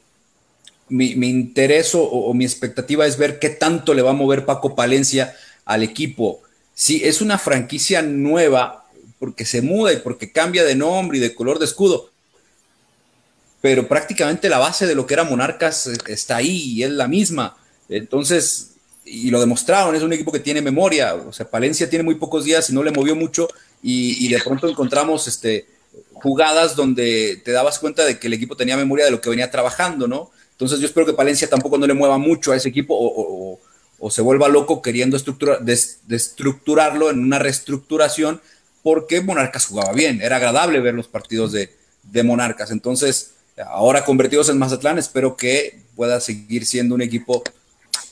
mi, 0.89 1.15
mi, 1.15 1.29
interés 1.29 1.95
o, 1.95 2.03
o, 2.03 2.35
mi 2.35 2.45
expectativa 2.45 3.07
es 3.07 3.17
ver 3.17 3.39
qué 3.39 3.51
tanto 3.51 3.95
le 3.95 4.03
va 4.03 4.11
a 4.11 4.15
mover 4.15 4.45
Paco 4.45 4.75
Palencia 4.75 5.35
al 5.65 5.83
equipo. 5.83 6.43
Sí, 6.75 7.03
es 7.05 7.21
una 7.21 7.39
franquicia 7.39 8.03
nueva 8.03 8.87
porque 9.19 9.45
se 9.45 9.63
muda 9.63 9.93
y 9.93 9.99
porque 9.99 10.33
cambia 10.33 10.65
de 10.65 10.75
nombre 10.75 11.19
y 11.19 11.21
de 11.21 11.35
color 11.35 11.59
de 11.59 11.67
escudo, 11.67 12.11
pero 13.61 13.87
prácticamente 13.87 14.49
la 14.49 14.59
base 14.59 14.87
de 14.87 14.95
lo 14.95 15.07
que 15.07 15.15
era 15.15 15.25
Monarcas 15.25 15.87
está 16.07 16.37
ahí 16.37 16.73
y 16.75 16.83
es 16.83 16.91
la 16.91 17.09
misma. 17.09 17.57
Entonces, 17.89 18.71
y 19.05 19.31
lo 19.31 19.41
demostraron, 19.41 19.95
es 19.95 20.03
un 20.03 20.13
equipo 20.13 20.33
que 20.33 20.39
tiene 20.39 20.63
memoria, 20.63 21.15
o 21.15 21.33
sea, 21.33 21.49
Palencia 21.49 21.91
tiene 21.91 22.05
muy 22.05 22.15
pocos 22.15 22.45
días 22.45 22.71
y 22.71 22.73
no 22.73 22.83
le 22.83 22.93
movió 22.93 23.17
mucho 23.17 23.49
y, 23.83 24.29
de 24.29 24.39
pronto 24.41 24.69
encontramos 24.69 25.27
este, 25.27 25.67
jugadas 26.13 26.77
donde 26.77 27.41
te 27.45 27.51
dabas 27.51 27.79
cuenta 27.79 28.05
de 28.05 28.19
que 28.19 28.27
el 28.27 28.35
equipo 28.35 28.57
tenía 28.57 28.77
memoria 28.77 29.07
de 29.07 29.11
lo 29.11 29.21
que 29.21 29.31
venía 29.31 29.51
trabajando, 29.51 30.07
¿no? 30.07 30.31
Entonces 30.53 30.79
yo 30.79 30.87
espero 30.87 31.07
que 31.07 31.15
Palencia 31.15 31.49
tampoco 31.49 31.79
no 31.79 31.87
le 31.87 31.95
mueva 31.95 32.19
mucho 32.19 32.53
a 32.53 32.57
ese 32.57 32.69
equipo 32.69 32.95
o, 32.99 33.59
se 34.11 34.23
vuelva 34.23 34.49
loco 34.49 34.81
queriendo 34.81 35.17
estructurar, 35.17 35.63
des, 35.63 36.01
destructurarlo 36.07 37.11
en 37.11 37.19
una 37.19 37.39
reestructuración 37.39 38.41
porque 38.83 39.21
Monarcas 39.21 39.67
jugaba 39.67 39.93
bien, 39.93 40.23
era 40.23 40.37
agradable 40.37 40.81
ver 40.81 40.95
los 40.95 41.09
partidos 41.09 41.53
de, 41.53 41.75
de 42.05 42.23
Monarcas. 42.23 42.71
Entonces, 42.71 43.33
ahora 43.67 44.05
convertidos 44.05 44.49
en 44.49 44.59
Mazatlán, 44.59 44.99
espero 44.99 45.37
que 45.37 45.81
pueda 45.95 46.21
seguir 46.21 46.67
siendo 46.67 46.95
un 46.95 47.03
equipo 47.03 47.43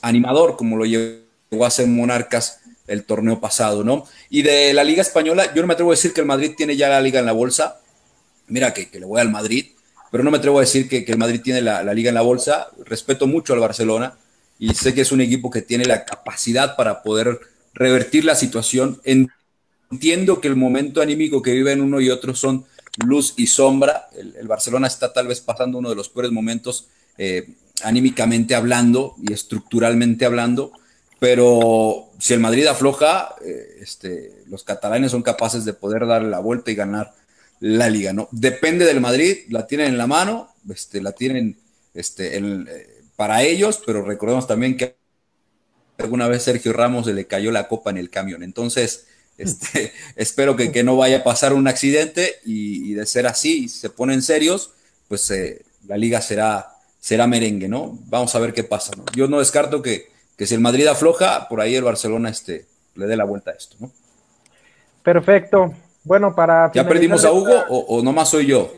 animador 0.01 0.55
como 0.55 0.77
lo 0.77 0.85
llegó 0.85 1.65
a 1.65 1.69
ser 1.69 1.87
Monarcas 1.87 2.59
el 2.87 3.03
torneo 3.03 3.39
pasado, 3.39 3.83
¿no? 3.83 4.05
Y 4.29 4.41
de 4.41 4.73
la 4.73 4.83
Liga 4.83 5.01
Española, 5.01 5.53
yo 5.53 5.61
no 5.61 5.67
me 5.67 5.73
atrevo 5.73 5.91
a 5.91 5.93
decir 5.95 6.13
que 6.13 6.21
el 6.21 6.27
Madrid 6.27 6.53
tiene 6.57 6.75
ya 6.75 6.89
la 6.89 7.01
liga 7.01 7.19
en 7.19 7.25
la 7.25 7.33
bolsa. 7.33 7.79
Mira 8.47 8.73
que, 8.73 8.89
le 8.91 9.05
voy 9.05 9.21
al 9.21 9.29
Madrid, 9.29 9.67
pero 10.11 10.23
no 10.23 10.31
me 10.31 10.37
atrevo 10.37 10.57
a 10.57 10.61
decir 10.61 10.89
que, 10.89 11.05
que 11.05 11.11
el 11.11 11.19
Madrid 11.19 11.41
tiene 11.43 11.61
la, 11.61 11.83
la, 11.83 11.93
liga 11.93 12.09
en 12.09 12.15
la 12.15 12.21
bolsa. 12.21 12.67
Respeto 12.85 13.27
mucho 13.27 13.53
al 13.53 13.59
Barcelona 13.59 14.17
y 14.57 14.73
sé 14.73 14.93
que 14.93 15.01
es 15.01 15.11
un 15.11 15.21
equipo 15.21 15.51
que 15.51 15.61
tiene 15.61 15.85
la 15.85 16.03
capacidad 16.03 16.75
para 16.75 17.03
poder 17.03 17.39
revertir 17.73 18.25
la 18.25 18.35
situación. 18.35 18.99
Entiendo 19.91 20.41
que 20.41 20.47
el 20.47 20.55
momento 20.55 21.01
anímico 21.01 21.41
que 21.41 21.53
viven 21.53 21.81
uno 21.81 22.01
y 22.01 22.09
otro 22.09 22.35
son 22.35 22.65
luz 23.05 23.33
y 23.37 23.47
sombra. 23.47 24.09
El, 24.15 24.35
el, 24.35 24.47
Barcelona 24.47 24.87
está 24.87 25.13
tal 25.13 25.27
vez 25.27 25.41
pasando 25.41 25.77
uno 25.77 25.89
de 25.89 25.95
los 25.95 26.09
peores 26.09 26.31
momentos 26.31 26.87
eh, 27.17 27.47
anímicamente 27.83 28.55
hablando 28.55 29.15
y 29.21 29.33
estructuralmente 29.33 30.25
hablando, 30.25 30.71
pero 31.19 32.09
si 32.17 32.33
el 32.33 32.39
Madrid 32.39 32.65
afloja, 32.65 33.35
eh, 33.45 33.79
este, 33.81 34.43
los 34.47 34.63
catalanes 34.63 35.11
son 35.11 35.21
capaces 35.21 35.65
de 35.65 35.73
poder 35.73 36.07
darle 36.07 36.29
la 36.29 36.39
vuelta 36.39 36.71
y 36.71 36.75
ganar 36.75 37.13
la 37.59 37.89
liga, 37.89 38.13
¿no? 38.13 38.29
Depende 38.31 38.85
del 38.85 39.01
Madrid, 39.01 39.39
la 39.49 39.67
tienen 39.67 39.87
en 39.87 39.97
la 39.97 40.07
mano, 40.07 40.49
este, 40.69 41.01
la 41.01 41.11
tienen 41.11 41.57
este, 41.93 42.37
eh, 42.37 43.03
para 43.15 43.43
ellos, 43.43 43.81
pero 43.85 44.01
recordemos 44.03 44.47
también 44.47 44.77
que 44.77 44.95
alguna 45.97 46.29
vez 46.29 46.43
Sergio 46.43 46.71
Ramos 46.71 47.05
se 47.05 47.13
le 47.13 47.27
cayó 47.27 47.51
la 47.51 47.67
copa 47.67 47.89
en 47.89 47.97
el 47.97 48.09
camión, 48.09 48.43
entonces 48.43 49.07
este, 49.39 49.93
espero 50.15 50.55
que, 50.55 50.71
que, 50.71 50.83
no 50.83 50.97
vaya 50.97 51.19
a 51.19 51.23
pasar 51.23 51.53
un 51.53 51.67
accidente 51.67 52.35
y, 52.45 52.91
y 52.91 52.93
de 52.93 53.05
ser 53.05 53.25
así, 53.25 53.65
y 53.65 53.69
se 53.69 53.89
ponen 53.89 54.21
serios, 54.21 54.73
pues 55.07 55.29
eh, 55.31 55.63
la 55.87 55.97
liga 55.97 56.21
será, 56.21 56.67
será 56.99 57.25
merengue, 57.25 57.67
¿no? 57.67 57.97
Vamos 58.05 58.35
a 58.35 58.39
ver 58.39 58.53
qué 58.53 58.63
pasa, 58.63 58.91
¿no? 58.95 59.05
Yo 59.15 59.27
no 59.27 59.39
descarto 59.39 59.81
que, 59.81 60.09
que, 60.37 60.45
si 60.45 60.55
el 60.55 60.61
Madrid 60.61 60.87
afloja, 60.87 61.47
por 61.47 61.61
ahí 61.61 61.75
el 61.75 61.83
Barcelona 61.83 62.29
este, 62.29 62.65
le 62.95 63.07
dé 63.07 63.17
la 63.17 63.23
vuelta 63.23 63.51
a 63.51 63.55
esto, 63.55 63.77
¿no? 63.79 63.91
Perfecto. 65.03 65.73
Bueno, 66.03 66.35
para... 66.35 66.71
¿Ya 66.73 66.87
perdimos 66.87 67.25
a 67.25 67.31
Hugo 67.31 67.49
esta... 67.49 67.65
o, 67.69 67.97
o 67.97 68.03
nomás 68.03 68.29
soy 68.29 68.45
yo? 68.45 68.71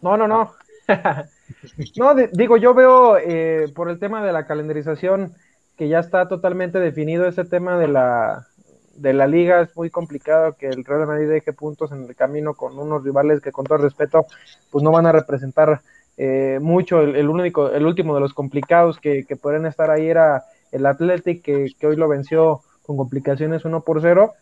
No, 0.00 0.16
no, 0.16 0.28
no. 0.28 0.54
no, 1.96 2.14
de, 2.14 2.28
digo, 2.32 2.56
yo 2.56 2.74
veo 2.74 3.18
eh, 3.18 3.70
por 3.74 3.88
el 3.88 3.98
tema 3.98 4.24
de 4.24 4.32
la 4.32 4.46
calendarización 4.46 5.34
que 5.76 5.88
ya 5.88 6.00
está 6.00 6.28
totalmente 6.28 6.78
definido 6.78 7.26
ese 7.26 7.44
tema 7.44 7.78
de 7.78 7.88
la, 7.88 8.48
de 8.94 9.12
la 9.12 9.26
liga 9.26 9.62
es 9.62 9.76
muy 9.76 9.90
complicado 9.90 10.54
que 10.56 10.68
el 10.68 10.84
Real 10.84 11.06
Madrid 11.06 11.28
deje 11.28 11.52
puntos 11.52 11.92
en 11.92 12.04
el 12.04 12.14
camino 12.14 12.54
con 12.54 12.78
unos 12.78 13.02
rivales 13.04 13.40
que 13.40 13.52
con 13.52 13.64
todo 13.64 13.78
respeto 13.78 14.26
pues 14.70 14.82
no 14.84 14.90
van 14.90 15.06
a 15.06 15.12
representar 15.12 15.80
eh, 16.16 16.58
mucho. 16.60 17.00
El, 17.00 17.28
único 17.28 17.70
el 17.70 17.86
último 17.86 18.14
de 18.14 18.20
los 18.20 18.34
complicados 18.34 18.98
que, 18.98 19.24
que 19.24 19.36
pueden 19.36 19.66
estar 19.66 19.90
ahí 19.90 20.06
era 20.06 20.44
el 20.70 20.86
Athletic 20.86 21.42
que, 21.42 21.86
hoy 21.86 21.96
lo 21.96 22.08
venció 22.08 22.62
con 22.82 22.96
complicaciones 22.96 23.64
1 23.64 23.82
por 23.82 24.00
0 24.00 24.32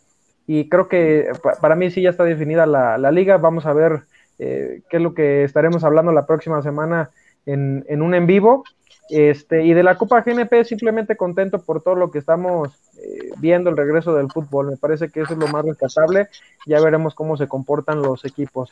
y 0.47 0.69
creo 0.69 0.89
que 0.89 1.31
para 1.61 1.77
mí 1.77 1.91
sí 1.91 2.03
ya 2.03 2.11
está 2.11 2.25
definida 2.25 2.67
la, 2.67 2.99
la 2.99 3.13
liga. 3.13 3.37
Vamos 3.37 3.67
a 3.67 3.73
ver 3.73 4.03
eh, 4.39 4.83
que 4.89 4.97
es 4.97 5.03
lo 5.03 5.15
que 5.15 5.45
estaremos 5.45 5.85
hablando 5.85 6.13
la 6.13 6.27
próxima 6.27 6.63
semana 6.63 7.11
en, 7.47 7.85
en 7.89 8.03
un 8.03 8.15
en 8.15 8.27
vivo. 8.27 8.65
Este, 9.11 9.65
y 9.65 9.75
de 9.75 9.83
la 9.83 9.99
Copa 9.99 10.23
GNP 10.23 10.65
simplemente 10.65 11.17
contento 11.17 11.59
por 11.59 11.83
todo 11.83 11.97
lo 11.97 12.13
que 12.13 12.21
estamos 12.21 12.69
eh, 12.97 13.31
viendo 13.39 13.69
el 13.69 13.77
regreso 13.77 14.15
del 14.15 14.31
fútbol. 14.31 14.69
Me 14.71 14.77
parece 14.77 15.11
que 15.11 15.23
eso 15.23 15.33
es 15.33 15.39
lo 15.39 15.49
más 15.49 15.65
rescatable. 15.65 16.29
Ya 16.67 16.81
veremos 16.81 17.15
cómo 17.15 17.37
se 17.37 17.49
comportan 17.49 18.03
los 18.03 18.25
equipos. 18.25 18.71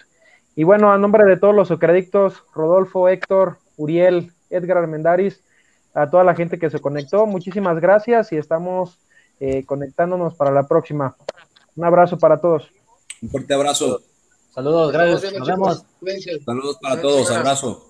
Y 0.54 0.64
bueno, 0.64 0.92
a 0.92 0.98
nombre 0.98 1.24
de 1.24 1.36
todos 1.36 1.54
los 1.54 1.68
socradictos, 1.68 2.44
Rodolfo, 2.54 3.08
Héctor, 3.08 3.58
Uriel, 3.76 4.32
Edgar 4.50 4.78
Armendaris, 4.78 5.42
a 5.94 6.08
toda 6.08 6.24
la 6.24 6.34
gente 6.34 6.58
que 6.58 6.70
se 6.70 6.80
conectó, 6.80 7.26
muchísimas 7.26 7.80
gracias 7.80 8.32
y 8.32 8.36
estamos 8.36 8.98
eh, 9.40 9.64
conectándonos 9.64 10.34
para 10.34 10.50
la 10.50 10.66
próxima. 10.66 11.16
Un 11.76 11.84
abrazo 11.84 12.18
para 12.18 12.40
todos. 12.40 12.70
Un 13.22 13.30
fuerte 13.30 13.54
abrazo. 13.54 14.00
Saludos, 14.50 14.92
gracias. 14.92 15.32
Nos 15.32 15.48
vemos. 15.48 15.84
Saludos 16.44 16.78
para 16.80 17.00
todos, 17.00 17.30
abrazo. 17.30 17.87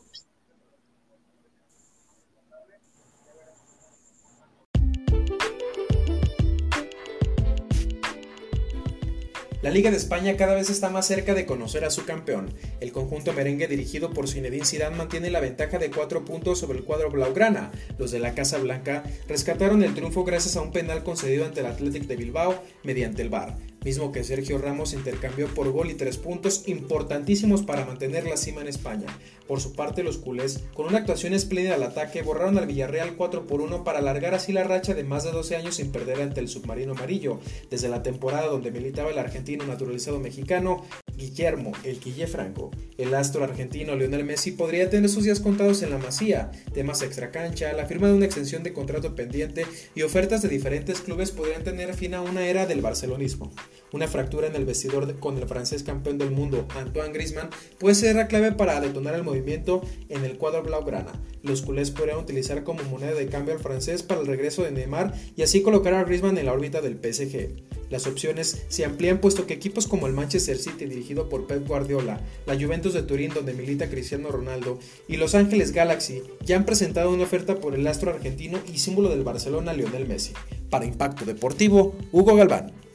La 9.68 9.74
Liga 9.74 9.90
de 9.90 9.98
España 9.98 10.34
cada 10.38 10.54
vez 10.54 10.70
está 10.70 10.88
más 10.88 11.06
cerca 11.06 11.34
de 11.34 11.44
conocer 11.44 11.84
a 11.84 11.90
su 11.90 12.06
campeón. 12.06 12.54
El 12.80 12.90
conjunto 12.90 13.34
merengue 13.34 13.68
dirigido 13.68 14.14
por 14.14 14.26
Zinedine 14.26 14.64
Zidane 14.64 14.96
mantiene 14.96 15.28
la 15.28 15.40
ventaja 15.40 15.76
de 15.76 15.90
4 15.90 16.24
puntos 16.24 16.58
sobre 16.58 16.78
el 16.78 16.84
cuadro 16.84 17.10
blaugrana. 17.10 17.70
Los 17.98 18.10
de 18.10 18.18
la 18.18 18.34
Casa 18.34 18.56
Blanca 18.56 19.04
rescataron 19.28 19.82
el 19.82 19.92
triunfo 19.92 20.24
gracias 20.24 20.56
a 20.56 20.62
un 20.62 20.72
penal 20.72 21.04
concedido 21.04 21.44
ante 21.44 21.60
el 21.60 21.66
Athletic 21.66 22.04
de 22.04 22.16
Bilbao 22.16 22.62
mediante 22.82 23.20
el 23.20 23.28
VAR 23.28 23.58
mismo 23.84 24.12
que 24.12 24.24
Sergio 24.24 24.58
Ramos 24.58 24.92
intercambió 24.92 25.46
por 25.54 25.70
gol 25.70 25.90
y 25.90 25.94
tres 25.94 26.18
puntos 26.18 26.64
importantísimos 26.66 27.62
para 27.62 27.86
mantener 27.86 28.24
la 28.24 28.36
cima 28.36 28.60
en 28.60 28.68
España. 28.68 29.06
Por 29.48 29.60
su 29.60 29.72
parte, 29.72 30.02
los 30.02 30.18
culés, 30.18 30.60
con 30.74 30.86
una 30.86 30.98
actuación 30.98 31.32
espléndida 31.32 31.74
al 31.74 31.82
ataque, 31.82 32.20
borraron 32.20 32.58
al 32.58 32.66
Villarreal 32.66 33.16
4 33.16 33.46
por 33.46 33.62
1 33.62 33.82
para 33.82 33.98
alargar 33.98 34.34
así 34.34 34.52
la 34.52 34.62
racha 34.62 34.92
de 34.92 35.04
más 35.04 35.24
de 35.24 35.32
12 35.32 35.56
años 35.56 35.76
sin 35.76 35.90
perder 35.90 36.20
ante 36.20 36.40
el 36.40 36.48
submarino 36.48 36.92
amarillo, 36.92 37.40
desde 37.70 37.88
la 37.88 38.02
temporada 38.02 38.46
donde 38.46 38.70
militaba 38.70 39.10
el 39.10 39.18
argentino 39.18 39.64
naturalizado 39.64 40.20
mexicano 40.20 40.84
Guillermo 41.16 41.72
El 41.82 41.98
Quille 41.98 42.26
Franco. 42.26 42.70
El 42.96 43.14
astro 43.14 43.42
argentino 43.42 43.96
Lionel 43.96 44.24
Messi 44.24 44.52
podría 44.52 44.90
tener 44.90 45.08
sus 45.10 45.24
días 45.24 45.40
contados 45.40 45.82
en 45.82 45.90
la 45.90 45.98
masía. 45.98 46.50
Temas 46.72 47.02
extracancha, 47.02 47.72
la 47.72 47.86
firma 47.86 48.08
de 48.08 48.14
una 48.14 48.26
extensión 48.26 48.62
de 48.62 48.72
contrato 48.72 49.14
pendiente 49.14 49.66
y 49.94 50.02
ofertas 50.02 50.42
de 50.42 50.48
diferentes 50.48 51.00
clubes 51.00 51.32
podrían 51.32 51.64
tener 51.64 51.94
fin 51.94 52.14
a 52.14 52.20
una 52.20 52.46
era 52.46 52.66
del 52.66 52.82
barcelonismo. 52.82 53.50
Una 53.92 54.06
fractura 54.06 54.46
en 54.46 54.54
el 54.54 54.66
vestidor 54.66 55.18
con 55.18 55.38
el 55.38 55.48
francés 55.48 55.82
campeón 55.82 56.18
del 56.18 56.30
mundo 56.30 56.66
Antoine 56.76 57.12
Griezmann 57.12 57.50
puede 57.78 57.94
ser 57.94 58.16
la 58.16 58.28
clave 58.28 58.52
para 58.52 58.80
detonar 58.80 59.14
el 59.14 59.24
en 60.08 60.24
el 60.24 60.36
cuadro 60.38 60.62
blaugrana. 60.62 61.12
Los 61.42 61.62
culés 61.62 61.90
podrían 61.90 62.18
utilizar 62.18 62.64
como 62.64 62.82
moneda 62.84 63.14
de 63.14 63.26
cambio 63.26 63.54
al 63.54 63.60
francés 63.60 64.02
para 64.02 64.20
el 64.20 64.26
regreso 64.26 64.62
de 64.62 64.70
Neymar 64.70 65.14
y 65.36 65.42
así 65.42 65.62
colocar 65.62 65.94
a 65.94 66.04
Griezmann 66.04 66.38
en 66.38 66.46
la 66.46 66.52
órbita 66.52 66.80
del 66.80 66.98
PSG. 66.98 67.68
Las 67.90 68.06
opciones 68.06 68.64
se 68.68 68.84
amplían 68.84 69.20
puesto 69.20 69.46
que 69.46 69.54
equipos 69.54 69.86
como 69.86 70.06
el 70.06 70.12
Manchester 70.12 70.58
City 70.58 70.86
dirigido 70.86 71.28
por 71.28 71.46
Pep 71.46 71.66
Guardiola, 71.66 72.20
la 72.46 72.54
Juventus 72.54 72.92
de 72.92 73.02
Turín 73.02 73.32
donde 73.32 73.54
milita 73.54 73.88
Cristiano 73.88 74.30
Ronaldo 74.30 74.78
y 75.06 75.16
Los 75.16 75.34
Ángeles 75.34 75.72
Galaxy 75.72 76.22
ya 76.44 76.56
han 76.56 76.66
presentado 76.66 77.10
una 77.10 77.24
oferta 77.24 77.56
por 77.60 77.74
el 77.74 77.86
astro 77.86 78.10
argentino 78.10 78.58
y 78.72 78.78
símbolo 78.78 79.08
del 79.08 79.24
Barcelona 79.24 79.72
Lionel 79.72 80.06
Messi. 80.06 80.32
Para 80.70 80.84
Impacto 80.84 81.24
Deportivo, 81.24 81.96
Hugo 82.12 82.36
Galván. 82.36 82.87